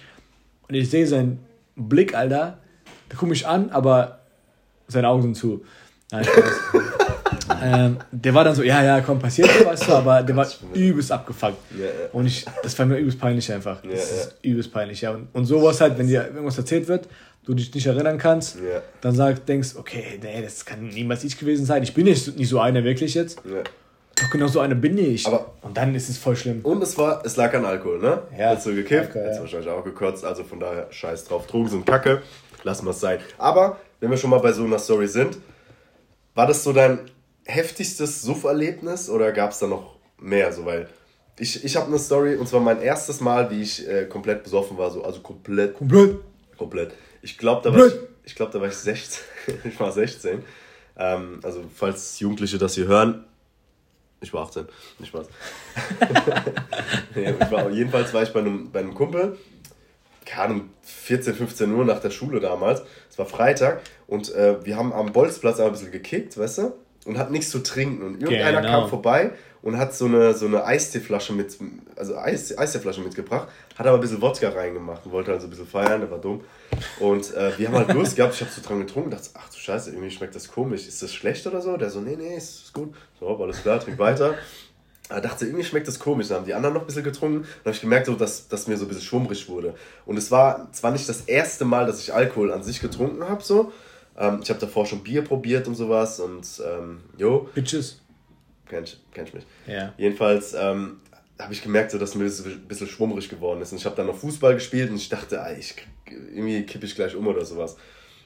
Und 0.69 0.75
ich 0.75 0.91
sehe 0.91 1.07
seinen 1.07 1.39
Blick, 1.77 2.15
Alter. 2.15 2.59
Der 3.11 3.19
guckt 3.19 3.31
mich 3.31 3.47
an, 3.47 3.71
aber 3.71 4.21
seine 4.89 5.09
Augen 5.09 5.23
sind 5.23 5.37
zu. 5.37 5.65
Nein, 6.11 6.27
ähm, 7.63 7.99
der 8.13 8.35
war 8.35 8.45
dann 8.45 8.55
so, 8.55 8.63
ja, 8.63 8.83
ja, 8.83 9.01
komm, 9.01 9.19
passiert 9.19 9.51
so, 9.51 9.65
weißt 9.65 9.89
du, 9.89 9.93
aber 9.93 10.23
der 10.23 10.37
war 10.37 10.47
übelst 10.75 11.11
abgefuckt. 11.11 11.57
Ja, 11.79 11.85
ja. 11.87 11.91
Und 12.13 12.27
ich, 12.27 12.45
das 12.63 12.79
war 12.79 12.87
mir 12.87 12.99
übelst 12.99 13.19
peinlich 13.19 13.51
einfach. 13.53 13.81
Das 13.83 13.93
Ja, 13.93 14.17
ist 14.17 14.37
übelst 14.43 14.73
peinlich, 14.73 15.01
ja. 15.01 15.13
Und, 15.13 15.29
und 15.33 15.47
sowas 15.47 15.81
halt, 15.81 15.99
wenn 15.99 16.07
dir 16.07 16.27
irgendwas 16.27 16.59
erzählt 16.59 16.87
wird, 16.89 17.09
du 17.45 17.55
dich 17.55 17.75
nicht 17.75 17.87
erinnern 17.87 18.19
kannst, 18.19 18.57
Ja. 18.57 18.81
dann 19.01 19.15
sag, 19.15 19.45
denkst, 19.47 19.77
okay, 19.77 20.19
nee, 20.23 20.43
das 20.43 20.65
kann 20.65 20.87
niemals 20.89 21.25
ich 21.25 21.39
gewesen 21.39 21.67
sein. 21.67 21.83
Ich 21.83 21.95
bin 21.95 22.05
nicht, 22.05 22.37
nicht 22.37 22.49
so 22.49 22.59
einer 22.61 22.85
wirklich 22.85 23.15
jetzt. 23.15 23.41
Ja. 23.45 23.63
Doch 24.17 24.31
genau 24.31 24.47
so 24.47 24.61
einer 24.61 24.75
bin 24.77 24.97
ich. 24.97 25.27
Aber- 25.27 25.53
und 25.63 25.77
dann 25.77 25.95
ist 25.95 26.09
es 26.09 26.19
voll 26.19 26.37
schlimm. 26.37 26.61
Und 26.63 26.83
es 26.83 26.97
war, 26.97 27.25
es 27.27 27.37
lag 27.37 27.53
an 27.55 27.65
Alkohol, 27.65 27.99
ne? 27.99 28.23
Ja. 28.39 28.51
Hast 28.51 28.67
du 28.67 28.75
gekifft, 28.75 29.09
Alkohol, 29.09 29.23
jetzt 29.27 29.35
ja. 29.37 29.41
wahrscheinlich 29.43 29.69
auch 29.71 29.85
gekotzt, 29.85 30.25
also 30.25 30.45
von 30.45 30.61
daher 30.61 30.87
scheiß 30.91 31.25
drauf. 31.25 31.47
Drogen 31.47 31.69
sind 31.69 31.85
Kacke, 31.87 32.23
lassen 32.63 32.87
wir 32.87 32.91
es 32.93 33.01
sein. 33.01 33.19
Aber, 33.39 33.79
wenn 34.01 34.11
wir 34.11 34.17
schon 34.17 34.31
mal 34.31 34.39
bei 34.41 34.53
so 34.53 34.65
einer 34.65 34.79
Story 34.79 35.09
sind, 35.09 35.37
war 36.35 36.47
das 36.47 36.63
so 36.65 36.73
dein 36.73 36.99
heftigstes 37.45 38.23
Suff-Erlebnis 38.23 39.11
oder 39.11 39.33
gab 39.33 39.51
es 39.51 39.59
da 39.59 39.67
noch 39.67 39.97
mehr? 40.19 40.53
So, 40.53 40.65
weil 40.65 40.89
ich, 41.39 41.65
ich 41.65 41.77
habe 41.77 41.89
eine 41.89 41.99
Story 41.99 42.37
und 42.37 42.49
zwar 42.49 42.61
mein 42.61 42.81
erstes 42.81 43.21
Mal, 43.21 43.51
wie 43.51 43.63
ich 43.63 43.87
äh, 43.89 44.05
komplett 44.07 44.45
besoffen 44.45 44.79
war, 44.79 44.91
so, 44.91 45.03
also 45.05 45.21
komplett, 45.21 45.75
Komplett. 45.77 46.17
komplett. 46.57 46.93
Ich 47.25 47.39
glaube, 47.39 47.63
da, 47.63 47.75
war 47.77 47.87
ich- 47.87 47.95
ich 48.25 48.35
glaub, 48.35 48.51
da 48.51 48.61
war 48.61 48.69
ich 48.69 48.75
16. 48.75 49.23
ich 49.65 49.81
war 49.81 49.91
16. 49.91 50.45
Ähm, 50.97 51.41
also, 51.43 51.65
falls 51.75 52.21
Jugendliche 52.21 52.59
das 52.59 52.75
hier 52.75 52.87
hören, 52.87 53.25
ich 54.21 54.33
war 54.33 54.43
18, 54.45 54.67
nicht 54.99 55.09
Spaß. 55.09 55.27
ich 57.15 57.51
war, 57.51 57.71
jedenfalls 57.71 58.13
war 58.15 58.23
ich 58.23 58.33
bei 58.33 58.41
einem, 58.41 58.71
bei 58.71 58.81
einem 58.81 58.95
Kumpel, 58.95 59.39
keine 60.25 60.45
Ahnung, 60.55 60.71
14, 60.83 61.35
15 61.35 61.73
Uhr 61.73 61.85
nach 61.85 62.01
der 62.01 62.11
Schule 62.11 62.41
damals. 62.41 62.83
Es 63.11 63.19
war 63.19 63.27
Freitag 63.27 63.81
und 64.07 64.33
äh, 64.35 64.65
wir 64.65 64.77
haben 64.77 64.93
am 64.93 65.13
Bolzplatz 65.13 65.61
ein 65.61 65.71
bisschen 65.73 65.93
gekickt, 65.93 66.39
weißt 66.39 66.59
du? 66.59 66.73
Und 67.05 67.19
hatten 67.19 67.33
nichts 67.33 67.51
zu 67.51 67.59
trinken. 67.63 68.03
Und 68.03 68.23
irgendeiner 68.23 68.63
Genau. 68.63 68.81
kam 68.81 68.89
vorbei 68.89 69.33
und 69.65 69.79
hat 69.79 69.95
so 69.95 70.05
eine, 70.05 70.35
so 70.35 70.45
eine 70.45 70.65
Eisteeflasche 70.65 71.33
mit, 71.33 71.57
also 71.97 72.19
Eis, 72.19 72.57
Eisteeflasche 72.57 73.01
mitgebracht, 73.01 73.49
hat 73.75 73.87
aber 73.87 73.97
ein 73.97 74.01
bisschen 74.03 74.21
Wodka 74.21 74.51
reingemacht 74.51 75.07
und 75.07 75.13
wollte 75.13 75.33
also 75.33 75.47
ein 75.47 75.51
bisschen 75.51 75.67
feiern, 75.67 76.03
der 76.03 76.11
war 76.11 76.19
dumm. 76.19 76.43
Und 77.01 77.35
äh, 77.35 77.59
wir 77.59 77.69
haben 77.69 77.75
halt 77.75 77.91
Durst 77.95 78.15
gehabt, 78.15 78.35
ich 78.35 78.43
habe 78.43 78.51
so 78.51 78.61
dran 78.61 78.81
getrunken, 78.81 79.11
dachte, 79.11 79.31
ach 79.33 79.49
du 79.49 79.59
Scheiße, 79.59 79.91
irgendwie 79.91 80.11
schmeckt 80.11 80.35
das 80.35 80.49
komisch, 80.49 80.87
ist 80.87 81.03
das 81.03 81.15
schlecht 81.15 81.47
oder 81.47 81.63
so? 81.63 81.79
Der 81.79 81.89
so, 81.89 82.01
nee, 82.01 82.15
nee, 82.15 82.37
ist 82.37 82.75
gut. 82.75 82.95
So, 83.19 83.43
alles 83.43 83.63
klar, 83.63 83.81
trink 83.81 83.99
weiter. 83.99 84.35
Da 85.09 85.21
dachte 85.21 85.47
irgendwie 85.47 85.65
schmeckt 85.65 85.89
das 85.89 85.99
komisch. 85.99 86.29
Dann 86.29 86.39
haben 86.39 86.47
die 86.47 86.55
anderen 86.55 86.75
noch 86.75 86.83
ein 86.83 86.87
bisschen 86.87 87.05
getrunken. 87.05 87.43
Dann 87.43 87.65
habe 87.65 87.75
ich 87.75 87.81
gemerkt, 87.81 88.07
so, 88.07 88.15
dass, 88.15 88.49
dass 88.49 88.67
mir 88.67 88.77
so 88.77 88.85
ein 88.85 88.89
bisschen 88.89 89.05
schwummrig 89.05 89.49
wurde. 89.49 89.75
Und 90.05 90.19
es 90.19 90.31
war 90.31 90.71
zwar 90.73 90.93
nicht 90.93 91.09
das 91.09 91.23
erste 91.23 91.65
Mal, 91.65 91.87
dass 91.87 92.01
ich 92.01 92.13
Alkohol 92.13 92.53
an 92.53 92.63
sich 92.63 92.81
getrunken 92.81 93.27
habe, 93.27 93.43
so. 93.43 93.73
Ähm, 94.17 94.41
ich 94.43 94.51
habe 94.51 94.61
davor 94.61 94.85
schon 94.85 95.03
Bier 95.03 95.23
probiert 95.23 95.69
und 95.69 95.75
sowas. 95.75 96.21
Und 96.21 96.47
ähm, 96.67 97.01
jo, 97.17 97.49
Bitches. 97.55 98.01
Kennst 98.69 99.01
kennt 99.13 99.35
mich. 99.35 99.45
Ja. 99.67 99.93
Jedenfalls 99.97 100.55
ähm, 100.55 101.01
habe 101.39 101.53
ich 101.53 101.63
gemerkt, 101.63 101.91
so, 101.91 101.99
dass 101.99 102.15
mir 102.15 102.25
das 102.25 102.45
ein 102.45 102.67
bisschen 102.69 102.87
schwummrig 102.87 103.29
geworden 103.29 103.61
ist. 103.63 103.73
Und 103.73 103.79
ich 103.79 103.85
habe 103.87 103.97
dann 103.97 104.07
noch 104.07 104.17
Fußball 104.17 104.55
gespielt 104.55 104.91
und 104.91 104.97
ich 104.97 105.09
dachte, 105.09 105.41
ah, 105.43 105.53
ich, 105.53 105.75
irgendwie 106.07 106.65
kippe 106.65 106.87
ich 106.87 106.95
gleich 106.95 107.15
um 107.17 107.27
oder 107.27 107.45
sowas. 107.45 107.75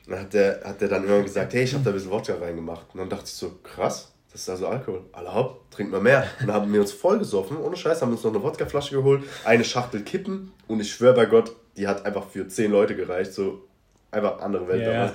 Und 0.06 0.12
dann 0.12 0.20
hat 0.20 0.34
der, 0.34 0.60
hat 0.64 0.80
der 0.80 0.88
dann 0.88 1.02
irgendwann 1.02 1.24
gesagt, 1.24 1.52
hey, 1.54 1.64
ich 1.64 1.74
habe 1.74 1.84
da 1.84 1.90
ein 1.90 1.94
bisschen 1.94 2.10
Wodka 2.10 2.34
reingemacht. 2.34 2.86
Und 2.92 3.00
dann 3.00 3.08
dachte 3.08 3.24
ich 3.26 3.32
so, 3.32 3.58
krass, 3.62 4.12
das 4.32 4.42
ist 4.42 4.50
also 4.50 4.68
Alkohol. 4.68 5.04
Alle 5.12 5.34
hopp, 5.34 5.70
trinkt 5.70 5.92
mal 5.92 6.00
mehr. 6.00 6.26
Und 6.40 6.48
dann 6.48 6.56
haben 6.56 6.72
wir 6.72 6.80
uns 6.80 6.92
voll 6.92 7.18
gesoffen, 7.18 7.56
ohne 7.58 7.76
Scheiß, 7.76 8.02
haben 8.02 8.12
uns 8.12 8.22
noch 8.24 8.32
eine 8.32 8.42
Wodkaflasche 8.42 8.94
geholt, 8.96 9.24
eine 9.44 9.64
Schachtel 9.64 10.02
Kippen 10.02 10.52
und 10.66 10.80
ich 10.80 10.90
schwöre 10.92 11.14
bei 11.14 11.26
Gott, 11.26 11.52
die 11.76 11.86
hat 11.88 12.04
einfach 12.04 12.28
für 12.28 12.46
zehn 12.48 12.70
Leute 12.72 12.94
gereicht, 12.96 13.32
so 13.32 13.64
einfach 14.10 14.40
andere 14.40 14.68
Welt 14.68 14.82
Ja. 14.82 14.92
damals. 14.92 15.12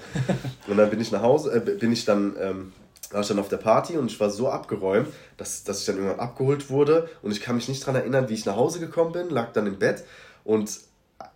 Und 0.67 0.77
dann 0.77 0.89
bin 0.89 0.99
ich 1.01 1.11
nach 1.11 1.21
Hause, 1.21 1.55
äh, 1.55 1.59
bin 1.75 1.91
ich 1.91 2.05
dann, 2.05 2.35
ähm, 2.39 2.73
war 3.13 3.21
ich 3.21 3.27
dann 3.27 3.39
auf 3.39 3.49
der 3.49 3.57
Party 3.57 3.97
und 3.97 4.11
ich 4.11 4.19
war 4.19 4.29
so 4.29 4.49
abgeräumt, 4.49 5.07
dass, 5.37 5.63
dass 5.63 5.81
ich 5.81 5.85
dann 5.85 5.97
irgendwann 5.97 6.19
abgeholt 6.19 6.69
wurde 6.69 7.09
und 7.21 7.31
ich 7.31 7.41
kann 7.41 7.55
mich 7.55 7.69
nicht 7.69 7.81
daran 7.83 7.95
erinnern, 7.95 8.29
wie 8.29 8.33
ich 8.33 8.45
nach 8.45 8.55
Hause 8.55 8.79
gekommen 8.79 9.11
bin, 9.11 9.29
lag 9.29 9.53
dann 9.53 9.67
im 9.67 9.77
Bett 9.77 10.03
und 10.43 10.79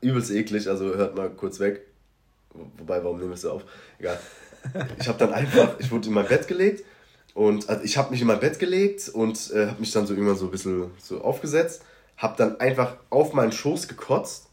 übelst 0.01 0.31
eklig, 0.31 0.67
also 0.67 0.95
hört 0.95 1.15
mal 1.15 1.29
kurz 1.29 1.59
weg. 1.59 1.85
Wobei, 2.77 3.03
warum 3.03 3.19
nehme 3.19 3.33
ich 3.33 3.39
es 3.39 3.45
auf? 3.45 3.63
Egal. 3.99 4.19
Ich 4.99 5.07
habe 5.07 5.17
dann 5.17 5.33
einfach, 5.33 5.79
ich 5.79 5.91
wurde 5.91 6.07
in 6.07 6.13
mein 6.13 6.27
Bett 6.27 6.47
gelegt 6.47 6.83
und 7.33 7.69
also 7.69 7.83
ich 7.83 7.97
habe 7.97 8.09
mich 8.11 8.21
in 8.21 8.27
mein 8.27 8.39
Bett 8.39 8.59
gelegt 8.59 9.09
und 9.09 9.51
äh, 9.51 9.67
habe 9.67 9.79
mich 9.79 9.91
dann 9.91 10.07
so 10.07 10.13
irgendwann 10.13 10.35
so 10.35 10.45
ein 10.45 10.51
bisschen 10.51 10.91
so 10.97 11.21
aufgesetzt, 11.21 11.83
habe 12.17 12.35
dann 12.37 12.59
einfach 12.59 12.97
auf 13.09 13.33
meinen 13.33 13.51
Schoß 13.51 13.87
gekotzt, 13.87 14.47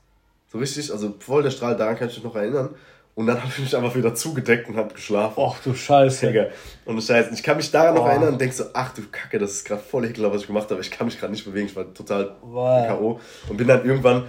so 0.52 0.58
richtig, 0.58 0.92
also 0.92 1.14
voll 1.18 1.42
der 1.42 1.50
Strahl, 1.50 1.76
daran 1.76 1.96
kann 1.96 2.08
ich 2.08 2.16
mich 2.16 2.24
noch 2.24 2.37
erinnern. 2.37 2.74
Und 3.16 3.27
dann 3.29 3.38
habe 3.40 3.48
ich 3.48 3.59
mich 3.61 3.77
einfach 3.77 3.94
wieder 3.94 4.14
zugedeckt 4.14 4.68
und 4.68 4.77
habe 4.77 4.92
geschlafen. 4.94 5.35
Och 5.38 5.57
du 5.64 5.72
Scheiße. 5.74 6.27
Digga. 6.27 6.46
Und 6.85 7.00
Scheiße, 7.03 7.31
ich 7.33 7.42
kann 7.42 7.57
mich 7.57 7.70
daran 7.70 7.94
noch 7.94 8.05
Oh. 8.05 8.09
erinnern 8.09 8.33
und 8.35 8.40
denk 8.40 8.53
so, 8.53 8.64
ach 8.72 8.92
du 8.94 9.03
Kacke, 9.11 9.38
das 9.38 9.53
ist 9.53 9.64
gerade 9.64 9.83
voll 9.83 10.05
ekelhaft, 10.07 10.35
was 10.35 10.40
ich 10.42 10.46
gemacht 10.48 10.70
habe. 10.70 10.81
Ich 10.81 10.90
kann 10.90 11.07
mich 11.07 11.18
gerade 11.18 11.33
nicht 11.33 11.44
bewegen, 11.44 11.66
ich 11.66 11.77
war 11.77 11.92
total 11.94 12.33
Wow. 12.42 12.87
K.O. 12.88 13.20
Und 13.48 13.57
bin 13.57 13.68
dann 13.68 13.85
irgendwann 13.85 14.24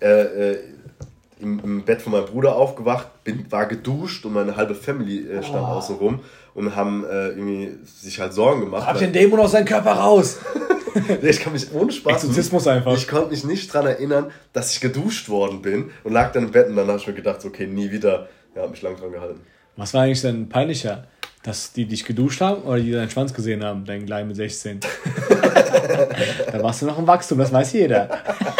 äh, 0.00 0.52
äh, 0.52 0.58
im, 1.40 1.58
im 1.60 1.84
Bett 1.84 2.00
von 2.02 2.12
meinem 2.12 2.26
Bruder 2.26 2.54
aufgewacht, 2.56 3.08
bin, 3.24 3.44
war 3.50 3.66
geduscht 3.66 4.24
und 4.26 4.32
meine 4.34 4.56
halbe 4.56 4.74
Family 4.74 5.26
äh, 5.30 5.42
stand 5.42 5.62
Oh. 5.62 5.72
außen 5.72 5.96
rum 5.96 6.20
und 6.54 6.74
haben 6.76 7.04
äh, 7.04 7.28
irgendwie 7.28 7.78
sich 7.84 8.18
halt 8.20 8.32
Sorgen 8.32 8.60
gemacht. 8.62 8.86
Hab 8.86 8.98
den 8.98 9.12
Dämon 9.12 9.40
aus 9.40 9.52
seinem 9.52 9.66
Körper 9.66 9.92
raus. 9.92 10.38
Ich 11.22 11.40
kann 11.40 11.52
mich 11.52 11.72
ohne 11.72 11.92
Spaß. 11.92 12.24
Exorzismus 12.24 12.66
einfach. 12.66 12.96
Ich 12.96 13.08
konnte 13.08 13.30
mich 13.30 13.44
nicht 13.44 13.72
dran 13.72 13.86
erinnern, 13.86 14.30
dass 14.52 14.72
ich 14.72 14.80
geduscht 14.80 15.28
worden 15.28 15.62
bin 15.62 15.90
und 16.04 16.12
lag 16.12 16.32
dann 16.32 16.44
im 16.44 16.50
Bett 16.50 16.68
und 16.68 16.76
dann 16.76 16.88
habe 16.88 16.98
ich 16.98 17.06
mir 17.06 17.14
gedacht, 17.14 17.44
okay, 17.44 17.66
nie 17.66 17.90
wieder. 17.90 18.28
Ja, 18.54 18.62
hab 18.62 18.70
mich 18.70 18.82
lang 18.82 18.96
dran 18.96 19.12
gehalten. 19.12 19.40
Was 19.76 19.94
war 19.94 20.02
eigentlich 20.02 20.22
denn 20.22 20.48
peinlicher? 20.48 21.06
Dass 21.42 21.72
die 21.72 21.86
dich 21.86 22.04
geduscht 22.04 22.40
haben 22.40 22.62
oder 22.62 22.80
die 22.80 22.92
deinen 22.92 23.08
Schwanz 23.08 23.32
gesehen 23.32 23.64
haben, 23.64 23.84
dein 23.84 24.04
Klein 24.04 24.28
mit 24.28 24.36
16? 24.36 24.80
da 26.52 26.62
warst 26.62 26.82
du 26.82 26.86
noch 26.86 26.98
im 26.98 27.06
Wachstum, 27.06 27.38
das 27.38 27.52
weiß 27.52 27.72
jeder. 27.72 28.10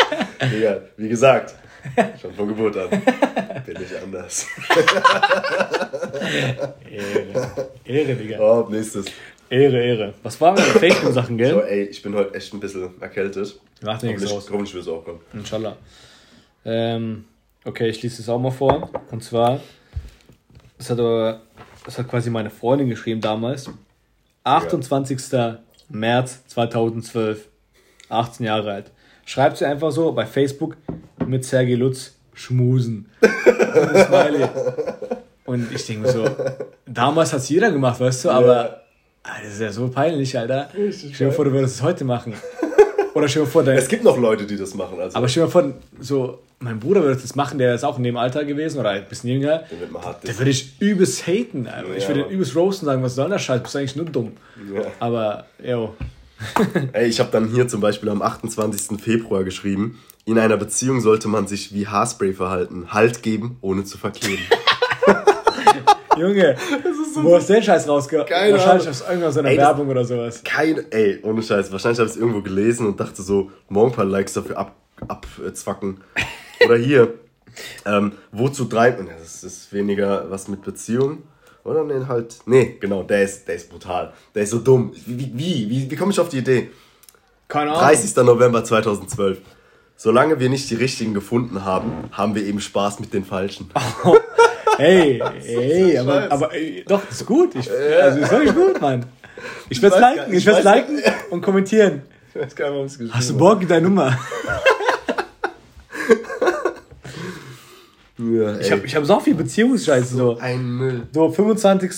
Egal, 0.38 0.88
wie 0.96 1.09
gesagt, 1.09 1.55
schon 2.20 2.33
von 2.33 2.48
Geburt 2.48 2.76
an 2.79 2.88
bin 3.72 3.83
ich 3.83 4.03
anders. 4.03 4.46
Ehre. 6.90 7.70
Ehre, 7.85 8.14
Digga. 8.14 8.38
Oh, 8.38 8.68
nächstes. 8.68 9.07
Ehre, 9.51 9.83
Ehre. 9.83 10.15
Was 10.23 10.41
waren 10.41 10.57
denn 10.57 10.65
Facebook-Sachen, 10.65 11.35
So, 11.37 11.37
gell? 11.45 11.65
ey, 11.69 11.83
ich 11.85 12.01
bin 12.03 12.15
heute 12.15 12.35
echt 12.35 12.55
ein 12.55 12.61
bisschen 12.61 12.91
erkältet. 13.01 13.59
Macht 13.83 14.03
nichts 14.03 14.23
Hoffentlich, 14.23 14.33
aus. 14.33 14.51
hoffentlich 14.51 14.75
wird 14.75 14.83
es 14.85 14.89
auch 14.89 15.05
kommen. 15.05 15.21
Inshallah. 15.33 15.77
Ähm, 16.65 17.25
okay, 17.65 17.89
ich 17.89 18.03
lese 18.03 18.23
es 18.23 18.29
auch 18.29 18.39
mal 18.39 18.51
vor. 18.53 18.91
Und 19.11 19.25
zwar, 19.25 19.61
das 20.79 20.91
hat 20.91 20.99
aber, 21.01 21.41
das 21.85 21.99
hat 21.99 22.09
quasi 22.09 22.31
meine 22.31 22.51
Freundin 22.51 22.89
geschrieben 22.89 23.21
damals. 23.21 23.69
28. 24.45 25.19
März 25.89 26.47
2012. 26.47 27.49
18 28.09 28.47
Jahre 28.47 28.73
alt. 28.73 28.91
Schreibt 29.25 29.57
sie 29.59 29.65
einfach 29.65 29.91
so 29.93 30.13
bei 30.13 30.27
Facebook 30.27 30.77
mit 31.27 31.45
Sergei 31.45 31.75
Lutz 31.75 32.15
schmusen. 32.35 33.09
Und. 33.21 34.49
Und 35.47 35.73
ich 35.75 35.87
denke 35.87 36.09
so, 36.11 36.25
damals 36.87 37.33
hat 37.33 37.41
es 37.41 37.49
jeder 37.49 37.71
gemacht, 37.73 37.99
weißt 38.01 38.25
du, 38.25 38.31
aber 38.31 38.61
Alter, 38.61 38.83
das 39.43 39.55
ist 39.55 39.61
ja 39.61 39.73
so 39.73 39.88
peinlich, 39.88 40.37
Alter. 40.38 40.69
Richtig 40.77 41.14
Stell 41.14 41.29
dir 41.29 41.33
vor, 41.35 41.45
du 41.45 41.53
würdest 41.53 41.77
es 41.77 41.83
heute 41.83 42.05
machen. 42.05 42.35
Oder 43.14 43.29
stell 43.29 43.43
dir 43.45 43.49
vor, 43.49 43.62
dein, 43.64 43.77
Es 43.77 43.88
gibt 43.88 44.05
noch 44.05 44.19
Leute, 44.19 44.47
die 44.47 44.57
das 44.57 44.75
machen. 44.75 45.01
Also, 45.01 45.16
aber 45.16 45.29
stell 45.29 45.43
dir 45.43 45.47
mal 45.47 45.51
vor, 45.53 45.73
so, 46.01 46.38
mein 46.61 46.79
Bruder 46.79 47.03
würde 47.03 47.21
das 47.21 47.35
machen, 47.35 47.59
der 47.59 47.75
ist 47.75 47.85
auch 47.85 47.97
in 47.99 48.05
dem 48.05 48.16
Alter 48.16 48.45
gewesen 48.45 48.79
oder 48.79 48.90
ein 48.90 49.09
bisschen 49.09 49.31
jünger. 49.31 49.64
den 49.71 49.88
Der 50.27 50.38
würde 50.38 50.51
ich 50.51 50.81
übelst 50.81 51.27
haten, 51.27 51.66
Alter. 51.66 51.97
Ich 51.97 52.03
Ja, 52.05 52.09
würde 52.11 52.21
Mann. 52.21 52.29
ihn 52.31 52.35
übelst 52.35 52.55
roasten 52.55 52.87
sagen, 52.87 53.03
was 53.03 53.14
soll 53.14 53.29
der 53.29 53.38
Scheiß, 53.38 53.62
bist 53.62 53.75
du 53.75 53.79
eigentlich 53.79 53.97
nur 53.97 54.05
dumm. 54.07 54.33
Ja. 54.73 54.83
Aber, 55.01 55.47
yo. 55.62 55.95
Ey, 56.93 57.09
ich 57.09 57.19
habe 57.19 57.31
dann 57.33 57.49
hier 57.49 57.66
zum 57.66 57.81
Beispiel 57.81 58.09
am 58.11 58.23
28. 58.23 59.01
Februar 59.01 59.43
geschrieben, 59.45 59.99
in 60.25 60.38
einer 60.38 60.57
Beziehung 60.57 61.01
sollte 61.01 61.29
man 61.29 61.47
sich 61.49 61.75
wie 61.75 61.87
Haarspray 61.88 62.33
verhalten. 62.35 62.88
Halt 62.93 63.23
geben, 63.23 63.57
ohne 63.61 63.85
zu 63.85 63.99
verkleben. 63.99 64.43
Junge, 66.16 66.57
wo 67.23 67.37
hast 67.37 67.49
du 67.49 67.55
den 67.55 67.63
Scheiß 67.63 67.89
rausgehört? 67.89 68.29
Keine 68.29 68.53
Wahrscheinlich 68.53 68.89
aus 68.89 69.01
irgendeiner 69.01 69.33
so 69.33 69.41
einer 69.41 69.51
Ey, 69.51 69.59
Werbung 69.59 69.89
oder 69.89 70.05
sowas. 70.05 70.43
Keine, 70.45 70.85
ey, 70.91 71.21
ohne 71.23 71.43
Scheiß. 71.43 71.71
Wahrscheinlich 71.73 71.99
habe 71.99 72.09
ich 72.09 72.17
es 72.17 72.21
irgendwo 72.21 72.43
gelesen 72.43 72.87
und 72.87 72.99
dachte 73.01 73.23
so, 73.23 73.51
morgen 73.69 73.91
ein 73.91 73.97
paar 73.97 74.05
Likes 74.05 74.33
dafür 74.33 74.59
ab, 74.59 74.75
abzwacken. 75.09 76.01
Oder 76.65 76.77
hier, 76.77 77.15
Ähm, 77.87 78.13
wozu 78.33 78.65
drei? 78.65 78.91
Das 78.93 79.45
ist 79.45 79.73
weniger 79.73 80.31
was 80.31 80.49
mit 80.49 80.63
Beziehung. 80.63 81.23
Oder? 81.65 81.85
Nee, 81.85 82.07
halt. 82.09 82.39
Nee, 82.47 82.77
genau, 82.81 83.03
der 83.03 83.23
ist, 83.23 83.47
der 83.47 83.57
ist 83.57 83.71
brutal. 83.71 84.13
Der 84.35 84.45
ist 84.45 84.51
so 84.51 84.59
dumm. 84.59 84.93
Wie, 85.07 85.31
wie, 85.35 85.71
wie, 85.71 85.91
wie 85.91 85.97
komme 85.97 86.13
ich 86.13 86.21
auf 86.21 86.29
die 86.29 86.39
Idee? 86.39 86.71
Keine 87.49 87.73
Ahnung. 87.73 87.83
30. 87.83 88.17
November 88.17 88.65
2012. 88.65 89.41
Solange 89.97 90.41
wir 90.41 90.49
nicht 90.49 90.71
die 90.71 90.77
richtigen 90.77 91.13
gefunden 91.13 91.65
haben, 91.65 91.93
haben 92.13 92.35
wir 92.35 92.43
eben 92.45 92.61
Spaß 92.61 93.01
mit 93.01 93.13
den 93.13 93.25
falschen. 93.25 93.71
Hey, 94.81 95.23
hey, 95.45 95.99
aber, 95.99 96.33
aber 96.33 96.55
ey, 96.55 96.83
doch, 96.88 97.03
ist 97.11 97.27
gut. 97.27 97.55
Ich, 97.55 97.71
also 97.71 98.19
ist 98.19 98.31
wirklich 98.31 98.55
gut, 98.55 98.81
Mann. 98.81 99.05
Ich 99.69 99.83
werde 99.83 99.97
es 99.97 100.01
liken, 100.01 100.33
ich 100.33 100.47
werde 100.47 100.62
liken 100.62 101.03
und 101.31 101.43
kommentieren. 101.43 102.01
Ich 102.35 102.40
weiß 102.40 102.57
gar 102.57 102.66
nicht, 102.66 102.75
warum 102.75 102.87
es 102.87 102.93
geschrieben 102.93 103.14
Hast 103.14 103.31
du 103.31 103.37
Bock, 103.37 103.69
deine 103.69 103.83
Nummer? 103.83 104.07
ja, 108.19 108.59
ich 108.59 108.73
habe 108.73 108.87
ich 108.87 108.97
hab 108.97 109.05
so 109.05 109.21
viel 109.21 109.35
Beziehungsscheiße. 109.35 110.14
So, 110.14 110.35
so 110.35 110.40
ein 110.40 110.64
Müll. 110.64 111.03
So, 111.12 111.31
25. 111.31 111.90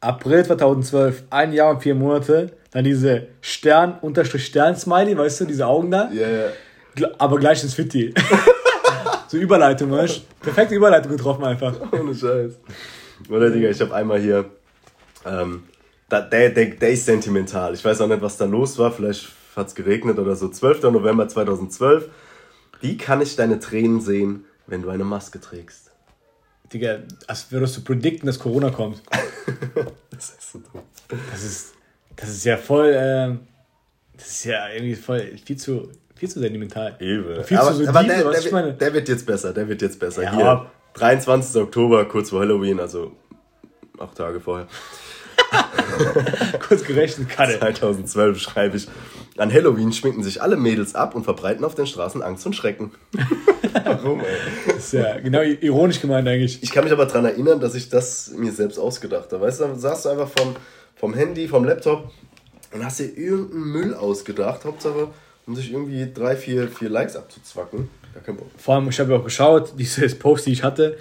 April 0.00 0.44
2012, 0.46 1.24
ein 1.30 1.52
Jahr 1.52 1.70
und 1.70 1.82
vier 1.82 1.94
Monate. 1.94 2.52
Dann 2.72 2.84
diese 2.84 3.26
Stern-Stern-Smiley, 3.40 5.16
weißt 5.16 5.42
du, 5.42 5.44
diese 5.44 5.66
Augen 5.66 5.90
da. 5.90 6.10
Ja, 6.12 6.20
yeah, 6.20 6.50
ja. 6.98 7.08
Aber 7.18 7.38
gleich 7.38 7.62
ins 7.62 7.74
Fitti. 7.74 8.14
so 9.30 9.36
Überleitung, 9.36 9.92
weißt 9.92 10.16
du? 10.16 10.22
Perfekte 10.40 10.74
Überleitung 10.74 11.12
getroffen 11.12 11.44
einfach. 11.44 11.72
Ohne 11.92 12.12
Scheiß. 12.12 12.58
Oder, 13.28 13.50
Digga, 13.50 13.70
ich 13.70 13.80
habe 13.80 13.94
einmal 13.94 14.20
hier. 14.20 14.50
Ähm, 15.24 15.62
da, 16.08 16.20
der, 16.20 16.50
der, 16.50 16.66
der 16.70 16.90
ist 16.90 17.04
sentimental. 17.04 17.74
Ich 17.74 17.84
weiß 17.84 18.00
auch 18.00 18.08
nicht, 18.08 18.22
was 18.22 18.36
da 18.36 18.44
los 18.44 18.76
war. 18.78 18.90
Vielleicht 18.90 19.28
hat 19.54 19.68
es 19.68 19.76
geregnet 19.76 20.18
oder 20.18 20.34
so. 20.34 20.48
12. 20.48 20.82
November 20.82 21.28
2012. 21.28 22.10
Wie 22.80 22.96
kann 22.96 23.20
ich 23.20 23.36
deine 23.36 23.60
Tränen 23.60 24.00
sehen, 24.00 24.46
wenn 24.66 24.82
du 24.82 24.88
eine 24.88 25.04
Maske 25.04 25.40
trägst? 25.40 25.92
Digga, 26.72 26.98
als 27.28 27.52
würdest 27.52 27.76
du 27.76 27.82
predikten, 27.82 28.26
dass 28.26 28.38
Corona 28.40 28.70
kommt. 28.70 29.00
das 30.10 30.30
ist 30.30 30.52
so 30.52 30.58
dumm. 30.58 30.82
Das 31.30 31.44
ist, 31.44 31.74
das 32.16 32.30
ist 32.30 32.44
ja 32.44 32.56
voll, 32.56 32.88
äh, 32.88 33.38
das 34.16 34.26
ist 34.26 34.44
ja 34.44 34.68
irgendwie 34.70 34.96
voll 34.96 35.36
viel 35.44 35.56
zu, 35.56 35.88
viel 36.20 36.28
zu 36.28 36.38
sentimental. 36.38 36.96
Eben. 37.00 37.42
Viel 37.44 37.56
aber, 37.56 37.74
zu 37.74 37.88
aber 37.88 38.04
der, 38.04 38.30
der, 38.30 38.38
ich 38.38 38.52
meine. 38.52 38.74
der 38.74 38.92
wird 38.92 39.08
jetzt 39.08 39.24
besser, 39.24 39.54
der 39.54 39.66
wird 39.68 39.80
jetzt 39.80 39.98
besser. 39.98 40.22
Ja, 40.22 40.36
Hier, 40.36 40.66
23. 40.92 41.62
Oktober, 41.62 42.04
kurz 42.04 42.28
vor 42.28 42.40
Halloween, 42.40 42.78
also 42.78 43.12
acht 43.98 44.16
Tage 44.16 44.38
vorher. 44.38 44.68
Kurz 46.60 46.84
gerechnet, 46.84 47.28
Kalle. 47.28 47.58
2012 47.58 48.38
schreibe 48.38 48.76
ich. 48.76 48.86
An 49.36 49.52
Halloween 49.52 49.92
schminken 49.92 50.22
sich 50.22 50.40
alle 50.40 50.56
Mädels 50.56 50.94
ab 50.94 51.16
und 51.16 51.24
verbreiten 51.24 51.64
auf 51.64 51.74
den 51.74 51.88
Straßen 51.88 52.22
Angst 52.22 52.46
und 52.46 52.54
Schrecken. 52.54 52.92
Warum, 53.84 54.20
ey? 54.20 54.26
Das 54.66 54.76
ist 54.76 54.92
ja 54.92 55.18
genau 55.18 55.40
ironisch 55.40 56.00
gemeint 56.00 56.28
eigentlich. 56.28 56.62
Ich 56.62 56.70
kann 56.70 56.84
mich 56.84 56.92
aber 56.92 57.06
daran 57.06 57.24
erinnern, 57.24 57.58
dass 57.58 57.74
ich 57.74 57.88
das 57.88 58.30
mir 58.36 58.52
selbst 58.52 58.78
ausgedacht 58.78 59.32
habe. 59.32 59.44
Weißt 59.44 59.60
du, 59.60 59.64
dann 59.64 59.78
saß 59.78 60.04
du 60.04 60.10
einfach 60.10 60.28
vom, 60.28 60.54
vom 60.94 61.14
Handy, 61.14 61.48
vom 61.48 61.64
Laptop 61.64 62.12
und 62.72 62.84
hast 62.84 63.00
dir 63.00 63.06
irgendeinen 63.06 63.72
Müll 63.72 63.94
ausgedacht. 63.94 64.64
Hauptsache, 64.64 65.08
um 65.50 65.56
sich 65.56 65.72
irgendwie 65.72 66.06
drei, 66.14 66.36
vier, 66.36 66.68
vier 66.68 66.88
Likes 66.88 67.16
abzuzwacken. 67.16 67.88
Vor 68.56 68.76
allem, 68.76 68.88
ich 68.88 69.00
habe 69.00 69.12
ja 69.12 69.18
auch 69.18 69.24
geschaut, 69.24 69.72
dieses 69.76 70.16
Post, 70.16 70.46
die 70.46 70.52
ich 70.52 70.62
hatte, 70.62 70.96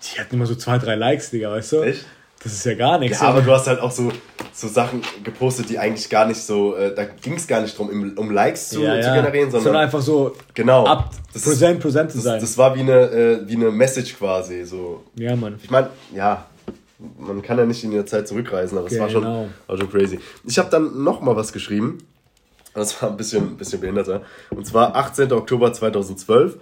die 0.00 0.20
hatten 0.20 0.36
immer 0.36 0.46
so 0.46 0.54
zwei, 0.54 0.78
drei 0.78 0.94
Likes, 0.94 1.30
Digga, 1.30 1.50
weißt 1.50 1.72
du? 1.72 1.82
Echt? 1.82 2.04
Das 2.40 2.52
ist 2.52 2.64
ja 2.64 2.74
gar 2.74 3.00
nichts. 3.00 3.20
Ja, 3.20 3.28
aber 3.28 3.42
du 3.42 3.50
hast 3.50 3.66
halt 3.66 3.80
auch 3.80 3.90
so, 3.90 4.12
so 4.52 4.68
Sachen 4.68 5.02
gepostet, 5.24 5.68
die 5.70 5.78
eigentlich 5.80 6.08
gar 6.08 6.24
nicht 6.24 6.40
so, 6.40 6.76
äh, 6.76 6.94
da 6.94 7.04
ging 7.04 7.34
es 7.34 7.48
gar 7.48 7.60
nicht 7.62 7.74
darum, 7.74 8.14
um 8.16 8.30
Likes 8.30 8.68
zu, 8.68 8.80
ja, 8.80 8.94
ja. 8.94 9.02
zu 9.02 9.12
generieren, 9.12 9.50
sondern, 9.50 9.64
sondern 9.64 9.82
einfach 9.82 10.00
so 10.00 10.36
genau, 10.54 10.86
ab 10.86 11.10
das 11.32 11.42
Präsent, 11.42 11.78
ist, 11.78 11.82
präsent 11.82 12.10
zu 12.12 12.18
das, 12.18 12.24
sein. 12.24 12.40
Das 12.40 12.56
war 12.56 12.76
wie 12.76 12.80
eine, 12.80 12.92
äh, 12.92 13.48
wie 13.48 13.56
eine 13.56 13.72
Message 13.72 14.16
quasi. 14.16 14.64
So. 14.64 15.02
Ja, 15.16 15.34
Mann. 15.34 15.58
Ich 15.62 15.70
meine, 15.70 15.90
ja, 16.14 16.46
man 17.18 17.42
kann 17.42 17.58
ja 17.58 17.66
nicht 17.66 17.82
in 17.82 17.90
der 17.90 18.06
Zeit 18.06 18.28
zurückreisen, 18.28 18.78
aber 18.78 18.86
es 18.86 18.92
genau. 18.92 19.02
war, 19.02 19.10
schon, 19.10 19.22
genau. 19.22 19.48
war 19.66 19.76
schon 19.76 19.90
crazy. 19.90 20.20
Ich 20.44 20.58
habe 20.58 20.70
dann 20.70 21.02
noch 21.02 21.20
mal 21.20 21.34
was 21.34 21.52
geschrieben. 21.52 21.98
Das 22.74 23.02
war 23.02 23.10
ein 23.10 23.16
bisschen, 23.16 23.44
ein 23.44 23.56
bisschen 23.56 23.80
behinderter. 23.80 24.22
Und 24.50 24.66
zwar 24.66 24.94
18. 24.94 25.32
Oktober 25.32 25.72
2012 25.72 26.56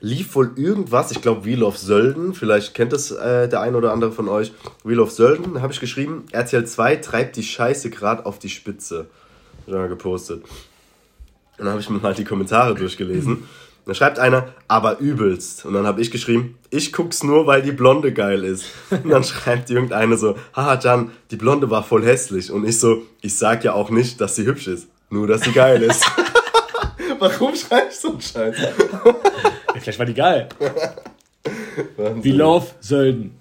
lief 0.00 0.34
wohl 0.34 0.52
irgendwas, 0.56 1.10
ich 1.10 1.20
glaube 1.20 1.44
Wheel 1.44 1.62
of 1.62 1.76
Sölden, 1.78 2.34
vielleicht 2.34 2.74
kennt 2.74 2.92
das 2.92 3.10
äh, 3.10 3.48
der 3.48 3.60
ein 3.60 3.74
oder 3.74 3.92
andere 3.92 4.12
von 4.12 4.28
euch. 4.28 4.52
Wheel 4.82 5.00
of 5.00 5.10
Sölden, 5.10 5.60
habe 5.62 5.72
ich 5.72 5.80
geschrieben, 5.80 6.24
RTL 6.32 6.66
2 6.66 6.96
treibt 6.96 7.36
die 7.36 7.42
Scheiße 7.42 7.90
gerade 7.90 8.26
auf 8.26 8.38
die 8.38 8.48
Spitze. 8.48 9.06
Ich 9.66 9.72
gepostet. 9.72 10.42
Und 10.42 11.66
dann 11.66 11.68
habe 11.68 11.80
ich 11.80 11.90
mir 11.90 11.98
mal 11.98 12.14
die 12.14 12.24
Kommentare 12.24 12.74
durchgelesen. 12.74 13.44
Da 13.86 13.94
schreibt 13.94 14.18
einer, 14.18 14.48
aber 14.68 14.98
übelst. 14.98 15.64
Und 15.64 15.74
dann 15.74 15.86
habe 15.86 16.00
ich 16.00 16.10
geschrieben, 16.10 16.58
ich 16.70 16.92
guck's 16.92 17.22
nur, 17.22 17.46
weil 17.46 17.62
die 17.62 17.72
Blonde 17.72 18.12
geil 18.12 18.44
ist. 18.44 18.66
Und 18.90 19.10
dann 19.10 19.24
schreibt 19.24 19.70
irgendeine 19.70 20.16
so, 20.16 20.36
haha 20.54 20.78
Jan, 20.78 21.10
die 21.30 21.36
Blonde 21.36 21.70
war 21.70 21.82
voll 21.82 22.04
hässlich. 22.04 22.50
Und 22.50 22.66
ich 22.66 22.78
so, 22.78 23.02
ich 23.20 23.36
sag 23.36 23.64
ja 23.64 23.72
auch 23.72 23.90
nicht, 23.90 24.20
dass 24.20 24.36
sie 24.36 24.44
hübsch 24.44 24.68
ist, 24.68 24.88
nur 25.10 25.26
dass 25.26 25.42
sie 25.42 25.52
geil 25.52 25.82
ist. 25.82 26.04
Warum 27.18 27.54
schreibst 27.54 28.04
du 28.04 28.08
so 28.08 28.12
einen 28.14 28.22
Scheiß? 28.22 28.56
Vielleicht 29.78 29.98
war 29.98 30.06
die 30.06 30.14
geil. 30.14 30.48
We 31.96 32.30
love 32.30 32.66
Sölden. 32.80 33.32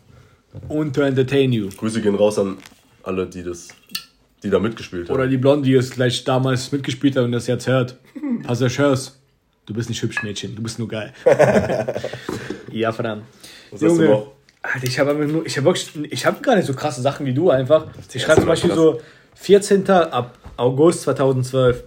Und 0.67 0.95
to 0.95 1.01
entertain 1.01 1.51
you. 1.51 1.69
Grüße 1.69 2.01
gehen 2.01 2.15
raus 2.15 2.39
an 2.39 2.57
alle, 3.03 3.27
die 3.27 3.43
das, 3.43 3.69
die 4.43 4.49
da 4.49 4.59
mitgespielt 4.59 5.07
haben. 5.07 5.15
Oder 5.15 5.27
die 5.27 5.37
Blonde, 5.37 5.65
die 5.65 5.75
es 5.75 5.91
gleich 5.91 6.23
damals 6.23 6.71
mitgespielt 6.71 7.15
hat 7.15 7.23
und 7.23 7.31
das 7.31 7.47
jetzt 7.47 7.67
hört. 7.67 7.97
Passagers. 8.43 9.19
Du 9.65 9.73
bist 9.73 9.89
nicht 9.89 10.01
hübsch, 10.01 10.23
Mädchen. 10.23 10.55
Du 10.55 10.63
bist 10.63 10.79
nur 10.79 10.87
geil. 10.87 11.13
ja, 12.71 12.91
verdammt. 12.91 13.23
Was 13.69 13.81
Junge, 13.81 13.91
hast 13.91 13.99
du 13.99 14.07
noch? 14.07 14.31
Alter, 14.61 14.87
ich 14.87 14.99
habe 14.99 15.27
nur, 15.27 15.45
ich 15.45 15.57
habe 15.57 15.65
wirklich, 15.65 16.11
ich 16.11 16.25
habe 16.25 16.41
gar 16.41 16.55
nicht 16.55 16.65
so 16.65 16.73
krasse 16.73 17.01
Sachen 17.01 17.25
wie 17.25 17.33
du 17.33 17.51
einfach. 17.51 17.85
Ich 18.11 18.23
schreibe 18.23 18.41
zum 18.41 18.47
Beispiel 18.47 18.73
so 18.73 18.99
14. 19.35 19.87
ab 19.89 20.37
August 20.59 21.01
2012 21.03 21.83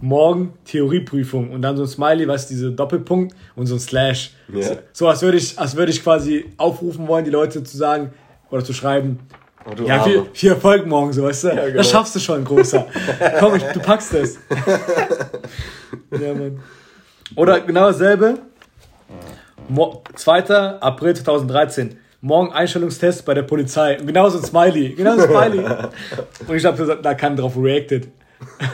morgen 0.00 0.54
Theorieprüfung 0.64 1.50
und 1.50 1.62
dann 1.62 1.76
so 1.76 1.84
ein 1.84 1.88
Smiley, 1.88 2.26
was 2.28 2.46
diese 2.46 2.72
Doppelpunkt 2.72 3.34
und 3.56 3.66
so 3.66 3.74
ein 3.74 3.80
Slash. 3.80 4.32
Yeah. 4.52 4.78
So, 4.92 5.08
als 5.08 5.22
würde 5.22 5.38
ich, 5.38 5.58
als 5.58 5.76
würde 5.76 5.92
ich 5.92 6.02
quasi 6.02 6.46
aufrufen 6.56 7.06
wollen, 7.08 7.24
die 7.24 7.30
Leute 7.30 7.62
zu 7.62 7.76
sagen 7.76 8.12
oder 8.50 8.64
zu 8.64 8.72
schreiben. 8.72 9.20
Oh, 9.64 9.80
ja, 9.84 10.02
viel, 10.02 10.26
viel, 10.32 10.50
Erfolg 10.50 10.86
morgen, 10.86 11.12
so 11.12 11.22
weißt 11.22 11.44
du. 11.44 11.48
Ja, 11.48 11.64
genau. 11.66 11.76
Das 11.76 11.90
schaffst 11.90 12.16
du 12.16 12.20
schon, 12.20 12.44
großer. 12.44 12.86
Komm, 13.38 13.54
ich, 13.54 13.62
du 13.62 13.78
packst 13.78 14.12
es. 14.14 14.38
ja, 16.10 16.34
Mann. 16.34 16.60
Oder 17.36 17.60
genau 17.60 17.86
dasselbe. 17.86 18.38
Mo 19.68 20.02
2. 20.16 20.80
April 20.80 21.14
2013. 21.14 21.96
Morgen 22.24 22.52
Einstellungstest 22.52 23.24
bei 23.24 23.34
der 23.34 23.42
Polizei. 23.42 23.96
Genauso 23.96 24.38
ein 24.38 24.44
Smiley. 24.44 24.90
Genauso 24.90 25.22
ein 25.22 25.28
Smiley. 25.28 25.64
Und 26.46 26.54
ich 26.54 26.64
habe 26.64 27.00
da 27.02 27.14
keiner 27.14 27.34
drauf 27.34 27.54
reacted. 27.56 28.12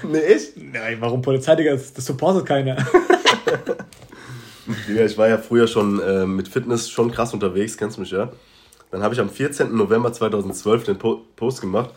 Nee, 0.03 0.19
ich? 0.19 0.53
Nein, 0.55 0.99
warum 1.01 1.23
Polizei, 1.23 1.57
Digga? 1.57 1.73
Das, 1.73 1.95
das 1.95 2.05
supportet 2.05 2.45
keiner. 2.45 2.77
Digga, 4.87 5.03
ich 5.03 5.17
war 5.17 5.29
ja 5.29 5.39
früher 5.39 5.67
schon 5.67 5.99
äh, 5.99 6.27
mit 6.27 6.47
Fitness 6.47 6.91
schon 6.91 7.11
krass 7.11 7.33
unterwegs, 7.33 7.79
kennst 7.79 7.97
du 7.97 8.03
mich 8.03 8.11
ja? 8.11 8.31
Dann 8.91 9.03
habe 9.03 9.15
ich 9.15 9.21
am 9.21 9.31
14. 9.31 9.75
November 9.75 10.13
2012 10.13 10.85
den 10.85 10.99
po 10.99 11.23
Post 11.35 11.63
gemacht. 11.63 11.89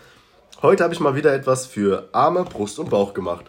Heute 0.62 0.86
habe 0.86 0.94
ich 0.94 1.02
mal 1.02 1.16
wieder 1.16 1.34
etwas 1.34 1.66
für 1.66 2.08
Arme, 2.14 2.46
Brust 2.46 2.80
und 2.80 2.90
Bauch 2.90 3.14
gemacht. 3.14 3.44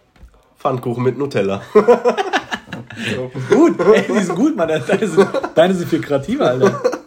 Pfannkuchen 0.58 1.04
mit 1.04 1.16
Nutella. 1.16 1.62
gut, 3.48 3.78
ey, 3.94 4.04
die 4.12 4.24
sind 4.24 4.34
gut, 4.34 4.56
Mann. 4.56 4.66
Deine 4.66 5.06
sind, 5.06 5.28
deine 5.54 5.74
sind 5.74 5.88
viel 5.88 6.00
kreativer, 6.00 6.48
Alter. 6.48 7.01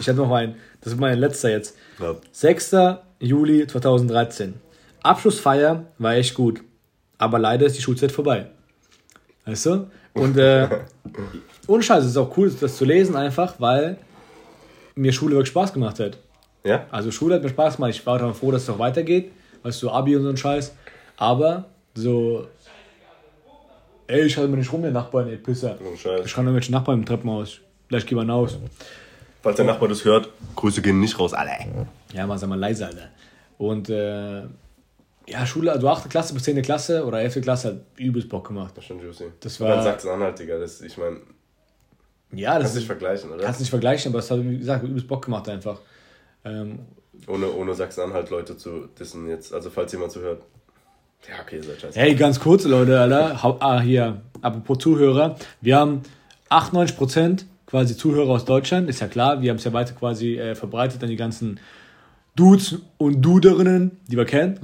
Ich 0.00 0.08
habe 0.08 0.18
noch 0.18 0.30
einen. 0.32 0.56
Das 0.80 0.92
ist 0.92 0.98
mein 0.98 1.18
letzter 1.18 1.50
jetzt. 1.50 1.76
Ja. 1.98 2.14
6. 2.32 2.76
Juli 3.20 3.66
2013. 3.66 4.54
Abschlussfeier 5.02 5.84
war 5.98 6.14
echt 6.14 6.34
gut. 6.34 6.62
Aber 7.18 7.38
leider 7.38 7.66
ist 7.66 7.76
die 7.76 7.82
Schulzeit 7.82 8.12
vorbei. 8.12 8.46
Weißt 9.44 9.66
du? 9.66 9.90
Und 10.14 10.36
äh, 10.36 10.68
ohne 11.66 11.82
Scheiß, 11.82 12.04
es 12.04 12.10
ist 12.10 12.16
auch 12.16 12.36
cool, 12.36 12.50
das 12.60 12.76
zu 12.76 12.84
lesen, 12.84 13.16
einfach, 13.16 13.54
weil 13.58 13.98
mir 14.94 15.12
Schule 15.12 15.36
wirklich 15.36 15.50
Spaß 15.50 15.72
gemacht 15.72 16.00
hat. 16.00 16.18
Ja? 16.64 16.86
Also 16.90 17.10
Schule 17.10 17.36
hat 17.36 17.42
mir 17.42 17.48
Spaß 17.48 17.76
gemacht. 17.76 17.92
Ich 17.92 18.06
war 18.06 18.18
dann 18.18 18.34
froh, 18.34 18.50
dass 18.50 18.62
es 18.64 18.70
auch 18.70 18.78
weitergeht. 18.78 19.32
Weißt 19.62 19.82
du, 19.82 19.90
Abi 19.90 20.16
und 20.16 20.22
so 20.22 20.28
ein 20.28 20.36
Scheiß. 20.36 20.74
Aber 21.16 21.66
so. 21.94 22.46
Ey, 24.06 24.22
ich 24.22 24.36
hatte 24.36 24.48
mir 24.48 24.56
nicht 24.56 24.72
rum, 24.72 24.82
der 24.82 24.90
Nachbar, 24.90 25.26
ey, 25.26 25.36
Pisser. 25.36 25.76
Oh, 25.80 25.96
Scheiß. 25.96 26.26
Ich 26.26 26.34
kann 26.34 26.46
irgendwelche 26.46 26.72
Nachbarn 26.72 27.00
im 27.00 27.04
Treppenhaus. 27.04 27.58
Vielleicht 27.88 28.06
gehen 28.06 28.18
wir 28.18 28.28
raus. 28.28 28.58
Falls 29.42 29.56
der 29.56 29.64
Nachbar 29.64 29.88
das 29.88 30.04
hört, 30.04 30.30
Grüße 30.56 30.82
gehen 30.82 31.00
nicht 31.00 31.18
raus, 31.18 31.32
alle. 31.32 31.52
Ja, 32.12 32.26
mal 32.26 32.38
sag 32.38 32.48
mal 32.48 32.58
leise, 32.58 32.86
Alter. 32.86 33.10
Und 33.56 33.88
äh, 33.88 34.42
ja, 35.28 35.46
Schule, 35.46 35.72
also 35.72 35.88
8. 35.88 36.08
Klasse 36.10 36.34
bis 36.34 36.44
10. 36.44 36.62
Klasse 36.62 37.04
oder 37.04 37.20
11. 37.20 37.42
Klasse 37.42 37.68
hat 37.68 37.76
übelst 37.96 38.28
Bock 38.28 38.48
gemacht. 38.48 38.72
Das 38.76 38.84
ist 38.84 38.88
schon 38.88 39.00
juicy. 39.00 39.32
Das 39.40 39.60
war. 39.60 39.82
Sachsen-Anhalt, 39.82 40.38
Digga, 40.38 40.58
das, 40.58 40.80
ich 40.80 40.96
meine. 40.96 41.18
Ja, 42.32 42.54
das. 42.54 42.62
Kannst 42.62 42.76
nicht 42.76 42.86
vergleichen, 42.86 43.30
oder? 43.30 43.44
Kannst 43.44 43.60
nicht 43.60 43.70
vergleichen, 43.70 44.12
aber 44.12 44.18
es 44.20 44.30
hat, 44.30 44.42
wie 44.42 44.58
gesagt, 44.58 44.84
übelst 44.84 45.06
Bock 45.06 45.24
gemacht 45.24 45.48
einfach. 45.48 45.80
Ähm, 46.44 46.80
ohne 47.26 47.50
ohne 47.52 47.74
Sachsen-Anhalt 47.74 48.30
Leute 48.30 48.56
zu 48.56 48.86
dissen 48.98 49.28
jetzt, 49.28 49.52
also 49.52 49.70
falls 49.70 49.92
jemand 49.92 50.12
zuhört. 50.12 50.42
Ja, 51.28 51.42
okay, 51.42 51.60
seid 51.60 51.80
scheiße. 51.80 51.98
Hey, 51.98 52.14
ganz 52.14 52.38
kurz, 52.38 52.64
Leute, 52.64 52.98
Alter. 53.00 53.38
Ah, 53.60 53.80
hier, 53.80 54.22
apropos 54.40 54.78
Zuhörer. 54.78 55.36
Wir 55.60 55.76
haben 55.76 56.02
98% 56.48 57.44
quasi 57.68 57.96
Zuhörer 57.96 58.30
aus 58.30 58.44
Deutschland, 58.44 58.88
ist 58.88 59.00
ja 59.00 59.08
klar. 59.08 59.42
Wir 59.42 59.50
haben 59.50 59.58
es 59.58 59.64
ja 59.64 59.72
weiter 59.72 59.92
quasi 59.92 60.38
äh, 60.38 60.54
verbreitet 60.54 61.02
an 61.02 61.10
die 61.10 61.16
ganzen 61.16 61.60
Dudes 62.34 62.76
und 62.96 63.20
Duderinnen, 63.20 63.98
die 64.06 64.16
wir 64.16 64.24
kennen. 64.24 64.58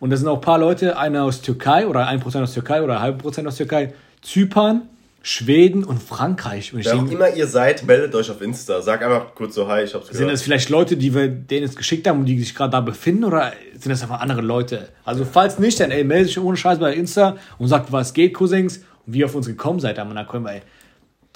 Und 0.00 0.10
da 0.10 0.16
sind 0.16 0.28
auch 0.28 0.36
ein 0.36 0.40
paar 0.42 0.58
Leute, 0.58 0.98
einer 0.98 1.24
aus 1.24 1.40
Türkei 1.42 1.86
oder 1.86 2.08
1% 2.08 2.42
aus 2.42 2.54
Türkei 2.54 2.82
oder 2.82 3.00
halb 3.00 3.18
Prozent 3.18 3.48
aus 3.48 3.56
Türkei, 3.56 3.94
Zypern, 4.22 4.82
Schweden 5.22 5.82
und 5.82 6.00
Frankreich. 6.00 6.72
Und 6.72 6.84
Wer 6.84 6.94
auch 6.94 7.10
immer 7.10 7.34
ihr 7.34 7.48
seid, 7.48 7.84
meldet 7.84 8.14
euch 8.14 8.30
auf 8.30 8.40
Insta. 8.40 8.80
Sag 8.80 9.02
einfach 9.02 9.34
kurz 9.34 9.56
so 9.56 9.66
Hi, 9.66 9.82
ich 9.82 9.94
hab's 9.94 10.06
gehört. 10.06 10.18
Sind 10.18 10.30
das 10.30 10.42
vielleicht 10.42 10.68
Leute, 10.68 10.96
die 10.96 11.12
wir 11.14 11.26
denen 11.28 11.64
es 11.64 11.74
geschickt 11.74 12.06
haben 12.06 12.20
und 12.20 12.26
die 12.26 12.38
sich 12.38 12.54
gerade 12.54 12.70
da 12.70 12.80
befinden 12.80 13.24
oder 13.24 13.52
sind 13.72 13.90
das 13.90 14.02
einfach 14.02 14.20
andere 14.20 14.42
Leute? 14.42 14.90
Also 15.04 15.24
falls 15.24 15.58
nicht, 15.58 15.80
dann 15.80 15.90
ey, 15.90 16.04
meldet 16.04 16.30
euch 16.30 16.38
ohne 16.38 16.56
Scheiß 16.56 16.78
bei 16.78 16.94
Insta 16.94 17.38
und 17.58 17.66
sagt, 17.66 17.90
was 17.90 18.14
geht, 18.14 18.34
Cousins, 18.34 18.84
und 19.04 19.14
wie 19.14 19.20
ihr 19.20 19.26
auf 19.26 19.34
uns 19.34 19.46
gekommen 19.46 19.80
seid. 19.80 19.98
Aber 19.98 20.14
dann 20.14 20.28
können 20.28 20.44
wir, 20.44 20.52
ey, 20.52 20.62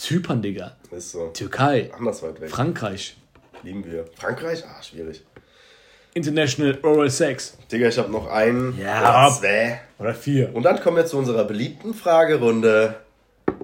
Zypern, 0.01 0.41
Digga. 0.41 0.77
Ist 0.91 1.13
so. 1.13 1.29
Türkei. 1.29 1.91
Anders 1.97 2.23
weit 2.23 2.41
weg. 2.41 2.51
Frankreich. 2.51 3.17
Lieben 3.63 3.85
wir. 3.85 4.07
Frankreich? 4.17 4.65
Ah, 4.65 4.83
schwierig. 4.83 5.23
International 6.15 6.79
Oral 6.83 7.11
Sex. 7.11 7.59
Digga, 7.71 7.89
ich 7.89 7.99
habe 7.99 8.11
noch 8.11 8.27
einen 8.29 8.79
Ja. 8.81 9.27
oder 9.29 9.37
zwei. 9.37 9.81
Oder 9.99 10.15
vier. 10.15 10.55
Und 10.55 10.63
dann 10.63 10.81
kommen 10.81 10.97
wir 10.97 11.05
zu 11.05 11.19
unserer 11.19 11.45
beliebten 11.45 11.93
Fragerunde. 11.93 12.97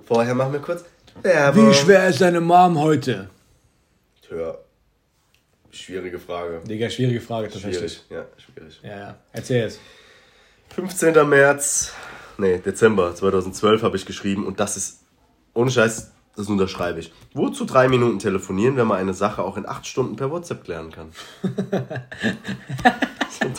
Vorher 0.07 0.35
machen 0.35 0.53
wir 0.53 0.61
kurz 0.61 0.85
Werbung. 1.23 1.71
Wie 1.71 1.75
schwer 1.75 2.07
ist 2.09 2.21
deine 2.21 2.43
Mom 2.43 2.79
heute? 2.79 3.31
Tja, 4.29 4.59
schwierige 5.71 6.19
Frage. 6.19 6.61
Digga, 6.69 6.91
schwierige 6.91 7.23
Frage 7.23 7.49
tatsächlich. 7.49 8.03
Schwierig, 8.07 8.11
ja, 8.11 8.27
schwierig. 8.37 8.81
Ja, 8.83 8.99
ja. 8.99 9.17
Erzähl 9.33 9.65
es. 9.65 9.79
15. 10.75 11.27
März, 11.27 11.93
nee, 12.37 12.59
Dezember 12.59 13.15
2012 13.15 13.83
habe 13.83 13.97
ich 13.97 14.05
geschrieben 14.05 14.47
und 14.47 14.61
das 14.61 14.77
ist, 14.77 14.99
ohne 15.55 15.71
Scheiß, 15.71 16.13
das 16.37 16.49
unterschreibe 16.49 17.01
ich. 17.01 17.13
Wozu 17.35 17.65
drei 17.65 17.89
Minuten 17.89 18.19
telefonieren, 18.19 18.77
wenn 18.77 18.87
man 18.87 18.99
eine 18.99 19.15
Sache 19.15 19.43
auch 19.43 19.57
in 19.57 19.67
acht 19.67 19.87
Stunden 19.87 20.17
per 20.17 20.31
WhatsApp 20.31 20.65
klären 20.65 20.91
kann? 20.91 21.11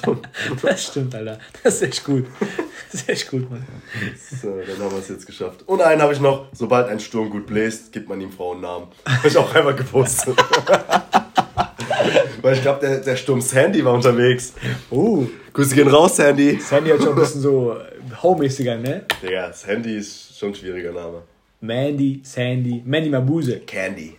so. 0.04 0.18
Das 0.62 0.86
stimmt, 0.86 1.16
Alter. 1.16 1.40
Das 1.64 1.76
ist 1.76 1.82
echt 1.82 2.04
gut. 2.04 2.26
Das 2.92 3.02
ist 3.02 3.10
echt 3.10 3.30
gut, 3.30 3.50
Mann. 3.50 3.66
So, 4.42 4.50
dann 4.50 4.80
haben 4.80 4.92
wir 4.92 5.00
es 5.00 5.10
jetzt 5.10 5.26
geschafft. 5.26 5.64
Und 5.66 5.82
einen 5.82 6.02
habe 6.02 6.14
ich 6.14 6.20
noch, 6.20 6.48
sobald 6.54 6.88
ein 6.88 7.00
Sturm 7.00 7.30
gut 7.30 7.48
bläst, 7.48 7.92
gibt 7.92 8.10
man 8.10 8.22
ihm 8.22 8.32
Frauennamen. 8.32 8.90
Habe 9.06 9.28
ich 9.28 9.38
auch 9.38 9.54
einmal 9.54 9.76
gepostet. 9.76 10.38
Weil 12.42 12.56
ich 12.56 12.62
glaube, 12.62 12.80
der, 12.80 13.00
der 13.00 13.16
Sturm 13.16 13.42
Sandy 13.42 13.84
war 13.84 13.94
unterwegs. 13.94 14.54
Uh, 14.92 15.28
Grüße 15.54 15.76
gehen 15.76 15.88
raus, 15.88 16.16
Sandy. 16.16 16.60
Sandy 16.60 16.92
hat 16.92 17.00
schon 17.00 17.10
ein 17.10 17.16
bisschen 17.16 17.42
so 17.42 17.76
homemäßiger, 18.22 18.78
ne? 18.78 19.06
Digga, 19.22 19.52
Sandy 19.52 19.98
ist 19.98 20.38
schon 20.38 20.50
ein 20.50 20.56
schwieriger 20.56 20.92
Name. 20.92 21.24
Mandy, 21.60 22.22
Sandy, 22.24 22.82
Mandy 22.86 23.10
Mabuse. 23.10 23.60
Candy. 23.62 24.18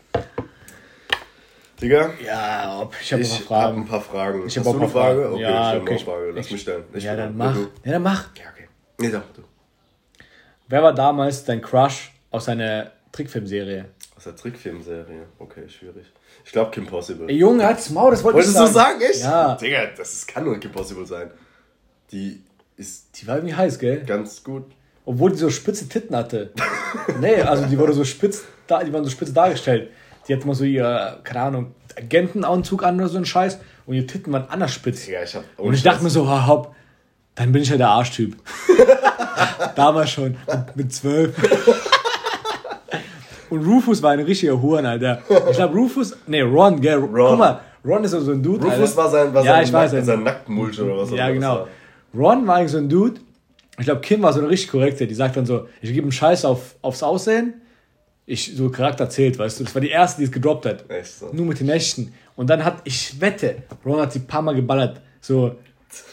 Digga, 1.80 2.10
Ja, 2.24 2.80
ob, 2.82 2.94
ich 3.00 3.12
habe 3.12 3.22
ich 3.22 3.30
noch 3.30 3.40
Fragen. 3.46 3.62
habe 3.66 3.76
ein 3.76 3.86
paar 3.86 4.00
Fragen. 4.00 4.46
Ich 4.46 4.58
habe 4.58 4.68
auch 4.68 4.74
eine 4.74 4.82
noch 4.84 4.90
Fragen. 4.90 5.20
Frage? 5.20 5.32
Okay, 5.32 5.42
ja, 5.42 5.48
ich 5.50 5.54
habe 5.56 5.80
okay. 5.82 5.84
noch 5.84 5.90
eine 5.90 5.98
Frage. 6.04 6.30
Lass 6.32 6.46
Ich- 6.46 6.52
mich 6.52 6.60
stellen. 6.62 6.84
Ich 6.92 7.04
ja, 7.04 7.14
dann 7.16 7.36
mach. 7.36 7.56
Ja, 7.84 7.92
dann 7.92 8.02
mach. 8.02 8.36
Ja, 8.36 8.44
okay. 8.52 8.68
Nee, 8.98 9.08
sag 9.10 9.32
du. 9.34 9.42
Wer 10.66 10.82
war 10.82 10.92
damals 10.92 11.44
dein 11.44 11.62
Crush 11.62 12.12
aus 12.32 12.48
einer 12.48 12.90
Trickfilmserie? 13.12 13.86
Aus 14.16 14.24
der 14.24 14.34
Trickfilmserie. 14.34 15.26
Okay, 15.38 15.68
schwierig. 15.68 16.06
Ich 16.44 16.50
glaube 16.50 16.72
Kim 16.72 16.86
Possible. 16.86 17.28
Ey, 17.28 17.36
Junge, 17.36 17.64
halt's 17.64 17.90
Maul, 17.90 18.10
das 18.10 18.24
wollte 18.24 18.40
ich 18.40 18.46
Wolltest 18.46 18.74
sagen. 18.74 18.98
du 18.98 19.04
sagen, 19.04 19.12
echt? 19.12 19.22
Ja. 19.22 19.54
Digga, 19.54 19.86
das 19.96 20.12
ist, 20.14 20.26
kann 20.26 20.44
nur 20.44 20.58
Kim 20.58 20.72
Possible 20.72 21.06
sein. 21.06 21.30
Die 22.10 22.42
ist 22.76 23.20
Die 23.22 23.26
war 23.28 23.36
irgendwie 23.36 23.54
heiß, 23.54 23.78
gell? 23.78 24.00
ganz 24.04 24.42
gut. 24.42 24.64
Obwohl 25.08 25.30
die 25.30 25.38
so 25.38 25.48
spitze 25.48 25.88
Titten 25.88 26.14
hatte. 26.14 26.50
nee, 27.20 27.40
also 27.40 27.64
die 27.64 27.78
wurde 27.78 27.94
so 27.94 28.04
spitz, 28.04 28.44
da, 28.66 28.84
die 28.84 28.92
waren 28.92 29.04
so 29.04 29.08
spitz 29.10 29.32
dargestellt. 29.32 29.88
Die 30.28 30.34
hatte 30.34 30.46
mal 30.46 30.54
so 30.54 30.64
ihr, 30.64 31.18
keine 31.24 31.40
Ahnung, 31.40 31.74
Agentenanzug 31.96 32.82
an 32.82 32.96
oder 32.96 33.08
so 33.08 33.16
ein 33.16 33.24
Scheiß 33.24 33.58
und 33.86 33.94
ihre 33.94 34.04
Titten 34.04 34.34
waren 34.34 34.44
anders 34.50 34.70
spitz. 34.70 35.06
Digga, 35.06 35.22
ich 35.22 35.34
hab. 35.34 35.44
Und 35.56 35.72
ich 35.72 35.82
dachte 35.82 36.04
mir 36.04 36.10
so, 36.10 36.28
hopp, 36.46 36.74
dann 37.36 37.52
bin 37.52 37.62
ich 37.62 37.70
ja 37.70 37.78
der 37.78 37.88
Arschtyp. 37.88 38.36
Damals 39.76 40.10
schon, 40.10 40.36
mit- 40.74 40.92
zwölf. 40.92 41.34
Und 43.48 43.66
Rufus 43.66 44.02
war 44.02 44.10
ein 44.10 44.20
richtiger 44.20 44.60
Huren, 44.60 44.84
Alter. 44.84 45.22
Ich 45.48 45.56
glaube, 45.56 45.74
Rufus, 45.74 46.18
nee, 46.26 46.42
Ron, 46.42 46.82
gell? 46.82 46.98
Ron. 46.98 47.30
Guck 47.30 47.38
mal, 47.38 47.60
Ron 47.82 48.04
ist 48.04 48.10
so 48.10 48.30
ein 48.30 48.42
Dude. 48.42 48.66
Rufus 48.66 48.78
Alter. 48.78 48.96
war 48.98 49.08
sein, 49.08 49.32
war 49.32 49.42
ja, 49.42 49.52
sein, 49.52 49.64
ich 49.64 49.72
weiß, 49.72 49.90
sein, 49.90 50.04
sein, 50.04 50.16
sein 50.16 50.24
Nacktmulch 50.24 50.78
oder 50.82 50.98
was 50.98 51.10
auch 51.10 51.16
ja, 51.16 51.30
genau. 51.30 51.54
war. 51.60 51.68
Ron 52.14 52.46
war 52.46 52.56
eigentlich 52.56 52.72
so 52.72 52.78
ein 52.78 52.90
Dude. 52.90 53.20
Ich 53.78 53.84
glaube, 53.84 54.00
Kim 54.00 54.22
war 54.22 54.32
so 54.32 54.40
eine 54.40 54.48
richtig 54.48 54.70
korrekte. 54.70 55.06
Die 55.06 55.14
sagt 55.14 55.36
dann 55.36 55.46
so: 55.46 55.68
Ich 55.80 55.92
gebe 55.92 56.02
einen 56.02 56.12
Scheiß 56.12 56.44
auf, 56.44 56.76
aufs 56.82 57.02
Aussehen. 57.02 57.54
Ich, 58.26 58.54
so 58.54 58.68
Charakter 58.68 59.08
zählt, 59.08 59.38
weißt 59.38 59.60
du. 59.60 59.64
Das 59.64 59.74
war 59.74 59.80
die 59.80 59.88
erste, 59.88 60.20
die 60.20 60.26
es 60.26 60.32
gedroppt 60.32 60.66
hat. 60.66 60.90
Echt 60.90 61.18
so. 61.18 61.30
Nur 61.32 61.46
mit 61.46 61.60
den 61.60 61.68
Nächten. 61.68 62.12
Und 62.36 62.50
dann 62.50 62.64
hat, 62.64 62.82
ich 62.84 63.20
wette, 63.20 63.62
Ron 63.86 64.00
hat 64.00 64.12
sie 64.12 64.18
ein 64.18 64.26
paar 64.26 64.42
Mal 64.42 64.54
geballert. 64.54 65.00
So, 65.20 65.56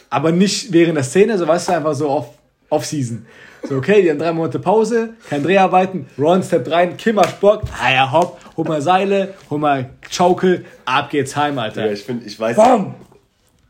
aber 0.09 0.31
nicht 0.31 0.71
während 0.71 0.95
der 0.95 1.03
Szene, 1.03 1.37
so 1.37 1.47
weißt 1.47 1.69
du, 1.69 1.73
einfach 1.73 1.93
so 1.93 2.09
off, 2.09 2.29
off-season. 2.69 3.25
So, 3.67 3.75
okay, 3.75 4.01
die 4.01 4.09
haben 4.09 4.19
drei 4.19 4.31
Monate 4.31 4.59
Pause, 4.59 5.15
kein 5.29 5.43
Dreharbeiten, 5.43 6.07
Ron 6.17 6.43
steppt 6.43 6.69
rein, 6.71 6.97
Kim 6.97 7.19
hat 7.19 7.39
Bock, 7.39 7.63
ah 7.81 7.91
ja, 7.91 8.11
hopp, 8.11 8.39
hol 8.55 8.65
mal 8.65 8.81
Seile, 8.81 9.33
hol 9.49 9.59
mal 9.59 9.89
Schaukel, 10.09 10.65
ab 10.85 11.09
geht's 11.09 11.35
heim, 11.35 11.57
Alter. 11.57 11.87
Ja, 11.87 11.91
ich 11.91 12.03
finde, 12.03 12.25
ich 12.25 12.39
weiß. 12.39 12.55
Bam! 12.55 12.95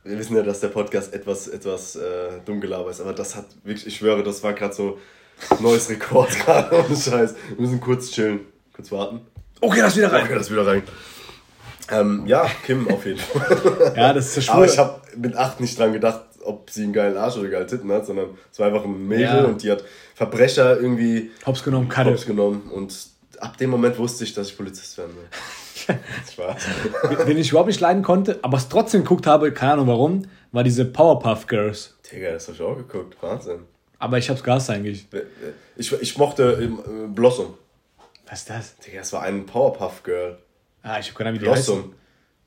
Wir 0.06 0.20
wissen 0.20 0.36
ja, 0.36 0.44
dass 0.44 0.60
der 0.60 0.68
Podcast 0.68 1.14
etwas, 1.14 1.48
etwas 1.48 1.96
äh, 1.96 2.30
dumm 2.46 2.62
gelabert 2.62 2.92
ist, 2.92 3.02
aber 3.02 3.14
das 3.14 3.36
hat 3.36 3.46
wirklich, 3.64 3.88
ich 3.88 3.96
schwöre, 3.98 4.22
das 4.24 4.44
war 4.44 4.54
gerade 4.54 4.74
so 4.74 5.00
neues 5.60 5.90
Rekord 5.90 6.30
gerade. 6.46 6.76
Ohne 6.78 6.96
Scheiß. 6.96 7.34
Wir 7.56 7.60
müssen 7.60 7.82
kurz 7.82 8.12
chillen. 8.12 8.42
Kurz 8.74 8.92
warten. 8.92 9.22
Okay, 9.62 9.80
das 9.80 9.98
wieder 9.98 10.12
rein. 10.12 10.26
Okay, 10.26 10.36
das 10.36 10.52
wieder 10.52 10.68
rein. 10.68 10.84
Ähm, 11.90 12.24
ja, 12.28 12.48
Kim 12.66 12.88
auf 12.88 13.06
jeden 13.06 13.20
Fall. 13.20 13.94
Ja, 13.96 14.14
das 14.14 14.38
ist 14.38 14.48
der 14.48 14.54
Aber 14.56 14.66
Schwur. 14.68 14.74
ich 14.74 14.80
habe 14.80 15.02
mit 15.18 15.36
acht 15.36 15.60
nicht 15.60 15.78
dran 15.80 15.92
gedacht, 15.94 16.22
ob 16.44 16.70
sie 16.70 16.84
einen 16.84 16.94
geilen 16.94 17.18
Arsch 17.18 17.38
oder 17.38 17.50
geile 17.50 17.66
Titten 17.66 17.92
hat, 17.92 18.06
sondern 18.06 18.30
es 18.52 18.60
war 18.60 18.68
einfach 18.68 18.84
ein 18.84 19.08
Mädel 19.08 19.24
Ja. 19.26 19.44
und 19.46 19.64
die 19.64 19.72
hat 19.72 19.84
Verbrecher 20.14 20.80
irgendwie 20.80 21.32
Hops 21.48 21.64
genommen, 21.64 21.90
Kalle. 21.90 22.12
Hops 22.12 22.26
genommen 22.28 22.70
und 22.72 22.96
ab 23.40 23.58
dem 23.58 23.72
Moment 23.72 23.98
wusste 23.98 24.24
ich, 24.24 24.34
dass 24.36 24.50
ich 24.50 24.58
Polizist 24.58 24.98
werden 25.00 25.16
will. 25.16 25.28
Spaß. 26.32 26.64
Den 27.28 27.38
ich 27.38 27.50
überhaupt 27.50 27.68
nicht 27.68 27.80
leiden 27.80 28.04
konnte, 28.04 28.40
aber 28.42 28.58
es 28.58 28.70
trotzdem 28.70 29.02
geguckt 29.02 29.28
habe, 29.28 29.52
keine 29.52 29.74
Ahnung 29.74 29.88
warum, 29.88 30.28
war 30.52 30.64
diese 30.64 30.86
Powerpuff 30.86 31.48
Girls. 31.48 31.98
Digga, 32.12 32.32
das 32.32 32.48
hab 32.48 32.56
ich 32.56 32.62
auch 32.62 32.78
geguckt. 32.78 33.18
Wahnsinn. 33.22 33.62
Aber 34.00 34.18
ich 34.18 34.30
hab's 34.30 34.44
gehasst 34.44 34.70
eigentlich. 34.70 35.08
Ich, 35.76 35.92
ich 35.92 36.18
mochte 36.18 36.60
ähm, 36.62 36.80
äh, 36.80 37.08
Blossom. 37.08 37.58
Was 38.28 38.40
ist 38.40 38.50
das? 38.50 38.78
Digga, 38.78 39.02
es 39.02 39.14
war 39.14 39.24
ein 39.24 39.46
Powerpuff 39.46 40.04
Girl. 40.04 40.38
Ah, 40.84 41.00
ich 41.00 41.10
hab 41.10 41.16
keine 41.16 41.30
Ahnung, 41.30 41.42
wie 41.42 41.46
die 41.46 41.52
heißt. 41.52 41.66
Blossom. 41.66 41.94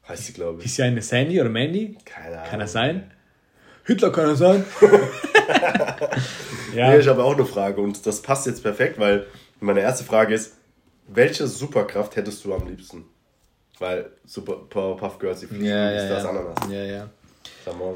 Heißt 0.08 0.26
sie, 0.26 0.32
glaube 0.32 0.58
ich. 0.58 0.64
Hieß 0.64 0.76
sie 0.76 0.82
eine 0.82 1.02
Sandy 1.02 1.40
oder 1.40 1.50
Mandy? 1.50 1.98
Keine 2.04 2.36
Ahnung. 2.36 2.50
Kann 2.50 2.60
das 2.60 2.72
sein? 2.72 3.10
Hitler 3.84 4.12
kann 4.12 4.26
das 4.26 4.38
sein? 4.38 4.64
ja. 6.74 6.90
Nee, 6.90 6.98
ich 6.98 7.08
habe 7.08 7.24
auch 7.24 7.34
eine 7.34 7.46
Frage 7.46 7.80
und 7.80 8.06
das 8.06 8.20
passt 8.20 8.46
jetzt 8.46 8.62
perfekt, 8.62 8.98
weil 8.98 9.26
meine 9.60 9.80
erste 9.80 10.04
Frage 10.04 10.34
ist, 10.34 10.56
welche 11.06 11.46
Superkraft 11.46 12.16
hättest 12.16 12.44
du 12.44 12.54
am 12.54 12.66
liebsten? 12.68 13.06
Weil 13.78 14.06
Super 14.24 14.56
Powerpuff 14.68 15.18
Girls, 15.18 15.40
die 15.40 15.46
fliegen, 15.46 15.64
ja, 15.64 15.90
ist 15.90 16.02
ja, 16.04 16.08
das 16.08 16.24
ja. 16.24 16.30
Ananas. 16.30 16.56
ja, 16.70 16.84
ja. 16.84 17.08
Come 17.64 17.84
on. 17.84 17.94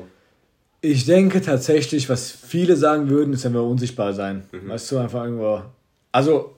Ich 0.81 1.05
denke 1.07 1.41
tatsächlich, 1.41 2.09
was 2.09 2.31
viele 2.31 2.77
sagen 2.77 3.09
würden, 3.09 3.35
ist 3.35 3.47
einfach 3.47 3.63
unsichtbar 3.63 4.13
sein. 4.13 4.45
Mhm. 4.51 4.69
Weißt 4.69 4.91
du, 4.91 4.99
einfach 4.99 5.25
irgendwo. 5.25 5.63
Also, 6.11 6.57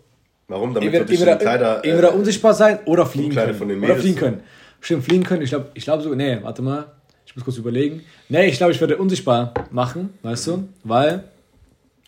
Warum? 0.48 0.74
Damit 0.74 0.94
entweder, 0.94 1.04
in 1.04 1.10
entweder, 1.10 1.36
Kleider... 1.36 1.84
entweder 1.84 2.12
äh, 2.12 2.16
unsichtbar 2.16 2.54
sein 2.54 2.80
oder 2.84 3.06
fliegen 3.06 3.28
Umkleide 3.28 3.48
können. 3.48 3.58
von 3.58 3.68
den 3.68 3.84
oder 3.84 3.96
fliegen 3.96 4.16
können. 4.18 4.42
Stimmt, 4.80 5.04
fliegen 5.04 5.24
können. 5.24 5.42
Ich 5.42 5.50
glaube 5.50 5.70
ich 5.74 5.84
glaub 5.84 6.02
so, 6.02 6.14
nee, 6.14 6.38
warte 6.42 6.62
mal. 6.62 6.92
Ich 7.26 7.34
muss 7.34 7.44
kurz 7.44 7.56
überlegen. 7.56 8.02
Nee, 8.28 8.46
ich 8.46 8.58
glaube, 8.58 8.72
ich 8.72 8.80
würde 8.80 8.96
unsichtbar 8.96 9.54
machen, 9.70 10.14
weißt 10.22 10.46
du? 10.48 10.68
Weil, 10.84 11.24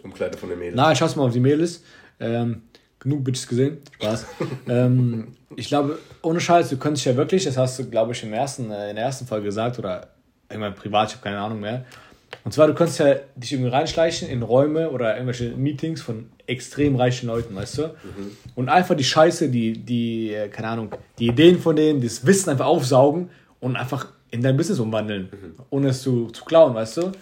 Umkleide 0.03 0.37
von 0.37 0.51
den 0.51 0.59
Mädels. 0.59 0.77
na, 0.77 0.93
ich 0.93 0.99
schaue 0.99 1.09
mal 1.17 1.25
auf 1.25 1.33
die 1.33 1.41
Mädels. 1.41 1.83
Ähm, 2.21 2.63
genug 3.07 3.23
Bitches 3.23 3.47
gesehen. 3.47 3.79
Spaß. 3.95 4.27
ähm, 4.69 5.29
ich 5.55 5.69
glaube, 5.69 5.99
ohne 6.23 6.41
Scheiß, 6.41 6.69
du 6.71 6.77
könntest 6.77 7.07
ja 7.07 7.17
wirklich, 7.17 7.45
das 7.45 7.57
hast 7.57 7.79
du, 7.79 7.89
glaube 7.89 8.13
ich, 8.13 8.23
im 8.25 8.33
ersten, 8.33 8.71
äh, 8.71 8.91
in 8.91 8.97
der 8.97 9.05
ersten 9.05 9.27
Folge 9.27 9.47
gesagt 9.47 9.79
oder 9.79 10.09
irgendwann 10.51 10.75
privat, 10.75 11.11
ich 11.11 11.15
habe 11.15 11.25
keine 11.25 11.39
Ahnung 11.39 11.61
mehr. 11.61 11.85
Und 12.45 12.53
zwar, 12.53 12.67
du 12.67 12.75
könntest 12.75 12.99
ja 12.99 13.15
dich 13.37 13.53
irgendwie 13.53 13.71
reinschleichen 13.71 14.29
in 14.29 14.43
Räume 14.43 14.91
oder 14.91 15.15
irgendwelche 15.15 15.51
Meetings 15.51 16.03
von 16.03 16.27
extrem 16.47 16.97
reichen 16.97 17.29
Leuten, 17.29 17.55
weißt 17.55 17.79
du? 17.79 17.83
Und 18.57 18.69
einfach 18.69 18.97
die 18.97 19.05
Scheiße, 19.05 19.49
die, 19.49 19.73
die, 19.79 20.33
äh, 20.33 20.49
keine 20.49 20.69
Ahnung, 20.69 20.91
die 21.19 21.29
Ideen 21.29 21.61
von 21.61 21.77
denen, 21.77 22.01
das 22.01 22.27
Wissen 22.27 22.51
einfach 22.51 22.67
aufsaugen 22.67 23.31
und 23.61 23.77
einfach 23.77 24.09
in 24.31 24.43
dein 24.43 24.57
Business 24.57 24.81
umwandeln, 24.81 25.29
ohne 25.71 25.89
es 25.89 26.03
zu, 26.03 26.27
zu 26.29 26.45
klauen, 26.45 26.75
weißt 26.75 26.97
du? 26.99 27.13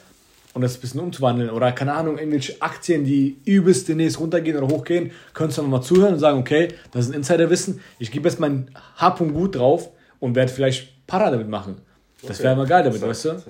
Und 0.54 0.62
das 0.62 0.76
ein 0.76 0.80
bisschen 0.80 1.00
umzuwandeln. 1.00 1.50
Oder 1.50 1.72
keine 1.72 1.92
Ahnung, 1.94 2.16
irgendwelche 2.16 2.62
Aktien, 2.62 3.04
die 3.04 3.38
übelst 3.44 3.88
demnächst 3.88 4.20
runtergehen 4.20 4.56
oder 4.56 4.72
hochgehen, 4.72 5.10
könntest 5.34 5.58
du 5.58 5.62
einfach 5.62 5.78
mal 5.78 5.82
zuhören 5.82 6.14
und 6.14 6.20
sagen, 6.20 6.38
okay, 6.38 6.68
das 6.92 7.06
ist 7.06 7.10
ein 7.10 7.14
Insiderwissen, 7.14 7.80
ich 7.98 8.12
gebe 8.12 8.28
jetzt 8.28 8.38
mein 8.38 8.70
Hab 8.96 9.20
und 9.20 9.34
Gut 9.34 9.56
drauf 9.56 9.90
und 10.20 10.36
werde 10.36 10.52
vielleicht 10.52 11.06
Para 11.06 11.30
damit 11.30 11.48
machen. 11.48 11.76
Das 12.26 12.42
wäre 12.42 12.56
mal 12.56 12.66
geil 12.66 12.84
damit, 12.84 13.02
weißt 13.02 13.24
du? 13.26 13.42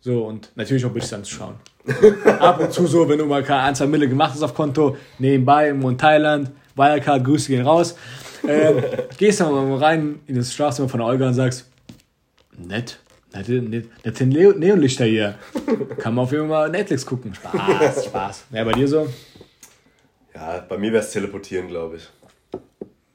So, 0.00 0.24
und 0.24 0.50
natürlich 0.54 0.84
auch 0.84 0.90
Bitches 0.90 1.12
anzuschauen. 1.12 1.56
Ab 2.38 2.60
und 2.60 2.72
zu 2.72 2.86
so, 2.86 3.08
wenn 3.08 3.18
du 3.18 3.26
mal 3.26 3.44
ein, 3.44 3.74
zwei 3.74 3.86
Mille 3.86 4.08
gemacht 4.08 4.32
hast 4.34 4.42
auf 4.42 4.54
Konto, 4.54 4.96
nebenbei 5.18 5.68
in 5.68 5.98
Thailand, 5.98 6.50
Wirecard, 6.74 7.24
Grüße 7.24 7.48
gehen 7.48 7.66
raus. 7.66 7.96
ähm, 8.48 8.82
gehst 9.16 9.40
dann 9.40 9.52
mal 9.52 9.76
rein 9.78 10.20
in 10.26 10.36
das 10.36 10.52
Schlafzimmer 10.52 10.88
von 10.88 11.00
Olga 11.00 11.28
und 11.28 11.34
sagst, 11.34 11.70
nett, 12.56 12.98
nette 13.34 14.26
Neo- 14.26 14.52
Neonlichter 14.56 15.04
hier. 15.04 15.38
Kann 15.98 16.14
man 16.14 16.24
auf 16.24 16.32
jeden 16.32 16.48
Fall 16.48 16.68
mal 16.68 16.70
Netflix 16.70 17.04
gucken. 17.06 17.34
Spaß, 17.34 18.06
Spaß. 18.06 18.44
Ja, 18.52 18.64
bei 18.64 18.72
dir 18.72 18.86
so? 18.88 19.08
Ja, 20.34 20.64
bei 20.68 20.78
mir 20.78 20.92
wäre 20.92 21.02
es 21.02 21.10
teleportieren, 21.10 21.68
glaube 21.68 21.96
ich. 21.96 22.08
Wo, 22.52 22.58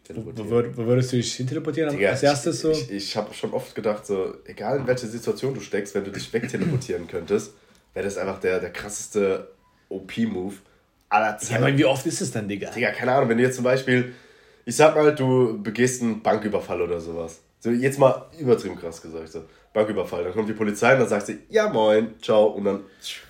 Teleportieren. 0.03 0.49
würd- 0.51 0.77
wo 0.77 0.85
würdest 0.85 1.11
du 1.11 1.17
dich 1.17 1.33
hin 1.35 1.47
teleportieren 1.47 1.91
Digga, 1.95 2.09
als 2.11 2.23
erstes 2.23 2.61
so? 2.61 2.71
Ich, 2.71 2.89
ich 2.91 3.17
habe 3.17 3.33
schon 3.33 3.51
oft 3.51 3.75
gedacht, 3.75 4.05
so, 4.05 4.35
egal 4.45 4.77
in 4.79 4.87
welche 4.87 5.05
Situation 5.07 5.53
du 5.53 5.59
steckst, 5.59 5.93
wenn 5.95 6.05
du 6.05 6.11
dich 6.11 6.31
wegteleportieren 6.31 7.07
könntest, 7.09 7.53
wäre 7.93 8.05
das 8.05 8.17
einfach 8.17 8.39
der, 8.39 8.59
der 8.59 8.71
krasseste 8.71 9.49
OP-Move 9.89 10.53
aller 11.09 11.31
Ja, 11.31 11.37
Zeiten. 11.37 11.63
aber 11.63 11.77
wie 11.77 11.85
oft 11.85 12.05
ist 12.05 12.21
es 12.21 12.31
dann, 12.31 12.47
Digga? 12.47 12.69
Digga, 12.71 12.91
keine 12.91 13.11
Ahnung, 13.13 13.29
wenn 13.29 13.37
du 13.37 13.43
jetzt 13.43 13.55
zum 13.55 13.63
Beispiel, 13.65 14.13
ich 14.65 14.75
sag 14.75 14.95
mal, 14.95 15.13
du 15.13 15.61
begehst 15.61 16.01
einen 16.01 16.21
Banküberfall 16.21 16.81
oder 16.81 16.99
sowas. 17.01 17.39
So, 17.59 17.69
jetzt 17.71 17.99
mal 17.99 18.27
übertrieben 18.39 18.75
krass 18.77 19.01
gesagt, 19.01 19.29
so. 19.29 19.43
Banküberfall. 19.73 20.23
Dann 20.23 20.33
kommt 20.33 20.49
die 20.49 20.53
Polizei 20.53 20.93
und 20.93 20.99
dann 21.01 21.09
sagt 21.09 21.27
sie, 21.27 21.39
ja 21.49 21.69
moin, 21.69 22.15
ciao, 22.21 22.45
und 22.47 22.65
dann 22.65 22.81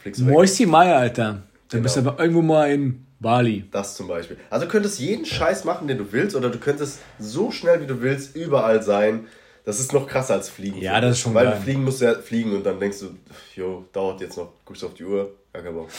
fliegst 0.02 0.22
du 0.22 0.26
weg. 0.28 0.34
Moisti 0.34 0.66
Meier, 0.66 0.98
Alter. 0.98 1.42
Dann 1.70 1.82
bist 1.84 1.96
du 1.96 2.02
Genau. 2.02 2.12
aber 2.14 2.22
irgendwo 2.24 2.42
mal 2.42 2.72
in 2.72 3.06
Bali. 3.20 3.66
Das 3.72 3.96
zum 3.96 4.08
Beispiel. 4.08 4.38
Also 4.50 4.66
du 4.66 4.72
könntest 4.72 5.00
jeden 5.00 5.26
Scheiß 5.26 5.66
machen, 5.66 5.88
den 5.88 5.98
du 5.98 6.12
willst, 6.12 6.36
oder 6.36 6.50
du 6.50 6.60
könntest 6.60 7.00
so 7.20 7.52
schnell 7.52 7.82
wie 7.82 7.88
du 7.88 8.02
willst 8.02 8.36
überall 8.36 8.82
sein. 8.84 9.28
Das 9.66 9.82
ist 9.82 9.92
noch 9.92 10.08
krasser 10.08 10.36
als 10.36 10.48
Fliegen. 10.48 10.80
Ja, 10.82 11.02
das 11.02 11.16
ist 11.18 11.20
schon 11.24 11.34
Weil 11.34 11.48
geil. 11.48 11.60
fliegen 11.62 11.84
musst 11.84 12.00
du 12.00 12.06
ja 12.06 12.14
fliegen 12.14 12.56
und 12.56 12.66
dann 12.66 12.80
denkst 12.80 13.00
du, 13.02 13.08
jo, 13.54 13.84
dauert 13.92 14.22
jetzt 14.22 14.38
noch, 14.38 14.54
guckst 14.64 14.82
auf 14.86 14.94
die 14.94 15.04
Uhr, 15.04 15.32
gar 15.52 15.62
kein 15.62 15.74
Bock. 15.74 15.90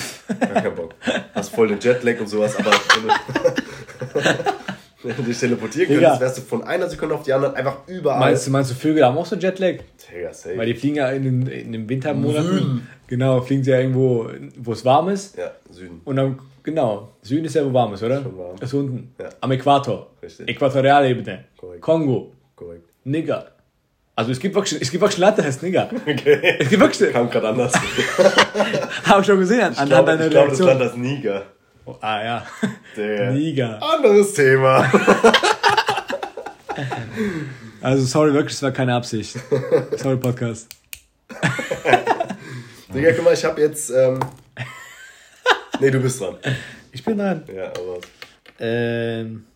Gar 0.41 0.63
kein 0.63 0.75
Bock. 0.75 0.95
Hast 1.35 1.55
voll 1.55 1.69
den 1.69 1.79
Jetlag 1.79 2.19
und 2.19 2.29
sowas, 2.29 2.57
aber 2.57 2.71
wenn 5.03 5.17
du, 5.17 5.23
dich 5.23 5.39
teleportieren 5.39 5.89
Digga. 5.89 6.01
könntest, 6.01 6.21
wärst 6.21 6.39
du 6.39 6.43
von 6.43 6.65
einer 6.65 6.89
Sekunde 6.89 7.15
auf 7.15 7.23
die 7.23 7.33
andere 7.33 7.55
einfach 7.55 7.79
überall. 7.87 8.21
Meinst 8.21 8.47
du, 8.47 8.51
meinst 8.51 8.71
du, 8.71 8.75
Vögel 8.75 9.05
haben 9.05 9.17
auch 9.19 9.27
so 9.27 9.37
Jetlag? 9.37 9.77
Digga, 10.13 10.33
safe. 10.33 10.57
Weil 10.57 10.67
die 10.67 10.75
fliegen 10.75 10.97
ja 10.97 11.11
in 11.11 11.23
den, 11.25 11.47
in 11.47 11.73
den 11.73 11.89
Wintermonaten. 11.89 12.49
Süden. 12.59 12.89
Genau, 13.07 13.41
fliegen 13.41 13.65
sie 13.65 13.71
ja 13.71 13.79
irgendwo, 13.81 14.29
wo 14.59 14.73
es 14.73 14.85
warm 14.85 15.09
ist. 15.09 15.37
ja, 15.37 15.51
Süden. 15.71 16.01
Und 16.05 16.17
dann, 16.17 16.39
genau, 16.63 17.13
Süden 17.23 17.45
ist 17.47 17.55
ja, 17.55 17.65
wo 17.65 17.73
warm 17.73 17.95
ist, 17.95 18.03
oder? 18.03 18.23
Schon 18.23 18.37
warm. 18.39 18.57
Ist 18.61 18.75
unten. 18.75 19.15
Ja. 19.19 19.29
Am 19.41 19.51
Äquator. 19.53 20.11
Richtig. 20.23 20.49
Äquatorialebene. 20.49 21.45
Korrekt. 21.57 21.81
Kongo. 21.81 22.33
Korrekt. 22.55 22.89
Nigger. 23.05 23.53
Also 24.15 24.33
es 24.33 24.41
gibt 24.41 24.55
wirklich, 24.57 24.83
es 24.83 24.91
gibt 24.91 25.01
wirklich 25.01 25.19
ein 25.19 25.21
Land, 25.23 25.39
das 25.39 25.47
heißt 25.47 25.63
Nigger. 25.63 25.89
Okay. 26.07 26.57
Es 26.59 26.69
gibt 26.69 26.83
wirklich, 26.83 27.13
Kam 27.13 27.31
gerade 27.31 27.49
anders. 27.51 27.73
habe 29.05 29.21
ich 29.21 29.27
schon 29.27 29.39
gesehen, 29.39 29.61
an- 29.61 29.73
Ich 29.73 29.79
anhand 29.79 29.91
glaube, 29.91 30.11
deiner 30.11 30.25
ich 30.27 30.31
glaub, 30.31 30.49
das 30.49 30.59
Reaktion. 30.61 30.69
Land 30.69 30.81
das 30.81 30.97
Niger. 30.97 31.43
Oh, 31.89 31.97
ah 32.03 32.23
ja, 32.23 32.47
Der. 32.97 33.31
Niger. 33.31 33.83
Anderes 33.83 34.35
Thema. 34.35 34.85
Also 37.81 38.05
sorry, 38.05 38.35
wirklich, 38.35 38.53
es 38.53 38.63
war 38.63 38.73
keine 38.73 38.95
Absicht. 38.95 39.39
Sorry, 39.97 40.19
Podcast. 40.19 40.69
Digga, 42.93 43.13
guck 43.13 43.25
mal, 43.25 43.33
ich 43.33 43.43
hab 43.43 43.59
jetzt. 43.59 43.89
Ähm... 43.89 44.21
Nee, 45.81 45.91
du 45.91 45.99
bist 46.01 46.21
dran. 46.21 46.37
Ich 46.93 47.03
bin 47.03 47.17
dran. 47.17 47.45
Ja, 47.55 47.69
aber. 47.69 48.01
Ähm, 48.61 49.47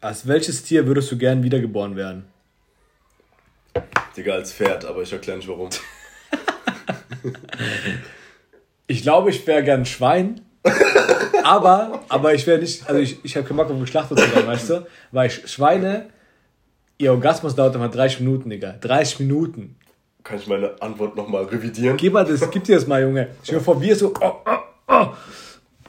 als 0.00 0.26
welches 0.26 0.64
Tier 0.64 0.84
würdest 0.88 1.12
du 1.12 1.18
gern 1.18 1.44
wiedergeboren 1.44 1.94
werden? 1.94 2.24
Digga, 4.16 4.34
als 4.34 4.52
Pferd, 4.52 4.84
aber 4.84 5.02
ich 5.02 5.12
erkläre 5.12 5.38
nicht 5.38 5.48
warum. 5.48 5.70
Ich 8.88 9.02
glaube, 9.02 9.30
ich 9.30 9.46
wäre 9.46 9.62
gern 9.62 9.84
Schwein. 9.84 10.40
Aber, 11.44 12.00
aber 12.08 12.34
ich 12.34 12.46
wäre 12.46 12.58
nicht, 12.58 12.86
also 12.88 13.00
ich, 13.00 13.18
ich 13.24 13.36
habe 13.36 13.46
keinen 13.46 13.56
Bock 13.56 13.70
auf 13.70 13.80
geschlachtet 13.80 14.18
zu 14.18 14.34
werden, 14.34 14.46
weißt 14.46 14.70
du? 14.70 14.86
Weil 15.12 15.28
Sch- 15.30 15.46
Schweine, 15.46 16.06
ihr 16.98 17.12
Orgasmus 17.12 17.54
dauert 17.54 17.74
immer 17.74 17.88
30 17.88 18.20
Minuten, 18.20 18.50
Digga. 18.50 18.72
30 18.80 19.20
Minuten. 19.20 19.76
Kann 20.24 20.38
ich 20.38 20.46
meine 20.46 20.80
Antwort 20.82 21.16
nochmal 21.16 21.44
revidieren? 21.44 21.96
Gib 21.96 22.12
mal 22.12 22.24
das, 22.24 22.50
gib 22.50 22.64
dir 22.64 22.74
das 22.76 22.86
mal, 22.86 23.02
Junge. 23.02 23.28
Stell 23.42 23.58
dir 23.58 23.64
vor, 23.64 23.80
wir 23.80 23.96
so, 23.96 24.12
oh, 24.20 24.32
oh, 24.44 24.58
oh. 24.88 25.06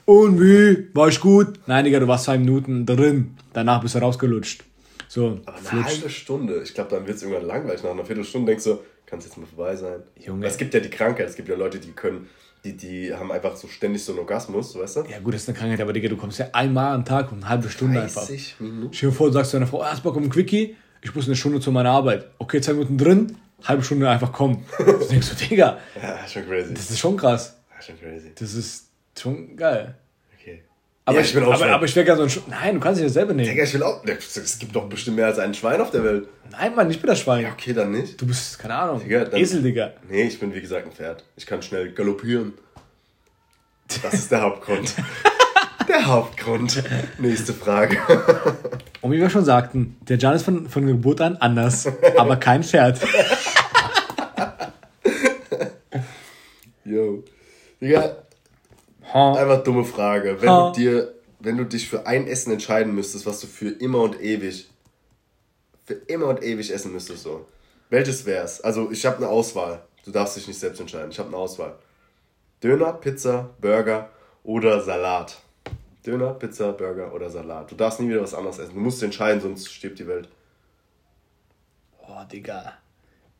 Und 0.05 0.39
wie? 0.39 0.87
War 0.93 1.07
ich 1.09 1.19
gut? 1.19 1.59
Nein, 1.67 1.85
Digga, 1.85 1.99
du 1.99 2.07
warst 2.07 2.25
zwei 2.25 2.37
Minuten 2.37 2.85
drin. 2.85 3.35
Danach 3.53 3.81
bist 3.81 3.95
du 3.95 3.99
rausgelutscht. 3.99 4.63
So, 5.07 5.39
Aber 5.45 5.57
eine 5.57 5.65
flutscht. 5.67 5.89
halbe 5.97 6.09
Stunde. 6.09 6.61
Ich 6.63 6.73
glaube, 6.73 6.91
dann 6.91 7.05
wird 7.05 7.17
es 7.17 7.23
irgendwann 7.23 7.45
langweilig. 7.47 7.83
Nach 7.83 7.91
einer 7.91 8.05
Viertelstunde 8.05 8.51
denkst 8.51 8.63
du, 8.63 8.79
kann 9.05 9.19
es 9.19 9.25
jetzt 9.25 9.37
mal 9.37 9.45
vorbei 9.47 9.75
sein. 9.75 10.03
Junge. 10.17 10.45
Es 10.45 10.57
gibt 10.57 10.73
ja 10.73 10.79
die 10.79 10.89
Krankheit, 10.89 11.27
es 11.27 11.35
gibt 11.35 11.49
ja 11.49 11.55
Leute, 11.55 11.79
die 11.79 11.91
können, 11.91 12.27
die, 12.63 12.75
die 12.75 13.13
haben 13.13 13.31
einfach 13.31 13.55
so 13.55 13.67
ständig 13.67 14.03
so 14.03 14.11
einen 14.11 14.19
Orgasmus, 14.19 14.77
weißt 14.77 14.95
du? 14.97 15.03
Ja 15.09 15.19
gut, 15.19 15.33
das 15.33 15.43
ist 15.43 15.49
eine 15.49 15.57
Krankheit, 15.57 15.79
aber 15.81 15.93
Digga, 15.93 16.09
du 16.09 16.17
kommst 16.17 16.39
ja 16.39 16.47
einmal 16.53 16.93
am 16.93 17.05
Tag 17.05 17.31
und 17.31 17.39
eine 17.39 17.49
halbe 17.49 17.69
Stunde 17.69 18.01
einfach. 18.01 18.25
30 18.25 18.55
Minuten. 18.59 18.93
Stell 18.93 19.09
dir 19.09 19.15
vor, 19.15 19.27
du 19.27 19.33
sagst 19.33 19.51
zu 19.51 19.57
deiner 19.57 19.67
Frau, 19.67 19.81
ah, 19.81 19.91
hast 19.91 20.03
Bock 20.03 20.15
auf 20.15 20.21
einen 20.21 20.29
Quickie? 20.29 20.75
Ich 21.01 21.15
muss 21.15 21.25
eine 21.27 21.35
Stunde 21.35 21.59
zu 21.61 21.71
meiner 21.71 21.91
Arbeit. 21.91 22.29
Okay, 22.39 22.59
zwei 22.59 22.73
Minuten 22.73 22.97
drin, 22.97 23.37
halbe 23.63 23.83
Stunde 23.83 24.09
einfach 24.09 24.31
kommen. 24.33 24.65
Du 24.77 25.05
denkst 25.07 25.27
so, 25.27 25.35
Digga, 25.35 25.77
Ja, 26.01 26.27
schon 26.27 26.45
crazy. 26.45 26.73
das 26.73 26.89
ist 26.91 26.99
schon 26.99 27.15
krass. 27.17 27.57
Ja, 27.75 27.81
schon 27.81 27.99
crazy. 27.99 28.31
Das 28.37 28.53
ist 28.53 28.89
schon 29.17 29.55
geil. 29.55 29.95
Aber 31.09 31.17
Ja, 31.17 31.25
ich, 31.25 31.33
bin 31.33 31.43
auch 31.43 31.47
aber, 31.47 31.57
Schwein. 31.57 31.69
aber 31.71 31.85
ich 31.85 31.95
wäre 31.95 32.05
gerne 32.05 32.17
so 32.19 32.23
ein 32.25 32.29
Sch 32.29 32.39
Nein, 32.47 32.75
du 32.75 32.79
kannst 32.79 32.99
dich 32.99 33.07
das 33.07 33.13
selber 33.15 33.33
nehmen. 33.33 33.49
Digga, 33.49 33.63
ich 33.63 33.73
will 33.73 33.81
auch. 33.81 34.03
Es 34.05 34.59
gibt 34.59 34.75
doch 34.75 34.87
bestimmt 34.87 35.15
mehr 35.17 35.25
als 35.25 35.39
ein 35.39 35.55
Schwein 35.55 35.81
auf 35.81 35.89
der 35.89 36.03
Welt. 36.03 36.27
Nein, 36.51 36.75
Mann, 36.75 36.87
ich 36.91 37.01
bin 37.01 37.07
das 37.07 37.19
Schwein. 37.19 37.41
Ja, 37.45 37.51
okay, 37.51 37.73
dann 37.73 37.89
nicht. 37.91 38.21
Du 38.21 38.27
bist, 38.27 38.59
keine 38.59 38.75
Ahnung, 38.75 39.01
Digga, 39.01 39.25
dann- 39.25 39.39
Esel, 39.39 39.63
Digga. 39.63 39.93
Nee, 40.07 40.21
ich 40.27 40.39
bin 40.39 40.53
wie 40.53 40.61
gesagt 40.61 40.85
ein 40.85 40.91
Pferd. 40.91 41.23
Ich 41.35 41.47
kann 41.47 41.63
schnell 41.63 41.91
galoppieren. 41.93 42.53
Das 44.03 44.13
ist 44.13 44.31
der 44.31 44.41
Hauptgrund. 44.41 44.93
der 45.87 46.05
Hauptgrund. 46.05 46.83
Nächste 47.17 47.53
Frage. 47.55 47.97
Und 49.01 49.11
wie 49.11 49.17
wir 49.19 49.31
schon 49.31 49.45
sagten, 49.45 49.97
der 50.01 50.17
Jan 50.19 50.35
ist 50.35 50.43
von, 50.43 50.69
von 50.69 50.85
Geburt 50.85 51.21
an 51.21 51.37
anders, 51.37 51.87
aber 52.17 52.35
kein 52.35 52.63
Pferd. 52.63 52.99
Yo. 56.85 57.23
Digga, 57.81 58.11
Ha. 59.13 59.33
einfach 59.33 59.63
dumme 59.63 59.85
Frage. 59.85 60.41
Wenn 60.41 60.49
Ha. 60.49 60.71
du 60.71 60.79
dir, 60.79 61.13
wenn 61.39 61.57
du 61.57 61.63
dich 61.65 61.87
für 61.89 62.05
ein 62.05 62.27
Essen 62.27 62.51
entscheiden 62.51 62.93
müsstest, 62.93 63.25
was 63.25 63.39
du 63.41 63.47
für 63.47 63.69
immer 63.69 64.01
und 64.01 64.19
ewig, 64.21 64.69
für 65.85 65.93
immer 65.95 66.27
und 66.27 66.43
ewig 66.43 66.71
essen 66.71 66.91
müsstest, 66.91 67.23
so. 67.23 67.45
Welches 67.89 68.25
wär's? 68.25 68.61
Also, 68.61 68.91
ich 68.91 69.05
habe 69.05 69.17
eine 69.17 69.27
Auswahl. 69.29 69.81
Du 70.05 70.11
darfst 70.11 70.37
dich 70.37 70.47
nicht 70.47 70.59
selbst 70.59 70.79
entscheiden. 70.79 71.09
Ich 71.11 71.17
habe 71.19 71.29
eine 71.29 71.37
Auswahl. 71.37 71.75
Döner, 72.63 72.93
Pizza, 72.93 73.49
Burger 73.59 74.09
oder 74.43 74.81
Salat. 74.81 75.37
Döner, 76.05 76.33
Pizza, 76.33 76.71
Burger 76.73 77.13
oder 77.13 77.29
Salat. 77.29 77.71
Du 77.71 77.75
darfst 77.75 77.99
nie 77.99 78.09
wieder 78.09 78.21
was 78.21 78.33
anderes 78.33 78.59
essen. 78.59 78.73
Du 78.75 78.79
musst 78.79 79.01
entscheiden, 79.01 79.41
sonst 79.41 79.71
stirbt 79.73 79.97
die 79.99 80.07
Welt. 80.07 80.29
Boah, 82.05 82.25
Digga. 82.31 82.73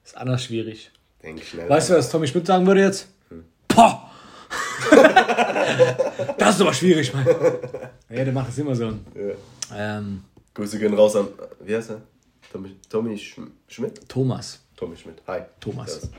Ist 0.03 0.17
anders 0.17 0.43
schwierig. 0.43 0.91
Denk 1.21 1.43
schnell. 1.43 1.69
Weißt 1.69 1.89
du, 1.89 1.93
was 1.95 2.09
Tommy 2.09 2.27
Schmidt 2.27 2.47
sagen 2.47 2.65
würde 2.65 2.81
jetzt? 2.81 3.07
Hm. 3.29 3.45
Poh! 3.67 3.93
das 6.37 6.55
ist 6.55 6.61
aber 6.61 6.73
schwierig, 6.73 7.13
Mann. 7.13 7.25
Ja, 8.09 8.23
der 8.23 8.33
macht 8.33 8.49
das 8.49 8.57
immer 8.57 8.75
so. 8.75 8.85
Ja. 8.85 9.97
Ähm, 9.97 10.23
Grüße 10.53 10.79
gehen 10.79 10.93
raus 10.93 11.15
an, 11.15 11.27
wie 11.63 11.75
heißt 11.75 11.91
er? 11.91 12.01
Tommy, 12.51 12.75
Tommy 12.89 13.17
Schm 13.17 13.51
Schmidt? 13.67 14.07
Thomas. 14.09 14.59
Tommy 14.75 14.95
Schmidt. 14.95 15.21
Hi. 15.27 15.41
Thomas. 15.59 16.09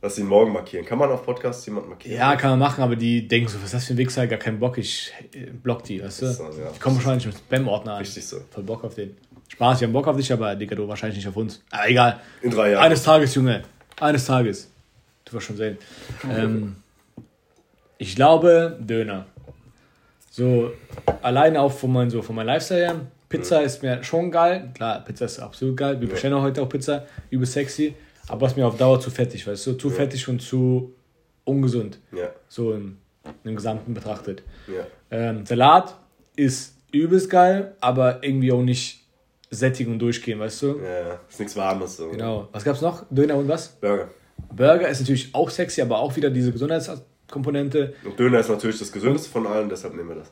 Lass 0.00 0.18
ihn 0.18 0.26
morgen 0.26 0.52
markieren. 0.52 0.84
Kann 0.84 0.98
man 0.98 1.10
auf 1.10 1.24
Podcasts 1.24 1.64
jemanden 1.66 1.88
markieren? 1.88 2.18
Ja, 2.18 2.36
kann 2.36 2.50
man 2.50 2.58
machen, 2.58 2.82
aber 2.82 2.94
die 2.94 3.26
denken 3.26 3.48
so, 3.48 3.56
was 3.56 3.64
ist 3.64 3.74
das 3.74 3.84
für 3.86 3.94
ein 3.94 3.96
Wichser? 3.96 4.26
Gar 4.26 4.38
keinen 4.38 4.60
Bock, 4.60 4.78
ich 4.78 5.12
äh, 5.32 5.46
block 5.50 5.82
die, 5.82 6.02
weißt 6.02 6.22
du? 6.22 6.32
so, 6.32 6.42
ja. 6.44 6.70
Die 6.74 6.78
kommen 6.78 6.96
wahrscheinlich 6.96 7.26
mit 7.26 7.36
Spam-Ordner 7.36 7.94
an. 7.94 7.98
Richtig 7.98 8.26
so. 8.26 8.40
Voll 8.50 8.64
Bock 8.64 8.84
auf 8.84 8.94
den. 8.94 9.16
Spaß, 9.48 9.80
wir 9.80 9.88
haben 9.88 9.92
Bock 9.92 10.06
auf 10.06 10.16
dich, 10.16 10.32
aber 10.32 10.54
Digga, 10.56 10.76
du 10.76 10.86
wahrscheinlich 10.86 11.16
nicht 11.16 11.28
auf 11.28 11.36
uns. 11.36 11.62
Aber 11.70 11.88
egal. 11.88 12.20
In 12.42 12.50
drei 12.50 12.72
Jahren. 12.72 12.84
Eines 12.84 13.02
Tages, 13.02 13.34
Junge. 13.34 13.62
Eines 13.98 14.26
Tages. 14.26 14.68
Du 15.24 15.32
wirst 15.32 15.46
schon 15.46 15.56
sehen. 15.56 15.78
ähm, 16.30 16.76
ich 17.98 18.16
glaube, 18.16 18.76
Döner. 18.80 19.26
So, 20.30 20.72
alleine 21.22 21.60
auch 21.60 21.72
von 21.72 21.92
meinem 21.92 22.10
so 22.10 22.22
von 22.22 22.34
meinem 22.36 22.46
Lifestyle 22.48 22.80
her. 22.80 22.94
Pizza 23.28 23.62
ist 23.62 23.82
mir 23.82 24.02
schon 24.04 24.30
geil. 24.30 24.70
Klar, 24.74 25.04
Pizza 25.04 25.24
ist 25.24 25.38
absolut 25.40 25.76
geil. 25.76 26.00
Wir 26.00 26.08
bestellen 26.08 26.34
auch 26.34 26.42
heute 26.42 26.62
auch 26.62 26.68
Pizza. 26.68 27.04
Übel 27.30 27.46
sexy. 27.46 27.94
Aber 28.28 28.46
es 28.46 28.52
ist 28.52 28.56
mir 28.56 28.66
auf 28.66 28.76
Dauer 28.76 29.00
zu 29.00 29.10
fettig, 29.10 29.46
weißt 29.46 29.66
du? 29.66 29.72
Zu 29.74 29.90
fettig 29.90 30.28
und 30.28 30.40
zu 30.40 30.94
ungesund. 31.44 31.98
Ja, 32.12 32.30
So 32.48 32.72
im, 32.72 32.98
im 33.44 33.56
Gesamten 33.56 33.92
betrachtet. 33.94 34.42
ja. 34.68 34.86
Ähm, 35.10 35.44
Salat 35.46 35.94
ist 36.36 36.76
übelst 36.92 37.28
geil, 37.30 37.74
aber 37.80 38.22
irgendwie 38.24 38.50
auch 38.50 38.62
nicht 38.62 39.04
sättigen 39.50 39.92
und 39.92 39.98
durchgehen, 40.00 40.40
weißt 40.40 40.62
du? 40.62 40.66
Ja, 40.80 41.20
ist 41.28 41.38
nichts 41.38 41.54
Warmes 41.56 41.96
so. 41.96 42.08
Genau. 42.10 42.48
Was 42.52 42.64
gab's 42.64 42.80
noch? 42.80 43.04
Döner 43.10 43.36
und 43.36 43.46
was? 43.48 43.68
Burger. 43.68 44.08
Burger 44.52 44.88
ist 44.88 45.00
natürlich 45.00 45.32
auch 45.34 45.50
sexy, 45.50 45.82
aber 45.82 45.98
auch 45.98 46.16
wieder 46.16 46.30
diese 46.30 46.52
Gesundheitskomponente. 47.34 47.94
Und 48.04 48.18
Döner 48.18 48.38
ist 48.38 48.48
natürlich 48.48 48.78
das 48.78 48.92
gesündeste 48.92 49.30
von 49.30 49.46
allen, 49.46 49.68
deshalb 49.68 49.94
nehmen 49.94 50.08
wir 50.10 50.16
das. 50.16 50.30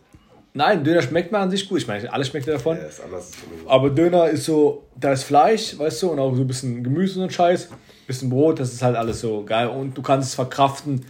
Nein, 0.55 0.85
Döner 0.85 1.01
schmeckt 1.01 1.33
mir 1.33 1.39
an 1.39 1.51
sich 1.51 1.67
gut. 1.69 1.79
Ich 1.79 1.89
meine, 1.89 2.13
alles 2.13 2.29
schmeckt 2.29 2.47
davon. 2.47 2.77
Ja, 2.77 2.85
ist 2.85 3.03
anders. 3.03 3.33
Aber 3.67 3.91
Döner 3.91 4.29
ist 4.29 4.45
so, 4.45 4.85
da 4.99 5.13
ist 5.13 5.25
Fleisch, 5.25 5.79
weißt 5.79 6.03
du, 6.03 6.11
und 6.11 6.19
auch 6.19 6.35
so 6.35 6.43
ein 6.43 6.47
bisschen 6.47 6.85
Gemüse 6.85 7.15
und 7.15 7.21
so 7.21 7.23
ein 7.23 7.31
Scheiß. 7.31 7.69
Bisschen 8.07 8.29
Brot, 8.29 8.61
das 8.61 8.73
ist 8.73 8.83
halt 8.83 8.97
alles 8.97 9.21
so 9.21 9.45
geil. 9.45 9.69
Und 9.69 9.97
du 9.97 10.03
kannst 10.03 10.29
es 10.29 10.35
verkraften. 10.35 11.05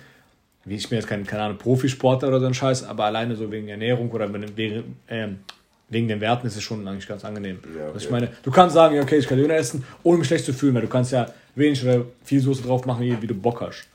Wie 0.64 0.76
ich 0.76 0.88
bin 0.88 0.96
jetzt 0.96 1.08
kein, 1.08 1.26
keine 1.26 1.42
Ahnung, 1.42 1.58
Profisportler 1.58 2.28
oder 2.28 2.38
so 2.38 2.46
ein 2.46 2.54
Scheiß, 2.54 2.84
aber 2.84 3.04
alleine 3.06 3.34
so 3.34 3.50
wegen 3.50 3.66
Ernährung 3.66 4.08
oder 4.12 4.32
wegen, 4.32 4.96
ähm, 5.08 5.40
wegen 5.88 6.06
den 6.06 6.20
Werten 6.20 6.46
ist 6.46 6.54
es 6.54 6.62
schon 6.62 6.86
eigentlich 6.86 7.08
ganz 7.08 7.24
angenehm. 7.24 7.58
Ja, 7.64 7.86
okay. 7.86 7.92
Also 7.94 8.06
ich 8.06 8.10
meine, 8.12 8.28
du 8.44 8.50
kannst 8.52 8.74
sagen, 8.74 8.94
ja, 8.94 9.02
okay, 9.02 9.16
ich 9.16 9.26
kann 9.26 9.38
Döner 9.38 9.54
essen, 9.54 9.84
ohne 10.04 10.18
mich 10.18 10.28
schlecht 10.28 10.44
zu 10.44 10.52
fühlen, 10.52 10.74
weil 10.74 10.82
du 10.82 10.88
kannst 10.88 11.10
ja 11.10 11.26
wenig 11.56 11.82
oder 11.84 12.04
viel 12.22 12.40
Soße 12.40 12.62
drauf 12.62 12.86
machen, 12.86 13.02
wie 13.20 13.26
du 13.26 13.34
Bock 13.34 13.60
hast. 13.60 13.88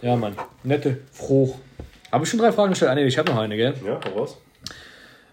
Ja, 0.00 0.16
Mann. 0.16 0.36
Nette 0.62 0.98
Frucht. 1.12 1.58
Habe 2.12 2.24
ich 2.24 2.30
schon 2.30 2.38
drei 2.40 2.52
Fragen 2.52 2.70
gestellt? 2.70 2.90
Ah, 2.90 2.94
nee, 2.94 3.04
ich 3.06 3.18
habe 3.18 3.30
noch 3.30 3.38
eine, 3.38 3.56
gell? 3.56 3.74
Ja, 3.84 4.00
hau 4.04 4.18
raus. 4.20 4.38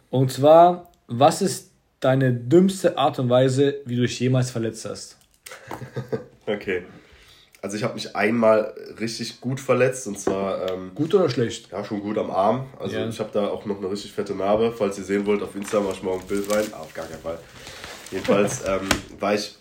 Und 0.09 0.31
zwar, 0.31 0.91
was 1.07 1.41
ist 1.41 1.71
deine 1.99 2.33
dümmste 2.33 2.97
Art 2.97 3.19
und 3.19 3.29
Weise, 3.29 3.75
wie 3.85 3.95
du 3.95 4.01
dich 4.03 4.19
jemals 4.19 4.51
verletzt 4.51 4.85
hast? 4.85 5.17
Okay. 6.47 6.83
Also 7.63 7.75
ich 7.75 7.83
habe 7.83 7.95
mich 7.95 8.15
einmal 8.15 8.71
richtig 8.99 9.41
gut 9.41 9.59
verletzt 9.59 10.05
und 10.05 10.19
zwar 10.19 10.69
ähm, 10.71 10.91
Gut 10.93 11.11
oder 11.15 11.27
schlecht? 11.27 11.71
ja 11.71 11.83
schon 11.83 12.01
gut 12.01 12.19
am 12.19 12.29
Arm. 12.29 12.67
Also 12.79 12.95
Ja. 12.97 13.07
ich 13.09 13.19
habe 13.19 13.31
da 13.33 13.47
auch 13.47 13.65
noch 13.65 13.79
eine 13.79 13.89
richtig 13.89 14.11
fette 14.11 14.35
Narbe. 14.35 14.71
Falls 14.71 14.99
ihr 14.99 15.03
sehen 15.05 15.25
wollt, 15.25 15.41
auf 15.41 15.55
Insta 15.55 15.79
mache 15.79 15.93
ich 15.93 16.03
morgen 16.03 16.21
ein 16.21 16.27
Bild 16.27 16.53
rein. 16.53 16.65
Ah, 16.71 16.81
auf 16.81 16.93
gar 16.93 17.07
keinen 17.07 17.19
Fall. 17.19 17.39
Jedenfalls 18.11 18.63
ähm, 18.67 18.87
war 19.19 19.33
ich 19.33 19.55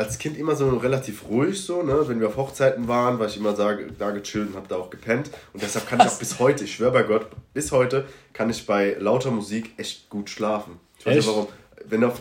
als 0.00 0.18
Kind 0.18 0.36
immer 0.38 0.56
so 0.56 0.66
relativ 0.78 1.28
ruhig 1.28 1.62
so, 1.62 1.82
ne? 1.82 2.04
Wenn 2.06 2.20
wir 2.20 2.28
auf 2.28 2.38
Hochzeiten 2.38 2.88
waren, 2.88 3.18
war 3.18 3.26
ich 3.26 3.36
immer 3.36 3.52
da, 3.52 3.76
da 3.98 4.12
gechillt 4.12 4.48
und 4.48 4.56
habe 4.56 4.66
da 4.66 4.76
auch 4.76 4.88
gepennt. 4.88 5.30
Und 5.52 5.62
deshalb 5.62 5.86
kann 5.86 6.00
ich 6.00 6.06
auch 6.06 6.18
bis 6.18 6.38
heute, 6.38 6.64
ich 6.64 6.74
schwöre 6.74 6.92
bei 6.92 7.02
Gott, 7.02 7.26
bis 7.52 7.70
heute 7.70 8.06
kann 8.32 8.48
ich 8.48 8.64
bei 8.64 8.96
lauter 8.98 9.30
Musik 9.30 9.74
echt 9.76 10.08
gut 10.08 10.30
schlafen. 10.30 10.80
Ich 10.98 11.04
weiß 11.04 11.16
nicht 11.16 11.28
warum. 11.28 11.48
Wenn 11.84 12.02
auf, 12.04 12.14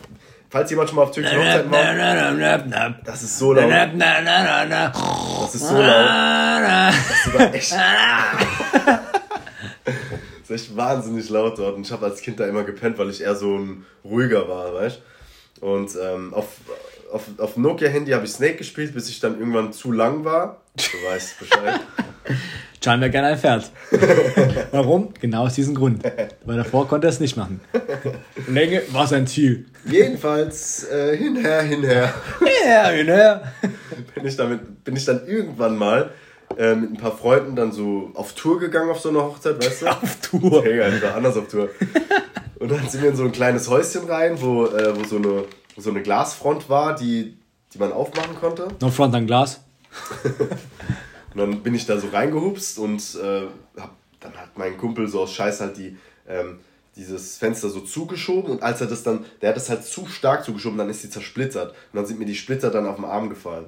falls 0.49 0.69
jemand 0.69 0.89
schon 0.89 0.97
mal 0.97 1.03
auf 1.03 1.11
türkischen 1.11 1.37
Hochzeiten 1.37 1.71
war, 1.71 1.77
das 3.05 3.23
ist 3.23 3.39
so 3.39 3.53
laut. 3.53 3.69
Das 5.43 5.55
ist 5.55 5.69
so 5.69 5.75
laut. 5.77 5.85
Das 6.97 7.09
ist 7.11 7.23
sogar 7.23 7.53
echt. 7.53 7.71
das 9.85 10.49
ist 10.49 10.51
echt 10.51 10.75
wahnsinnig 10.75 11.29
laut 11.29 11.57
dort. 11.57 11.75
Und 11.77 11.85
ich 11.85 11.91
habe 11.93 12.07
als 12.07 12.19
Kind 12.19 12.41
da 12.41 12.45
immer 12.45 12.63
gepennt, 12.63 12.97
weil 12.97 13.09
ich 13.09 13.21
eher 13.21 13.35
so 13.35 13.57
ein 13.57 13.85
ruhiger 14.03 14.49
war, 14.49 14.73
weißt 14.73 15.01
Und 15.61 15.91
ähm, 15.95 16.33
auf, 16.33 16.47
auf, 17.11 17.23
auf 17.37 17.57
Nokia-Handy 17.57 18.11
habe 18.11 18.25
ich 18.25 18.31
Snake 18.31 18.55
gespielt, 18.55 18.93
bis 18.93 19.09
ich 19.09 19.19
dann 19.19 19.39
irgendwann 19.39 19.73
zu 19.73 19.91
lang 19.91 20.23
war. 20.23 20.61
Du 20.75 21.09
weißt 21.09 21.39
Bescheid. 21.39 21.79
Can 22.81 23.01
wäre 23.01 23.11
gerne 23.11 23.27
ein 23.27 23.37
Pferd. 23.37 23.69
Warum? 24.71 25.13
Genau 25.19 25.43
aus 25.43 25.55
diesem 25.55 25.75
Grund. 25.75 26.01
Weil 26.45 26.57
davor 26.57 26.87
konnte 26.87 27.07
er 27.07 27.09
es 27.09 27.19
nicht 27.19 27.35
machen. 27.35 27.59
Länge 28.47 28.81
war 28.91 29.05
sein 29.05 29.27
Ziel. 29.27 29.65
Jedenfalls 29.85 30.87
äh, 30.89 31.17
hinher, 31.17 31.61
hinher. 31.61 32.13
Ja, 32.65 32.91
genau. 32.91 33.41
bin 34.15 34.25
ich, 34.25 34.37
damit, 34.37 34.83
bin 34.85 34.95
ich 34.95 35.03
dann 35.03 35.27
irgendwann 35.27 35.77
mal 35.77 36.11
äh, 36.57 36.73
mit 36.73 36.91
ein 36.91 36.97
paar 36.97 37.17
Freunden 37.17 37.55
dann 37.57 37.73
so 37.73 38.11
auf 38.13 38.33
Tour 38.33 38.59
gegangen 38.59 38.89
auf 38.89 39.01
so 39.01 39.09
einer 39.09 39.23
Hochzeit, 39.23 39.57
weißt 39.63 39.81
du? 39.81 39.87
Auf 39.87 40.17
Tour. 40.21 40.63
Hey, 40.63 40.95
ich 40.95 41.03
war 41.03 41.15
anders 41.15 41.35
auf 41.35 41.49
Tour. 41.49 41.69
Und 42.59 42.71
dann 42.71 42.87
sind 42.87 43.01
wir 43.01 43.09
in 43.09 43.15
so 43.15 43.23
ein 43.25 43.31
kleines 43.33 43.69
Häuschen 43.69 44.05
rein, 44.05 44.41
wo, 44.41 44.65
äh, 44.65 44.97
wo 44.97 45.03
so, 45.03 45.17
eine, 45.17 45.43
so 45.77 45.89
eine 45.89 46.01
Glasfront 46.01 46.69
war, 46.69 46.95
die, 46.95 47.37
die 47.73 47.77
man 47.77 47.91
aufmachen 47.91 48.35
konnte. 48.35 48.67
No 48.81 48.89
front 48.89 49.15
an 49.15 49.27
Glas. 49.27 49.61
Und 51.33 51.37
dann 51.37 51.61
bin 51.61 51.75
ich 51.75 51.85
da 51.85 51.99
so 51.99 52.07
reingehupst 52.07 52.79
und 52.79 53.01
äh, 53.21 53.43
hab, 53.79 53.95
dann 54.19 54.35
hat 54.35 54.57
mein 54.57 54.77
Kumpel 54.77 55.07
so 55.07 55.21
aus 55.21 55.33
Scheiß 55.33 55.61
halt 55.61 55.77
die, 55.77 55.95
ähm, 56.27 56.59
dieses 56.95 57.37
Fenster 57.37 57.69
so 57.69 57.81
zugeschoben 57.81 58.51
und 58.51 58.63
als 58.63 58.81
er 58.81 58.87
das 58.87 59.03
dann, 59.03 59.25
der 59.41 59.49
hat 59.49 59.55
das 59.55 59.69
halt 59.69 59.85
zu 59.85 60.07
stark 60.07 60.43
zugeschoben, 60.43 60.77
dann 60.77 60.89
ist 60.89 61.03
die 61.03 61.09
zersplittert. 61.09 61.69
Und 61.69 61.97
dann 61.97 62.05
sind 62.05 62.19
mir 62.19 62.25
die 62.25 62.35
Splitter 62.35 62.71
dann 62.71 62.87
auf 62.87 62.95
den 62.95 63.05
Arm 63.05 63.29
gefallen. 63.29 63.65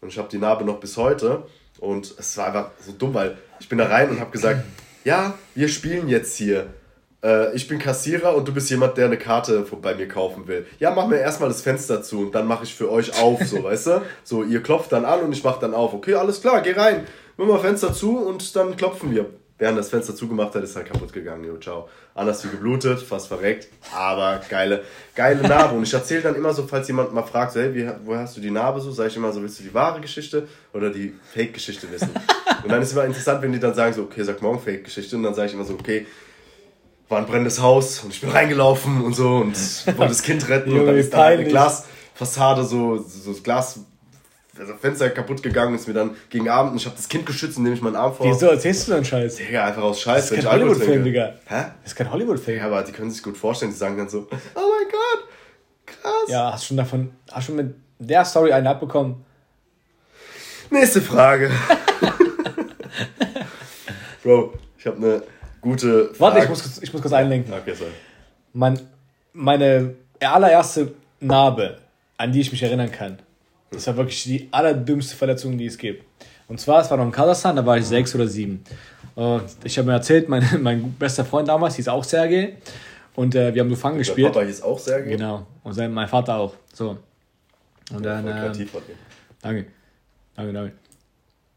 Und 0.00 0.08
ich 0.08 0.18
habe 0.18 0.28
die 0.28 0.38
Narbe 0.38 0.64
noch 0.64 0.80
bis 0.80 0.96
heute 0.96 1.46
und 1.78 2.14
es 2.16 2.36
war 2.36 2.46
einfach 2.46 2.70
so 2.84 2.92
dumm, 2.92 3.12
weil 3.12 3.36
ich 3.58 3.68
bin 3.68 3.78
da 3.78 3.86
rein 3.86 4.08
und 4.08 4.20
habe 4.20 4.30
gesagt, 4.30 4.64
ja, 5.04 5.34
wir 5.54 5.68
spielen 5.68 6.08
jetzt 6.08 6.36
hier. 6.36 6.72
Äh, 7.22 7.54
ich 7.54 7.68
bin 7.68 7.78
Kassierer 7.78 8.34
und 8.34 8.46
du 8.48 8.52
bist 8.52 8.70
jemand, 8.70 8.96
der 8.96 9.06
eine 9.06 9.18
Karte 9.18 9.66
bei 9.82 9.94
mir 9.94 10.08
kaufen 10.08 10.46
will. 10.46 10.66
Ja, 10.78 10.90
mach 10.90 11.06
mir 11.06 11.18
erstmal 11.18 11.48
das 11.48 11.62
Fenster 11.62 12.02
zu 12.02 12.20
und 12.20 12.34
dann 12.34 12.46
mache 12.46 12.64
ich 12.64 12.74
für 12.74 12.90
euch 12.90 13.20
auf, 13.20 13.42
so, 13.44 13.62
weißt 13.64 13.86
du? 13.88 14.02
So, 14.24 14.42
ihr 14.42 14.62
klopft 14.62 14.92
dann 14.92 15.04
an 15.04 15.20
und 15.20 15.32
ich 15.32 15.44
mach 15.44 15.58
dann 15.58 15.74
auf. 15.74 15.92
Okay, 15.92 16.14
alles 16.14 16.40
klar, 16.40 16.60
geh 16.62 16.72
rein. 16.72 17.06
Mach 17.36 17.46
mal 17.46 17.58
Fenster 17.58 17.92
zu 17.92 18.18
und 18.18 18.54
dann 18.56 18.76
klopfen 18.76 19.14
wir. 19.14 19.26
Während 19.60 19.78
das 19.78 19.90
Fenster 19.90 20.16
zugemacht 20.16 20.54
hat, 20.54 20.62
ist 20.64 20.74
halt 20.74 20.86
kaputt 20.86 21.12
gegangen. 21.12 21.44
Jo, 21.44 21.58
ciao. 21.58 21.86
Anders 22.14 22.42
wie 22.44 22.48
geblutet, 22.48 23.02
fast 23.02 23.28
verreckt, 23.28 23.68
aber 23.94 24.40
geile, 24.48 24.82
geile 25.14 25.46
Narbe. 25.46 25.76
Und 25.76 25.82
ich 25.82 25.92
erzähle 25.92 26.22
dann 26.22 26.34
immer 26.34 26.54
so, 26.54 26.66
falls 26.66 26.88
jemand 26.88 27.12
mal 27.12 27.22
fragt, 27.22 27.52
so, 27.52 27.60
hey, 27.60 27.74
wie, 27.74 27.86
woher 28.04 28.20
hast 28.20 28.38
du 28.38 28.40
die 28.40 28.50
Narbe 28.50 28.80
so, 28.80 28.90
sage 28.90 29.10
ich 29.10 29.16
immer 29.16 29.30
so, 29.32 29.42
willst 29.42 29.60
du 29.60 29.64
die 29.64 29.74
wahre 29.74 30.00
Geschichte 30.00 30.48
oder 30.72 30.88
die 30.88 31.12
Fake-Geschichte 31.34 31.92
wissen? 31.92 32.08
Und 32.62 32.72
dann 32.72 32.80
ist 32.80 32.92
immer 32.92 33.04
interessant, 33.04 33.42
wenn 33.42 33.52
die 33.52 33.60
dann 33.60 33.74
sagen 33.74 33.92
so, 33.92 34.02
okay, 34.02 34.22
sag 34.22 34.40
morgen 34.40 34.60
Fake-Geschichte. 34.60 35.16
Und 35.16 35.24
dann 35.24 35.34
sage 35.34 35.48
ich 35.48 35.54
immer 35.54 35.64
so, 35.64 35.74
okay, 35.74 36.06
war 37.10 37.18
ein 37.18 37.26
brennendes 37.26 37.60
Haus 37.60 38.04
und 38.04 38.14
ich 38.14 38.20
bin 38.20 38.30
reingelaufen 38.30 39.02
und 39.02 39.14
so 39.14 39.38
und 39.38 39.56
wollte 39.86 40.08
das 40.08 40.22
Kind 40.22 40.48
retten 40.48 40.72
und 40.72 40.86
dann 40.86 40.96
ist 40.96 41.12
dann 41.12 41.20
eine. 41.20 41.44
Glasfassade 41.44 42.64
so, 42.64 42.98
so 42.98 43.32
das 43.32 43.42
Glas, 43.42 43.80
also 44.56 44.74
Fenster 44.74 45.10
kaputt 45.10 45.42
gegangen, 45.42 45.74
ist 45.74 45.88
mir 45.88 45.94
dann 45.94 46.14
gegen 46.30 46.48
Abend 46.48 46.70
und 46.72 46.78
ich 46.78 46.86
habe 46.86 46.94
das 46.94 47.08
Kind 47.08 47.26
geschützt, 47.26 47.58
indem 47.58 47.74
ich 47.74 47.82
meinen 47.82 47.96
Arm 47.96 48.14
vor. 48.14 48.26
Wieso 48.26 48.46
erzählst 48.46 48.86
du 48.86 48.92
dann 48.92 49.04
Scheiß? 49.04 49.34
Digga, 49.36 49.66
einfach 49.66 49.82
aus 49.82 50.00
Scheiß, 50.00 50.28
Das 50.28 50.38
ist 50.38 50.44
kein 50.44 50.52
Hollywood-Film, 50.52 51.02
Digga. 51.02 51.34
Hä? 51.46 51.64
Das 51.82 51.92
ist 51.92 51.96
kein 51.96 52.12
Hollywood-Film. 52.12 52.58
Ja, 52.58 52.66
aber 52.66 52.84
die 52.84 52.92
können 52.92 53.10
sich 53.10 53.22
gut 53.22 53.36
vorstellen, 53.36 53.72
die 53.72 53.76
sagen 53.76 53.96
dann 53.96 54.08
so, 54.08 54.28
oh 54.30 54.34
mein 54.54 54.88
Gott, 54.90 55.24
krass. 55.86 56.28
Ja, 56.28 56.52
hast 56.52 56.66
schon 56.66 56.76
davon, 56.76 57.10
hast 57.32 57.46
schon 57.46 57.56
mit 57.56 57.74
der 57.98 58.24
Story 58.24 58.52
einen 58.52 58.68
abbekommen? 58.68 59.24
Nächste 60.70 61.02
Frage. 61.02 61.50
Bro, 64.22 64.52
ich 64.78 64.86
habe 64.86 64.98
eine 64.98 65.22
gute 65.60 66.06
Frage. 66.14 66.20
Warte, 66.20 66.38
ich 66.44 66.48
muss, 66.48 66.62
kurz- 66.62 66.82
ich 66.82 66.92
muss 66.92 67.02
kurz 67.02 67.12
einlenken. 67.14 67.52
Okay, 67.52 67.74
sorry. 67.74 67.90
Mein, 68.52 68.78
meine 69.32 69.94
allererste 70.20 70.92
Narbe, 71.20 71.78
an 72.16 72.32
die 72.32 72.40
ich 72.40 72.50
mich 72.52 72.62
erinnern 72.62 72.90
kann, 72.90 73.18
das 73.70 73.86
war 73.86 73.96
wirklich 73.96 74.22
die 74.24 74.48
allerdümmste 74.50 75.16
Verletzung, 75.16 75.56
die 75.56 75.66
es 75.66 75.78
gibt. 75.78 76.04
Und 76.48 76.58
zwar, 76.60 76.80
es 76.80 76.90
war 76.90 76.96
noch 76.96 77.04
in 77.04 77.12
Kasachstan, 77.12 77.54
da 77.54 77.64
war 77.64 77.78
ich 77.78 77.86
sechs 77.86 78.12
oder 78.14 78.26
sieben. 78.26 78.64
Und 79.14 79.44
ich 79.62 79.78
habe 79.78 79.86
mir 79.86 79.94
erzählt, 79.94 80.28
mein, 80.28 80.44
mein 80.62 80.92
bester 80.94 81.24
Freund 81.24 81.46
damals 81.48 81.76
hieß 81.76 81.88
auch 81.88 82.02
Sergej. 82.02 82.56
Und 83.14 83.34
äh, 83.34 83.54
wir 83.54 83.62
haben 83.62 83.70
so 83.70 83.76
Fang 83.76 83.92
Dein 83.92 83.98
gespielt. 83.98 84.32
Papa 84.32 84.44
hieß 84.46 84.62
auch 84.62 84.78
Sergej. 84.78 85.16
Genau. 85.16 85.46
Und 85.62 85.74
sein, 85.74 85.92
mein 85.92 86.08
Vater 86.08 86.36
auch. 86.36 86.54
So. 86.72 86.96
Und 87.92 88.04
dann. 88.04 88.22
Voll 88.22 88.32
ähm, 88.32 88.38
kreativ. 88.38 88.72
Danke. 89.42 89.66
Danke, 90.34 90.52
danke. 90.52 90.72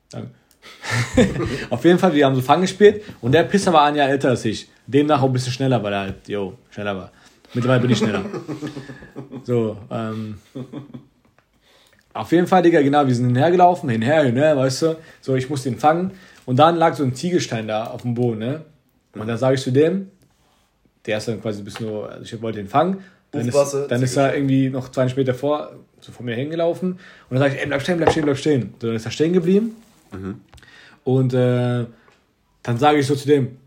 Danke. 0.09 0.29
Auf 1.69 1.83
jeden 1.85 1.99
Fall, 1.99 2.13
wir 2.13 2.25
haben 2.25 2.35
so 2.35 2.41
Fang 2.41 2.61
gespielt 2.61 3.03
und 3.21 3.31
der 3.31 3.43
Pisser 3.43 3.73
war 3.73 3.85
ein 3.85 3.95
Jahr 3.95 4.09
älter 4.09 4.29
als 4.29 4.45
ich. 4.45 4.69
Demnach 4.85 5.21
auch 5.21 5.27
ein 5.27 5.33
bisschen 5.33 5.53
schneller, 5.53 5.81
weil 5.81 5.93
er 5.93 5.99
halt, 5.99 6.27
jo, 6.27 6.53
schneller 6.69 6.95
war. 6.95 7.11
Mittlerweile 7.53 7.81
bin 7.81 7.91
ich 7.91 7.97
schneller. 7.97 8.23
So, 9.43 9.77
ähm. 9.91 10.37
Auf 12.13 12.31
jeden 12.31 12.47
Fall, 12.47 12.61
Digga, 12.61 12.81
genau, 12.81 13.05
wir 13.05 13.13
sind 13.13 13.25
hinhergelaufen, 13.25 13.89
hinher, 13.89 14.23
hinher, 14.23 14.55
weißt 14.55 14.81
du. 14.83 14.95
So, 15.21 15.35
ich 15.35 15.49
musste 15.49 15.69
ihn 15.69 15.77
fangen. 15.77 16.11
Und 16.45 16.57
dann 16.57 16.75
lag 16.77 16.95
so 16.95 17.03
ein 17.03 17.15
Ziegelstein 17.15 17.67
da 17.67 17.85
auf 17.87 18.03
dem 18.03 18.13
Boden, 18.13 18.39
ne? 18.39 18.61
Und 19.15 19.27
dann 19.27 19.37
sage 19.37 19.55
ich 19.55 19.61
zu 19.61 19.71
dem, 19.71 20.09
der 21.05 21.17
ist 21.17 21.27
dann 21.27 21.41
quasi 21.41 21.61
ein 21.61 21.65
bisschen 21.65 21.87
nur, 21.87 22.09
also 22.09 22.23
ich 22.23 22.41
wollte 22.41 22.59
ihn 22.59 22.67
fangen. 22.67 23.03
Dann 23.31 23.47
ist, 23.47 23.75
dann 23.89 24.01
ist 24.03 24.15
er 24.15 24.35
irgendwie 24.35 24.69
noch 24.69 24.89
zwei 24.89 25.05
Meter 25.05 25.33
vor, 25.33 25.73
so 25.99 26.11
vor 26.11 26.25
mir 26.25 26.35
hingelaufen. 26.35 26.93
Und 26.93 26.99
dann 27.31 27.39
sage 27.39 27.55
ich, 27.55 27.61
ey, 27.61 27.67
bleib 27.67 27.81
stehen, 27.81 27.97
bleib 27.97 28.11
stehen, 28.11 28.25
bleib 28.25 28.37
stehen. 28.37 28.73
So, 28.79 28.87
dann 28.87 28.95
ist 28.95 29.05
er 29.05 29.11
stehen 29.11 29.33
geblieben. 29.33 29.75
Und 31.03 31.33
äh, 31.33 31.85
dann 32.63 32.77
sage 32.77 32.99
ich 32.99 33.07
so 33.07 33.15
zu 33.15 33.27
dem, 33.27 33.57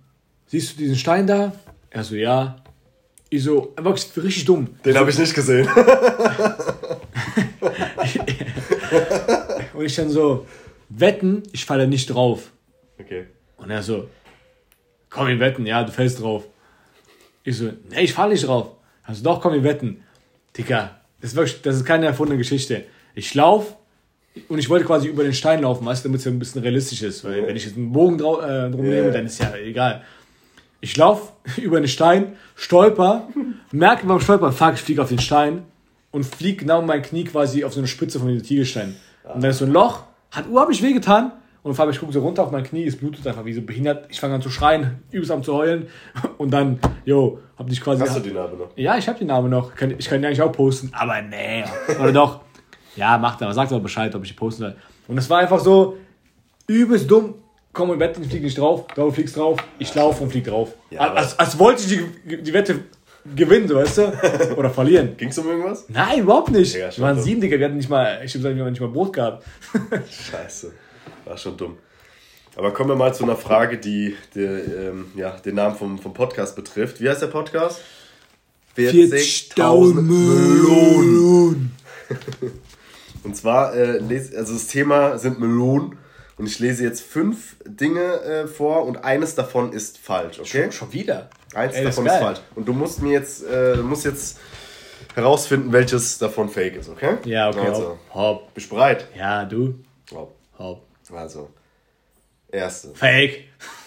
siehst 0.47 0.73
du 0.73 0.79
diesen 0.79 0.97
Stein 0.97 1.27
da? 1.27 1.53
Er 1.91 2.05
so, 2.05 2.15
ja. 2.15 2.57
Ich 3.29 3.43
so, 3.43 3.75
wirklich 3.77 4.17
richtig 4.17 4.45
dumm. 4.45 4.69
Den 4.85 4.97
habe 4.97 5.11
ich 5.11 5.19
nicht 5.19 5.35
gesehen. 5.35 5.69
Und 9.75 9.85
ich 9.85 9.95
dann 9.97 10.09
so, 10.09 10.47
wetten, 10.89 11.43
ich 11.53 11.65
falle 11.65 11.87
nicht 11.87 12.07
drauf. 12.07 12.53
Okay. 12.99 13.27
Und 13.57 13.71
er 13.71 13.83
so, 13.83 14.09
komm, 15.11 15.29
wir 15.29 15.41
wetten, 15.41 15.67
ja, 15.67 15.85
du 15.85 15.93
fällst 15.93 16.21
drauf. 16.21 16.45
Ich 17.45 17.59
so, 17.59 17.73
nee, 17.91 18.03
ich 18.03 18.13
falle 18.13 18.33
nicht 18.33 18.47
drauf. 18.47 18.71
Also 19.03 19.23
doch, 19.23 19.41
komm, 19.41 19.53
wir 19.53 19.65
wetten. 19.65 20.03
Digga, 20.57 21.01
das 21.21 21.31
ist 21.31 21.37
wirklich, 21.37 21.63
das 21.63 21.77
ist 21.77 21.85
keine 21.85 22.07
erfundene 22.07 22.39
Geschichte. 22.39 22.85
Ich 23.15 23.35
lauf 23.35 23.77
und 24.49 24.59
ich 24.59 24.69
wollte 24.69 24.85
quasi 24.85 25.09
über 25.09 25.23
den 25.25 25.33
Stein 25.33 25.63
laufen, 25.63 25.85
weißt 25.87 26.05
du, 26.05 26.09
damit 26.09 26.19
es 26.21 26.25
ja 26.25 26.31
ein 26.31 26.39
bisschen 26.39 26.63
realistisch 26.63 27.03
ist. 27.03 27.25
Weil 27.25 27.47
wenn 27.47 27.57
ich 27.57 27.65
jetzt 27.65 27.77
einen 27.77 27.93
Bogen 27.93 28.19
drau 28.19 28.41
äh, 28.41 28.71
drum 28.71 28.83
nehme, 28.83 29.07
Ja. 29.07 29.11
dann 29.11 29.27
ist 29.27 29.41
ja 29.41 29.55
egal. 29.57 30.03
Ich 30.81 30.97
lauf 30.97 31.33
über 31.57 31.81
den 31.81 31.89
Stein, 31.89 32.37
stolper, 32.55 33.29
merke 33.73 34.07
beim 34.07 34.21
Stolpern, 34.21 34.53
fuck, 34.53 34.75
ich 34.75 34.81
fliege 34.81 35.03
auf 35.03 35.09
den 35.09 35.19
Stein 35.19 35.63
und 36.11 36.25
fliege 36.25 36.59
genau 36.59 36.83
mein 36.83 37.03
Knie 37.03 37.25
quasi 37.25 37.65
auf 37.65 37.73
so 37.73 37.81
eine 37.81 37.89
Spitze 37.89 38.19
von 38.19 38.29
diesem 38.29 38.45
Ziegelstein. 38.45 38.97
Und 39.35 39.43
dann 39.43 39.51
ist 39.51 39.59
so 39.59 39.65
ein 39.65 39.73
Loch, 39.73 40.05
hat 40.31 40.47
unheimlich 40.49 40.83
wehgetan. 40.83 41.33
Und 41.63 41.75
vor 41.75 41.85
allem, 41.85 41.91
ich 41.93 41.99
gucke 41.99 42.13
so 42.13 42.21
runter 42.21 42.45
auf 42.45 42.53
mein 42.53 42.63
Knie, 42.63 42.87
es 42.87 42.95
blutet 42.97 43.27
einfach 43.27 43.45
wie 43.45 43.53
so 43.53 43.61
behindert. 43.61 44.07
Ich 44.09 44.21
fange 44.21 44.35
an 44.37 44.41
zu 44.43 44.51
schreien, 44.51 45.03
übelst 45.11 45.33
am 45.33 45.43
zu 45.43 45.53
heulen. 45.53 45.89
Und 46.39 46.53
dann, 46.53 46.79
yo, 47.05 47.41
hab 47.59 47.69
dich 47.69 47.81
quasi. 47.81 48.03
Hast 48.03 48.17
du 48.17 48.21
die 48.21 48.31
Narbe 48.31 48.57
noch? 48.57 48.69
Ja, 48.77 48.97
ich 48.97 49.09
habe 49.09 49.19
den 49.19 49.27
Namen 49.27 49.51
noch. 49.51 49.73
Ich 49.99 50.09
kann 50.09 50.21
die 50.21 50.27
eigentlich 50.29 50.43
auch 50.43 50.53
posten. 50.53 50.91
Aber 50.93 51.21
nee. 51.23 51.65
Oder 52.01 52.13
doch. 52.13 52.41
Ja, 52.97 53.19
macht 53.19 53.43
aber. 53.43 53.55
Sagt 53.55 53.73
aber 53.73 53.83
Bescheid, 53.83 54.15
ob 54.15 54.23
ich 54.25 54.31
die 54.31 54.37
posten 54.37 54.63
soll. 54.63 54.77
Und 55.09 55.19
es 55.19 55.31
war 55.31 55.39
einfach 55.39 55.61
so 55.61 55.97
übelst 56.67 57.11
dumm. 57.11 57.35
Komm 57.73 57.93
im 57.93 57.99
Bett, 57.99 58.17
ich 58.21 58.29
flieg 58.29 58.43
nicht 58.43 58.59
drauf. 58.59 58.87
Du 58.95 59.11
fliegst 59.11 59.37
drauf. 59.37 59.59
Ich 59.79 59.95
laufe 59.95 60.23
und 60.23 60.31
flieg 60.31 60.45
drauf. 60.45 60.73
Ja, 60.91 61.13
als, 61.13 61.39
als 61.39 61.59
wollte 61.59 61.83
ich 61.83 61.89
die, 62.25 62.43
die 62.43 62.53
Wette 62.53 62.81
gewinnen, 63.35 63.69
so, 63.69 63.77
weißt 63.77 63.99
du? 63.99 64.57
Oder 64.57 64.71
verlieren. 64.71 65.17
Ging's 65.17 65.37
um 65.39 65.47
irgendwas? 65.49 65.85
Nein, 65.89 66.21
überhaupt 66.21 66.51
nicht. 66.51 66.75
Ja, 66.75 66.95
wir 66.97 67.03
waren 67.05 67.17
dumm. 67.17 67.25
sieben, 67.25 67.41
Digga. 67.41 67.59
Wir 67.59 67.67
hatten 67.67 67.77
nicht 67.77 67.91
mal, 67.91 68.21
ich 68.25 68.33
würde 68.35 68.45
sagen, 68.45 68.57
wir 68.57 68.65
haben 68.65 68.71
nicht 68.71 68.81
mal 68.81 68.89
Brot 68.89 69.13
gehabt. 69.13 69.45
Scheiße. 70.31 70.73
War 71.25 71.37
schon 71.37 71.57
dumm. 71.57 71.77
Aber 72.57 72.73
kommen 72.73 72.89
wir 72.89 72.97
mal 72.97 73.15
zu 73.15 73.25
einer 73.25 73.37
Frage, 73.37 73.77
die, 73.77 74.17
die 74.35 74.41
ähm, 74.41 75.13
ja, 75.15 75.33
den 75.33 75.57
Namen 75.57 75.77
vom, 75.77 75.99
vom 75.99 76.15
Podcast 76.15 76.57
betrifft. 76.57 77.01
Wie 77.03 77.09
heißt 77.09 77.21
der 77.21 77.27
Podcast? 77.27 77.83
40.000 78.77 80.01
Melonen. 80.01 81.73
Und 83.27 83.35
zwar, 83.35 83.75
äh, 83.75 83.99
lese, 83.99 84.39
also 84.39 84.53
das 84.53 84.69
Thema 84.69 85.19
sind 85.19 85.41
Melonen. 85.41 85.99
Und 86.39 86.47
ich 86.47 86.61
lese 86.61 86.85
jetzt 86.85 87.01
fünf 87.01 87.57
Dinge 87.65 88.21
äh, 88.21 88.47
vor 88.47 88.85
und 88.85 88.99
eines 88.99 89.35
davon 89.35 89.73
ist 89.73 89.99
falsch, 89.99 90.39
okay? 90.39 90.65
Schon, 90.65 90.73
schon 90.73 90.93
wieder. 90.93 91.31
Eins 91.55 91.75
Ey, 91.75 91.85
davon 91.85 92.07
ist 92.07 92.13
ist, 92.13 92.19
falsch. 92.19 92.41
Und 92.55 92.69
du 92.69 92.73
musst 92.73 93.03
mir 93.03 93.13
jetzt, 93.13 93.43
äh, 93.43 93.77
musst 93.77 94.05
jetzt 94.05 94.39
herausfinden, 95.15 95.73
welches 95.73 96.19
davon 96.19 96.49
fake 96.49 96.77
ist, 96.77 96.89
okay? 96.89 97.17
Ja, 97.25 97.49
okay. 97.49 97.67
Also, 97.67 97.99
Hopp. 98.11 98.15
hopp. 98.15 98.55
bist 98.55 98.71
du 98.71 98.75
bereit? 98.77 99.09
Ja, 99.17 99.45
du. 99.45 99.75
Hopp. 100.13 100.37
Hopp. 100.59 100.83
Also, 101.13 101.51
erste. 102.53 102.95
Fake. 102.95 103.45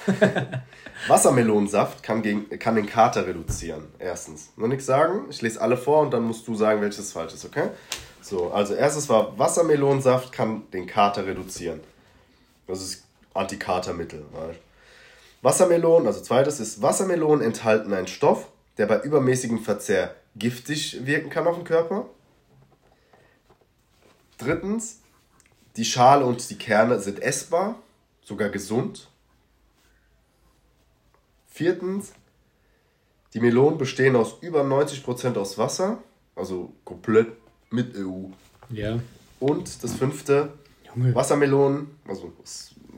Wassermelonensaft 1.07 2.03
kann, 2.03 2.21
gegen, 2.23 2.49
kann 2.59 2.75
den 2.75 2.87
Kater 2.87 3.25
reduzieren. 3.25 3.83
Erstens. 3.99 4.51
Nur 4.57 4.67
nichts 4.67 4.85
sagen. 4.85 5.27
Ich 5.29 5.41
lese 5.41 5.61
alle 5.61 5.77
vor 5.77 6.01
und 6.01 6.11
dann 6.11 6.23
musst 6.23 6.47
du 6.47 6.55
sagen, 6.55 6.81
welches 6.81 7.13
falsch 7.13 7.33
ist, 7.33 7.45
okay? 7.45 7.69
So, 8.21 8.51
also 8.51 8.73
erstes 8.73 9.09
war 9.09 9.37
Wassermelonensaft 9.37 10.31
kann 10.31 10.69
den 10.71 10.87
Kater 10.87 11.25
reduzieren. 11.25 11.79
Das 12.67 12.81
ist 12.81 13.03
Antikatermittel. 13.33 14.25
Wassermelonen, 15.41 16.07
also 16.07 16.21
zweites 16.21 16.59
ist 16.59 16.81
Wassermelonen 16.81 17.45
enthalten 17.45 17.93
einen 17.93 18.07
Stoff, 18.07 18.49
der 18.77 18.85
bei 18.85 19.01
übermäßigem 19.01 19.59
Verzehr 19.59 20.15
giftig 20.35 21.05
wirken 21.05 21.29
kann 21.29 21.47
auf 21.47 21.55
den 21.55 21.63
Körper. 21.63 22.05
Drittens, 24.37 24.99
die 25.75 25.85
Schale 25.85 26.25
und 26.25 26.49
die 26.49 26.57
Kerne 26.57 26.99
sind 26.99 27.21
essbar, 27.21 27.75
sogar 28.23 28.49
gesund. 28.49 29.09
Viertens, 31.47 32.13
die 33.33 33.39
Melonen 33.39 33.77
bestehen 33.77 34.15
aus 34.15 34.37
über 34.41 34.61
90% 34.61 35.37
aus 35.37 35.57
Wasser, 35.57 36.01
also 36.35 36.73
komplett 36.83 37.38
mit 37.69 37.95
EU. 37.95 38.27
Ja. 38.69 38.99
Und 39.39 39.83
das 39.83 39.93
fünfte, 39.93 40.53
Junge. 40.95 41.15
Wassermelonen, 41.15 41.87
also 42.07 42.33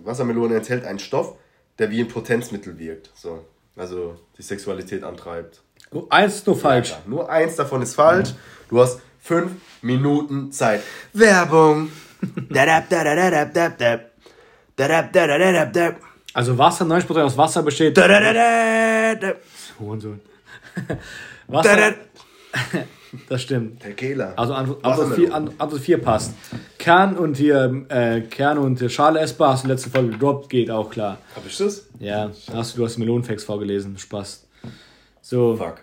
Wassermelone 0.04 0.56
enthält 0.56 0.86
einen 0.86 1.00
Stoff, 1.00 1.36
der 1.78 1.92
wie 1.92 2.02
ein 2.02 2.08
Potenzmittel 2.08 2.78
wirkt. 2.80 3.12
So, 3.14 3.46
also 3.76 4.20
die 4.38 4.42
Sexualität 4.42 5.04
antreibt. 5.04 5.62
Oh, 5.92 6.08
eins 6.10 6.36
ist 6.36 6.48
nur 6.48 6.58
falsch. 6.58 6.92
Ja, 6.92 7.02
nur 7.06 7.30
eins 7.30 7.56
davon 7.56 7.82
ist 7.82 7.96
falsch. 7.96 8.34
Du 8.70 8.80
hast 8.80 9.02
fünf 9.20 9.52
Minuten 9.82 10.52
Zeit. 10.52 10.82
Werbung. 11.14 11.92
Also 16.34 16.58
Wasser, 16.58 16.86
90% 16.86 17.22
aus 17.22 17.38
Wasser 17.38 17.62
besteht. 17.62 17.98
Wasser. 21.48 21.94
Das 23.28 23.42
stimmt. 23.42 23.82
Tequila. 23.82 24.34
Also 24.36 24.54
Antwort, 24.54 24.84
Wassermelone. 24.84 25.14
Antwort, 25.14 25.16
vier, 25.16 25.36
Ant- 25.36 25.62
Antwort 25.62 25.82
4 25.82 25.98
passt. 26.02 26.34
Kern 26.78 27.18
und 27.18 27.36
hier, 27.38 27.86
äh, 27.90 28.22
Kern 28.22 28.58
und 28.58 28.90
Schale 28.92 29.20
essbar 29.20 29.54
hast 29.54 29.66
du 29.66 29.68
letzte 29.68 29.90
Folge 29.90 30.12
gedroppt, 30.12 30.50
geht 30.50 30.72
auch 30.72 30.90
klar. 30.90 31.18
Hab 31.36 31.46
ich 31.46 31.58
das? 31.58 31.88
Ja, 32.00 32.32
hast 32.54 32.74
du, 32.74 32.78
du 32.80 32.86
hast 32.86 32.98
Melonenfacts 32.98 33.44
vorgelesen, 33.44 33.98
Spaß. 33.98 34.48
So, 35.22 35.58
Fuck. 35.58 35.82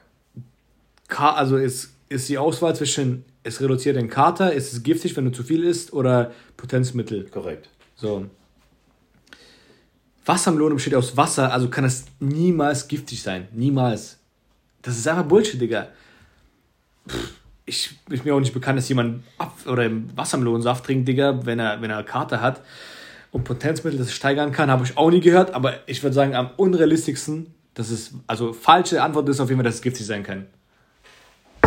Ka 1.08 1.32
also 1.34 1.56
ist, 1.58 1.90
ist 2.08 2.28
die 2.28 2.38
Auswahl 2.38 2.74
zwischen, 2.74 3.24
es 3.42 3.60
reduziert 3.60 3.96
den 3.96 4.08
Kater, 4.08 4.52
ist 4.52 4.72
es 4.72 4.82
giftig, 4.82 5.16
wenn 5.16 5.24
du 5.26 5.30
zu 5.32 5.42
viel 5.42 5.64
isst, 5.64 5.92
oder 5.92 6.32
Potenzmittel. 6.56 7.24
Korrekt. 7.30 7.68
So. 7.96 8.26
Wassermelone 10.24 10.74
besteht 10.74 10.94
aus 10.94 11.16
Wasser, 11.16 11.52
also 11.52 11.68
kann 11.68 11.84
es 11.84 12.04
niemals 12.20 12.88
giftig 12.88 13.22
sein. 13.22 13.48
Niemals. 13.52 14.18
Das 14.82 14.96
ist 14.98 15.06
einfach 15.08 15.24
Bullshit, 15.24 15.60
Digga. 15.60 15.88
Pff, 17.08 17.30
Ich 17.66 17.98
ist 18.10 18.24
mir 18.24 18.34
auch 18.34 18.40
nicht 18.40 18.54
bekannt, 18.54 18.78
dass 18.78 18.88
jemand 18.88 19.22
Apf 19.38 19.66
oder 19.66 19.90
Wassermelonensaft 20.16 20.84
trinkt, 20.86 21.06
Digga, 21.08 21.40
wenn 21.44 21.58
er, 21.58 21.80
wenn 21.82 21.90
er 21.90 22.02
Kater 22.02 22.40
hat 22.40 22.62
und 23.30 23.44
Potenzmittel 23.44 23.98
das 23.98 24.12
steigern 24.12 24.52
kann, 24.52 24.70
habe 24.70 24.84
ich 24.84 24.96
auch 24.96 25.10
nie 25.10 25.20
gehört, 25.20 25.52
aber 25.54 25.74
ich 25.86 26.02
würde 26.02 26.14
sagen, 26.14 26.34
am 26.34 26.50
unrealistischsten, 26.56 27.52
dass 27.74 27.90
es, 27.90 28.12
also 28.26 28.52
falsche 28.54 29.02
Antwort 29.02 29.28
ist 29.28 29.38
auf 29.40 29.48
jeden 29.50 29.58
Fall, 29.60 29.64
dass 29.66 29.76
es 29.76 29.82
giftig 29.82 30.06
sein 30.06 30.22
kann. 30.22 30.46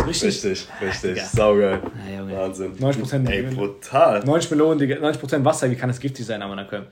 Richtig? 0.06 0.28
Richtig, 0.44 0.66
richtig. 0.80 1.14
Digga. 1.14 1.26
Saugeil. 1.26 1.80
Ja. 2.10 2.38
Wahnsinn. 2.38 2.76
90% 2.76 3.28
Ey, 3.28 3.42
brutal. 3.42 4.24
90 4.24 4.50
Melonen, 4.50 4.78
Digga, 4.78 4.96
90% 4.96 5.44
Wasser, 5.44 5.70
wie 5.70 5.76
kann 5.76 5.88
das 5.88 6.00
giftig 6.00 6.26
sein, 6.26 6.42
aber 6.42 6.64
Köln? 6.64 6.86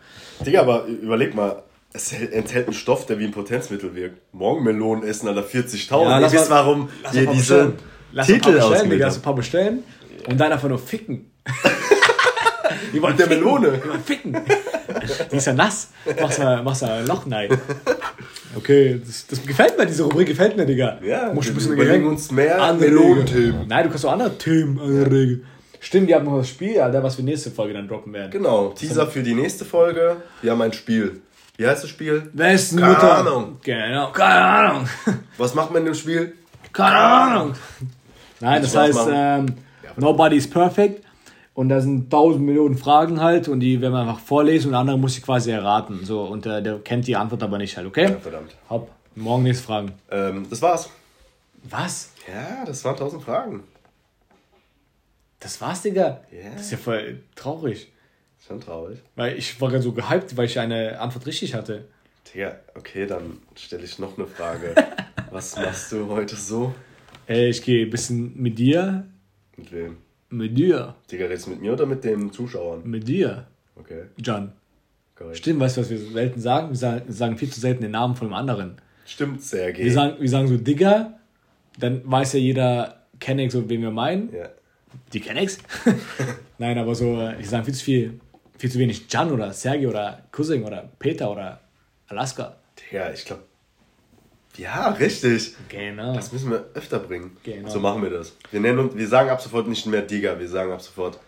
Digga, 0.46 0.61
aber 0.61 0.84
überleg 0.84 1.34
mal, 1.34 1.62
es 1.92 2.12
enthält 2.12 2.66
einen 2.68 2.74
Stoff, 2.74 3.07
der 3.07 3.18
wie 3.18 3.24
ein 3.24 3.32
Potenzmittel 3.32 3.92
wirkt. 3.96 4.20
Morgen 4.32 4.62
Melonen 4.62 5.03
essen, 5.03 5.26
Alter, 5.26 5.42
40.000. 5.42 6.20
Ja, 6.20 6.32
wisst, 6.32 6.48
mal- 6.51 6.57
warum 6.64 6.88
wir 7.11 7.26
diese 7.26 7.72
Lass 8.12 8.28
ein 8.28 8.40
paar 8.40 8.52
Titel 8.52 8.68
bestellen, 8.68 8.90
Digga, 8.90 9.06
lass 9.06 9.16
ein 9.16 9.22
paar 9.22 9.34
bestellen 9.34 9.82
und 10.28 10.38
dann 10.40 10.52
einfach 10.52 10.68
nur 10.68 10.78
ficken. 10.78 11.30
Die 12.92 13.00
wollen 13.02 13.16
der 13.16 13.26
ficken. 13.28 13.44
Melone. 13.44 13.72
Die 13.82 13.88
wollen 13.88 14.04
ficken. 14.04 14.36
Die 15.32 15.36
ist 15.36 15.46
ja 15.46 15.52
nass. 15.52 15.90
Machst 16.20 16.38
du 16.38 16.62
machst 16.62 16.82
du 16.82 16.86
ein 16.86 17.06
Loch 17.06 17.24
rein. 17.30 17.48
Okay, 18.56 19.00
das, 19.04 19.26
das 19.28 19.46
gefällt 19.46 19.78
mir, 19.78 19.86
diese 19.86 20.02
Rubrik 20.02 20.26
gefällt 20.28 20.56
mir, 20.56 20.66
Digga. 20.66 20.98
Ja, 21.02 21.32
Musst 21.32 21.48
du 21.48 21.52
ein 21.52 21.54
bisschen 21.54 21.72
überlegen 21.74 22.06
uns 22.06 22.30
mehr 22.32 22.61
andere 22.61 22.90
Melonenthemen. 22.90 23.68
Nein, 23.68 23.84
du 23.84 23.90
kannst 23.90 24.04
auch 24.06 24.12
andere 24.12 24.36
Themen 24.38 24.78
anregen. 24.80 25.46
Stimmt, 25.78 26.08
wir 26.08 26.16
haben 26.16 26.24
noch 26.26 26.38
das 26.38 26.48
Spiel, 26.48 26.78
Alter, 26.80 27.02
was 27.02 27.16
wir 27.16 27.24
nächste 27.24 27.50
Folge 27.50 27.74
dann 27.74 27.88
droppen 27.88 28.12
werden. 28.12 28.30
Genau, 28.30 28.68
Teaser 28.70 29.06
für 29.06 29.22
die 29.22 29.34
nächste 29.34 29.64
Folge. 29.64 30.16
Wir 30.42 30.50
haben 30.50 30.61
ein 30.62 30.72
Spiel. 30.72 31.22
Wie 31.56 31.66
heißt 31.66 31.84
das 31.84 31.90
Spiel? 31.90 32.28
Wessen 32.32 32.80
Keine? 32.80 32.98
Ahnung. 32.98 33.58
Genau, 33.62 34.11
keine 34.12 34.44
Ahnung. 34.44 34.88
Was 35.38 35.54
macht 35.54 35.70
man 35.70 35.80
in 35.82 35.86
dem 35.86 35.94
Spiel? 35.94 36.34
Keine 36.72 36.96
Ahnung. 36.96 37.54
Nein, 38.41 38.62
das 38.62 38.74
heißt, 38.74 39.09
ähm, 39.12 39.55
nobody 39.97 40.36
is 40.36 40.49
perfect. 40.49 41.05
Und 41.53 41.68
da 41.68 41.80
sind 41.80 42.11
tausend 42.11 42.45
Millionen 42.45 42.78
Fragen 42.78 43.20
halt 43.20 43.49
und 43.49 43.61
die 43.61 43.80
werden 43.80 43.93
wir 43.93 44.01
einfach 44.01 44.20
vorlesen 44.20 44.68
und 44.68 44.72
der 44.72 44.80
andere 44.80 44.99
muss 44.99 45.14
sie 45.14 45.20
quasi 45.20 45.51
erraten. 45.51 46.05
So, 46.05 46.22
und 46.22 46.47
äh, 46.47 46.62
der 46.62 46.78
kennt 46.78 47.07
die 47.07 47.16
Antwort 47.16 47.43
aber 47.43 47.59
nicht 47.59 47.76
halt, 47.76 47.86
okay? 47.86 48.05
Ja, 48.05 48.16
verdammt. 48.16 48.57
Hopp, 48.70 48.91
morgen 49.14 49.43
nächste 49.43 49.64
Fragen. 49.64 49.93
Ähm, 50.11 50.47
das 50.49 50.62
war's. 50.62 50.88
Was? 51.64 52.12
Ja, 52.26 52.64
das 52.64 52.84
waren 52.84 52.95
1000 52.95 53.22
Fragen. 53.22 53.64
Das 55.41 55.61
war's, 55.61 55.82
Digga? 55.82 56.20
Ja. 56.30 56.51
Das 56.53 56.62
ist 56.62 56.72
ja 56.72 56.78
voll 56.78 57.22
traurig. 57.34 57.93
Schon 58.47 58.61
traurig. 58.61 59.01
Weil 59.16 59.36
ich 59.36 59.61
war 59.61 59.68
gerade 59.68 59.82
so 59.82 59.93
gehypt, 59.93 60.36
weil 60.36 60.47
ich 60.47 60.59
eine 60.59 60.99
Antwort 61.01 61.26
richtig 61.26 61.55
hatte. 61.55 61.88
Digga, 62.32 62.57
okay, 62.74 63.07
dann 63.07 63.38
stelle 63.55 63.84
ich 63.84 63.99
noch 63.99 64.16
eine 64.16 64.26
Frage. 64.26 64.74
Was 65.30 65.57
machst 65.57 65.93
du 65.93 66.09
heute 66.09 66.36
so? 66.36 66.74
Ey, 67.30 67.48
ich 67.50 67.62
gehe 67.62 67.84
ein 67.86 67.90
bisschen 67.90 68.32
mit 68.42 68.58
dir, 68.58 69.06
Mit 69.56 69.70
wem? 69.70 69.98
mit 70.30 70.58
dir, 70.58 70.96
Digga, 71.12 71.26
redest 71.26 71.46
du 71.46 71.50
mit 71.50 71.60
mir 71.60 71.72
oder 71.74 71.86
mit 71.86 72.02
den 72.02 72.32
Zuschauern? 72.32 72.82
mit 72.84 73.06
dir, 73.06 73.46
Okay, 73.76 74.02
John. 74.18 74.50
korrekt. 75.14 75.36
Stimmt, 75.38 75.60
weißt 75.60 75.76
du, 75.76 75.80
was 75.82 75.90
wir 75.90 75.98
selten 75.98 76.40
sagen? 76.40 76.70
Wir 76.70 76.76
sagen, 76.76 77.02
wir 77.06 77.14
sagen 77.14 77.38
viel 77.38 77.50
zu 77.50 77.60
selten 77.60 77.82
den 77.82 77.92
Namen 77.92 78.16
von 78.16 78.26
dem 78.26 78.34
anderen. 78.34 78.76
Stimmt, 79.06 79.42
Sergej. 79.42 79.84
Wir 79.84 79.92
sagen, 79.92 80.16
wir 80.20 80.28
sagen 80.28 80.48
so 80.48 80.56
Digger, 80.56 81.20
dann 81.78 82.02
weiß 82.04 82.32
ja 82.32 82.40
jeder 82.40 83.04
Kennex, 83.20 83.52
so 83.52 83.68
wen 83.68 83.80
wir 83.82 83.92
meinen. 83.92 84.32
ja. 84.34 84.48
Die 85.12 85.20
Kennex? 85.20 85.58
Nein, 86.58 86.76
aber 86.78 86.96
so, 86.96 87.20
äh, 87.20 87.40
ich 87.40 87.48
sage 87.48 87.64
viel 87.66 87.74
zu 87.74 87.84
viel, 87.84 88.20
viel 88.58 88.70
zu 88.72 88.78
wenig 88.80 89.04
Jan 89.08 89.30
oder 89.30 89.52
Sergei 89.52 89.86
oder 89.86 90.26
Cousin 90.32 90.64
oder 90.64 90.90
Peter 90.98 91.30
oder 91.30 91.60
Alaska. 92.08 92.56
Digga, 92.90 93.12
ich 93.12 93.24
glaube. 93.24 93.44
Ja, 94.57 94.90
richtig. 94.90 95.55
Genau. 95.68 96.14
Das 96.14 96.32
müssen 96.32 96.51
wir 96.51 96.66
öfter 96.74 96.98
bringen. 96.98 97.36
Genau. 97.44 97.68
So 97.68 97.80
machen 97.80 98.03
wir 98.03 98.11
das. 98.11 98.34
Wir 98.51 98.61
nennen 98.61 98.78
uns, 98.80 98.96
wir 98.96 99.09
sagen 99.09 99.30
ab 99.30 99.40
sofort 99.40 99.68
nicht 99.68 99.86
mehr 99.86 100.03
Digga, 100.03 100.38
wir 100.38 100.48
sagen 100.48 100.72
ab 100.72 100.82
sofort 100.82 101.18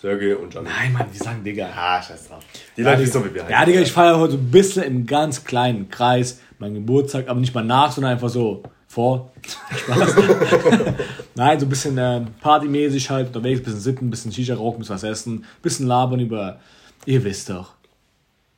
Sergej 0.00 0.34
und 0.34 0.50
Gianni. 0.50 0.68
Nein, 0.68 0.92
Mann, 0.92 1.06
wir 1.12 1.20
sagen 1.22 1.44
Digger. 1.44 1.70
Ah, 1.74 2.02
scheiß 2.02 2.28
drauf. 2.28 2.42
Die 2.76 2.82
Ja, 2.82 2.90
Leute 2.90 3.02
Digga. 3.04 3.14
wissen, 3.14 3.24
wie 3.30 3.34
wir 3.34 3.46
Ja, 3.48 3.64
Digga, 3.64 3.80
ich 3.80 3.92
feiere 3.92 4.18
heute 4.18 4.32
so 4.32 4.38
ein 4.38 4.50
bisschen 4.50 4.82
im 4.82 5.06
ganz 5.06 5.44
kleinen 5.44 5.88
Kreis 5.90 6.40
meinen 6.58 6.74
Geburtstag, 6.74 7.28
aber 7.28 7.38
nicht 7.40 7.54
mal 7.54 7.64
nach, 7.64 7.92
sondern 7.92 8.12
einfach 8.12 8.28
so 8.28 8.62
vor. 8.88 9.32
Spaß. 9.76 10.14
Nein, 11.36 11.60
so 11.60 11.66
ein 11.66 11.68
bisschen 11.68 11.96
äh, 11.98 12.20
partymäßig 12.40 13.08
halt 13.10 13.28
unterwegs, 13.28 13.60
ein 13.60 13.64
bisschen 13.64 13.80
sippen, 13.80 14.08
ein 14.08 14.10
bisschen 14.10 14.32
Shisha 14.32 14.54
rauchen, 14.54 14.76
ein 14.76 14.80
bisschen 14.80 14.94
was 14.96 15.02
essen, 15.04 15.34
ein 15.36 15.46
bisschen 15.62 15.86
labern 15.86 16.20
über, 16.20 16.60
ihr 17.06 17.22
wisst 17.24 17.48
doch, 17.48 17.72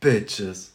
Bitches. 0.00 0.73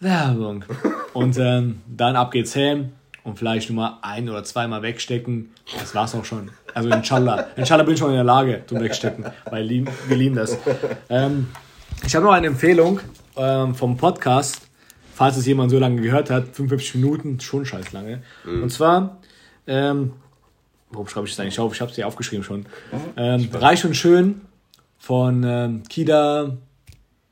Werbung. 0.00 0.64
Und 1.12 1.38
ähm, 1.38 1.80
dann 1.86 2.16
ab 2.16 2.30
geht's 2.30 2.54
heim 2.54 2.92
und 3.24 3.38
vielleicht 3.38 3.70
nur 3.70 3.76
mal 3.76 3.98
ein 4.02 4.28
oder 4.28 4.44
zweimal 4.44 4.82
wegstecken. 4.82 5.50
Das 5.78 5.94
war's 5.94 6.14
auch 6.14 6.24
schon. 6.24 6.50
Also 6.74 6.90
inshallah. 6.90 7.48
Inshallah 7.56 7.82
bin 7.84 7.94
ich 7.94 8.00
schon 8.00 8.10
in 8.10 8.16
der 8.16 8.24
Lage 8.24 8.62
zum 8.66 8.80
Wegstecken, 8.80 9.26
weil 9.50 9.64
lieb, 9.64 9.90
wir 10.06 10.16
lieben 10.16 10.36
das. 10.36 10.56
Ähm, 11.08 11.48
ich 12.06 12.14
habe 12.14 12.24
noch 12.26 12.32
eine 12.32 12.46
Empfehlung 12.46 13.00
ähm, 13.36 13.74
vom 13.74 13.96
Podcast, 13.96 14.68
falls 15.14 15.36
es 15.36 15.46
jemand 15.46 15.70
so 15.70 15.78
lange 15.78 16.00
gehört 16.00 16.30
hat. 16.30 16.48
55 16.52 16.94
Minuten, 16.96 17.40
schon 17.40 17.64
scheiß 17.64 17.92
lange. 17.92 18.22
Und 18.44 18.70
zwar 18.70 19.18
ähm, 19.66 20.12
Warum 20.90 21.06
schreibe 21.06 21.26
ich 21.26 21.34
das 21.34 21.40
eigentlich 21.40 21.60
auf? 21.60 21.74
Ich 21.74 21.80
habe 21.80 21.90
es 21.90 21.96
hier 21.96 22.06
aufgeschrieben 22.06 22.44
schon. 22.44 22.66
Ähm, 23.16 23.48
Reich 23.52 23.84
und 23.84 23.94
Schön 23.94 24.40
von 24.98 25.44
ähm, 25.44 25.82
Kida 25.88 26.56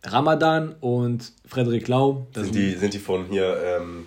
Ramadan 0.07 0.75
und 0.81 1.33
Frederik 1.47 1.89
Lau. 1.89 2.27
Das 2.33 2.45
Sind 2.45 2.55
die, 2.55 2.73
sind 2.73 2.95
die 2.95 2.99
von 2.99 3.27
hier, 3.27 3.57
ähm, 3.81 4.05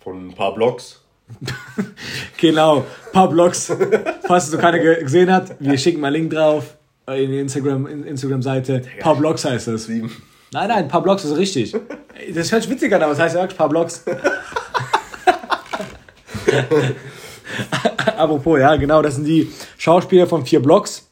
von 0.00 0.28
ein 0.28 0.34
paar 0.34 0.54
Blogs? 0.54 1.00
Genau, 2.36 2.84
paar 3.12 3.28
Blogs. 3.30 3.72
Falls 4.26 4.44
es 4.44 4.50
so 4.50 4.58
keiner 4.58 4.78
ge- 4.80 5.02
gesehen 5.02 5.32
hat, 5.32 5.54
wir 5.60 5.78
schicken 5.78 6.00
mal 6.00 6.08
Link 6.12 6.30
drauf 6.32 6.76
in 7.06 7.30
die 7.30 7.38
Instagram, 7.38 7.86
in- 7.86 8.04
Instagram-Seite. 8.04 8.82
Paar 9.00 9.14
Blogs 9.16 9.44
heißt 9.44 9.68
das. 9.68 9.88
Nein, 9.88 10.10
nein, 10.52 10.88
paar 10.88 11.02
Blogs 11.02 11.24
ist 11.24 11.36
richtig. 11.36 11.74
Das 12.34 12.50
hört 12.52 12.62
sich 12.64 12.70
witzig 12.70 12.92
an, 12.92 13.02
aber 13.02 13.12
es 13.12 13.18
heißt 13.18 13.34
ja 13.36 13.40
wirklich 13.42 13.56
paar 13.56 13.68
Blogs. 13.68 14.04
Apropos, 18.16 18.58
ja, 18.58 18.76
genau, 18.76 19.02
das 19.02 19.16
sind 19.16 19.24
die 19.24 19.50
Schauspieler 19.78 20.26
von 20.26 20.44
vier 20.44 20.60
Blogs. 20.60 21.08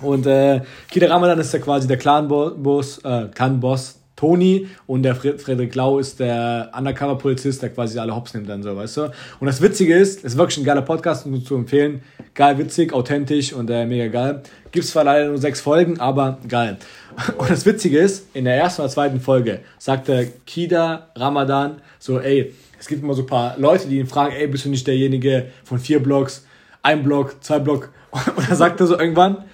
Und 0.00 0.26
äh, 0.26 0.60
Kida 0.90 1.08
Ramadan 1.08 1.38
ist 1.38 1.52
ja 1.52 1.58
quasi 1.58 1.88
der 1.88 1.96
Clan-Boss, 1.96 2.98
äh, 3.04 3.28
Clan-Boss 3.34 4.00
Toni 4.16 4.66
und 4.86 5.02
der 5.02 5.14
Fre 5.14 5.38
Frederik 5.38 5.74
Lau 5.74 5.98
ist 5.98 6.18
der 6.20 6.70
Undercover-Polizist, 6.76 7.62
der 7.62 7.68
quasi 7.70 7.98
alle 7.98 8.16
Hops 8.16 8.32
nimmt 8.32 8.48
dann 8.48 8.62
so, 8.62 8.74
weißt 8.74 8.96
du? 8.96 9.02
Und 9.40 9.46
das 9.46 9.60
Witzige 9.60 9.94
ist, 9.94 10.18
es 10.18 10.32
ist 10.32 10.38
wirklich 10.38 10.56
ein 10.56 10.64
geiler 10.64 10.82
Podcast, 10.82 11.26
um 11.26 11.44
zu 11.44 11.54
empfehlen. 11.54 12.00
Geil, 12.34 12.56
witzig, 12.56 12.94
authentisch 12.94 13.52
und 13.52 13.68
äh, 13.70 13.84
mega 13.84 14.08
geil. 14.08 14.42
Gibt's 14.72 14.90
zwar 14.90 15.04
leider 15.04 15.28
nur 15.28 15.38
sechs 15.38 15.60
Folgen, 15.60 16.00
aber 16.00 16.38
geil. 16.48 16.78
Und 17.38 17.48
das 17.48 17.64
Witzige 17.64 17.98
ist, 17.98 18.34
in 18.34 18.44
der 18.44 18.56
ersten 18.56 18.82
oder 18.82 18.90
zweiten 18.90 19.20
Folge 19.20 19.60
sagte 19.78 20.32
Kida 20.44 21.08
Ramadan 21.14 21.80
so, 21.98 22.20
ey, 22.20 22.54
es 22.78 22.86
gibt 22.86 23.02
immer 23.02 23.14
so 23.14 23.22
ein 23.22 23.26
paar 23.26 23.58
Leute, 23.58 23.88
die 23.88 23.98
ihn 23.98 24.06
fragen, 24.06 24.34
ey, 24.34 24.46
bist 24.46 24.66
du 24.66 24.68
nicht 24.68 24.86
derjenige 24.86 25.46
von 25.64 25.78
vier 25.78 26.02
Blogs, 26.02 26.44
ein 26.82 27.02
Block, 27.02 27.42
zwei 27.42 27.58
Block? 27.58 27.90
Und 28.36 28.50
er 28.50 28.56
sagte 28.56 28.86
so 28.86 28.98
irgendwann, 28.98 29.44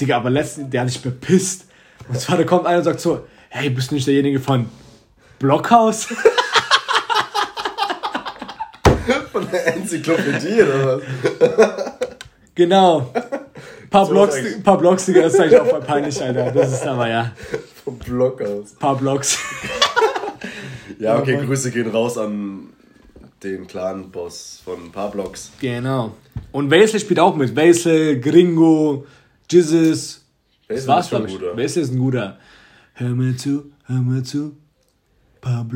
Digga, 0.00 0.16
aber 0.16 0.30
letztens, 0.30 0.70
der 0.70 0.82
hat 0.82 0.88
sich 0.90 1.02
bepisst. 1.02 1.66
Und 2.08 2.18
zwar, 2.20 2.36
da 2.36 2.44
kommt 2.44 2.66
einer 2.66 2.78
und 2.78 2.84
sagt 2.84 3.00
so, 3.00 3.26
hey, 3.48 3.70
bist 3.70 3.90
du 3.90 3.94
nicht 3.94 4.06
derjenige 4.06 4.40
von 4.40 4.66
Blockhaus? 5.38 6.08
Von 9.32 9.50
der 9.50 9.74
Enzyklopädie 9.76 10.62
oder 10.62 10.98
was? 10.98 11.02
genau. 12.54 13.12
Paar 13.90 14.06
So 14.06 14.12
Blocks, 14.12 14.36
paar 14.62 14.78
Blocks, 14.78 15.06
Digga, 15.06 15.22
das 15.22 15.34
ist 15.34 15.40
eigentlich 15.40 15.60
auch 15.60 15.66
voll 15.66 15.80
peinlich, 15.80 16.22
Alter. 16.22 16.50
Das 16.52 16.72
ist 16.72 16.86
aber, 16.86 17.08
ja, 17.08 17.32
Vom 17.84 17.98
Blog 17.98 18.40
aus. 18.40 18.72
paar 18.78 18.96
Blocks. 18.96 19.38
Ja, 20.98 21.18
okay. 21.18 21.38
Grüße 21.44 21.70
gehen 21.72 21.90
raus 21.90 22.16
an 22.16 22.68
den 23.42 23.66
Clan-Boss 23.66 24.60
von 24.64 24.92
paar 24.92 25.10
Blogs. 25.10 25.50
genau. 25.60 26.12
Und 26.52 26.70
Wesley 26.70 27.00
spielt 27.00 27.18
auch 27.18 27.34
mit. 27.34 27.54
Wesley, 27.56 28.20
Gringo, 28.20 29.04
Jizzes. 29.52 30.24
Das 30.68 30.86
war's, 30.86 31.04
ist 31.06 31.10
schon 31.10 31.18
glaub 31.26 31.28
ich. 31.28 31.38
guter. 31.38 31.56
Wesley 31.56 31.82
ist 31.82 31.92
ein 31.92 31.98
guter. 31.98 32.38
Hör 32.94 33.10
mir 33.10 33.36
zu, 33.36 33.64
hör 33.86 33.96
mir 34.00 34.22
zu. 34.22 34.56
Paar 35.40 35.66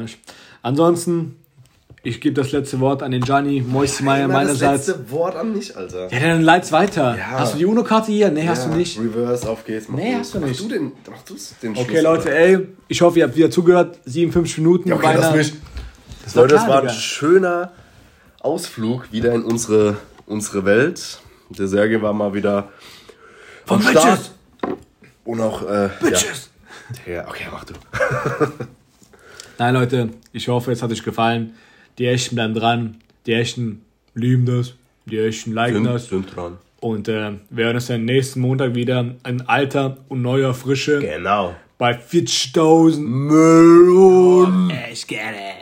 nicht. 0.00 0.18
Ansonsten, 0.62 1.36
ich 2.02 2.20
gebe 2.20 2.34
das 2.34 2.52
letzte 2.52 2.78
Wort 2.80 3.02
an 3.02 3.10
den 3.10 3.22
Gianni 3.22 3.60
Moismeier 3.66 4.24
Immer 4.26 4.34
das 4.44 4.58
meinerseits. 4.60 4.86
letzte 4.86 5.10
Wort 5.10 5.36
an 5.36 5.52
mich, 5.52 5.76
Alter. 5.76 6.12
Ja, 6.12 6.20
dann 6.20 6.42
leit's 6.42 6.70
weiter. 6.72 7.16
Ja. 7.16 7.24
Hast 7.40 7.54
du 7.54 7.58
die 7.58 7.64
UNO-Karte 7.66 8.12
hier? 8.12 8.30
Nee, 8.30 8.46
hast 8.46 8.64
Ja, 8.66 8.70
du 8.70 8.76
nicht. 8.76 8.98
Reverse, 9.00 9.48
auf 9.48 9.64
geht's. 9.64 9.88
Mach 9.88 9.98
Nee, 9.98 10.14
hast 10.14 10.34
du 10.34 10.40
nicht. 10.40 10.60
Mach 10.60 10.68
du 10.68 10.74
den, 10.74 10.92
mach 11.10 11.22
du's, 11.22 11.54
den 11.62 11.72
Okay, 11.72 11.90
Schluss, 11.90 12.02
Leute, 12.02 12.36
ey, 12.36 12.68
ich 12.88 13.00
hoffe, 13.00 13.18
ihr 13.18 13.24
habt 13.26 13.36
wieder 13.36 13.50
zugehört. 13.50 13.98
57 14.04 14.58
Minuten. 14.58 14.88
Ja, 14.90 14.94
okay, 14.96 15.06
beinahe. 15.06 15.36
mich. 15.36 15.52
Das 16.24 16.34
Leute, 16.34 16.54
das 16.54 16.64
klar, 16.64 16.74
war 16.76 16.80
ein 16.82 16.88
Digga. 16.88 16.98
schöner 17.00 17.72
Ausflug 18.40 19.10
wieder 19.12 19.32
in 19.34 19.42
unsere, 19.44 19.96
unsere 20.26 20.64
Welt. 20.64 21.18
Der 21.50 21.66
Serge 21.68 22.00
war 22.02 22.12
mal 22.12 22.32
wieder 22.34 22.70
am 23.66 23.80
Von 23.80 23.82
Start. 23.82 24.04
Bitches. 24.18 24.34
Und 25.24 25.40
auch, 25.40 25.62
äh, 25.68 25.88
Bitches. 26.00 26.50
Ja. 27.06 27.12
ja, 27.14 27.28
okay, 27.28 27.44
mach 27.50 27.64
du. 27.64 27.74
Nein, 29.58 29.74
Leute, 29.74 30.10
ich 30.32 30.48
hoffe, 30.48 30.72
es 30.72 30.82
hat 30.82 30.90
euch 30.90 31.02
gefallen. 31.02 31.54
Die 31.98 32.06
Echten 32.06 32.34
bleiben 32.36 32.54
dran. 32.54 32.96
Die 33.26 33.32
Echten 33.34 33.82
lieben 34.14 34.46
das. 34.46 34.74
Die 35.06 35.18
Echten 35.18 35.52
liken 35.52 35.84
Sind, 35.84 35.84
das. 35.86 36.06
sind 36.08 36.34
dran. 36.36 36.58
Und 36.80 37.08
äh, 37.08 37.32
wir 37.50 37.64
hören 37.64 37.74
uns 37.76 37.86
dann 37.88 38.04
nächsten 38.04 38.40
Montag 38.40 38.74
wieder 38.74 39.14
in 39.26 39.40
alter 39.48 39.96
und 40.08 40.22
neuer 40.22 40.54
Frische 40.54 41.00
Genau. 41.00 41.56
bei 41.76 41.92
40.000. 41.98 42.98
Melon. 43.00 44.72
Ich 44.92 45.06
get 45.06 45.18
it. 45.18 45.57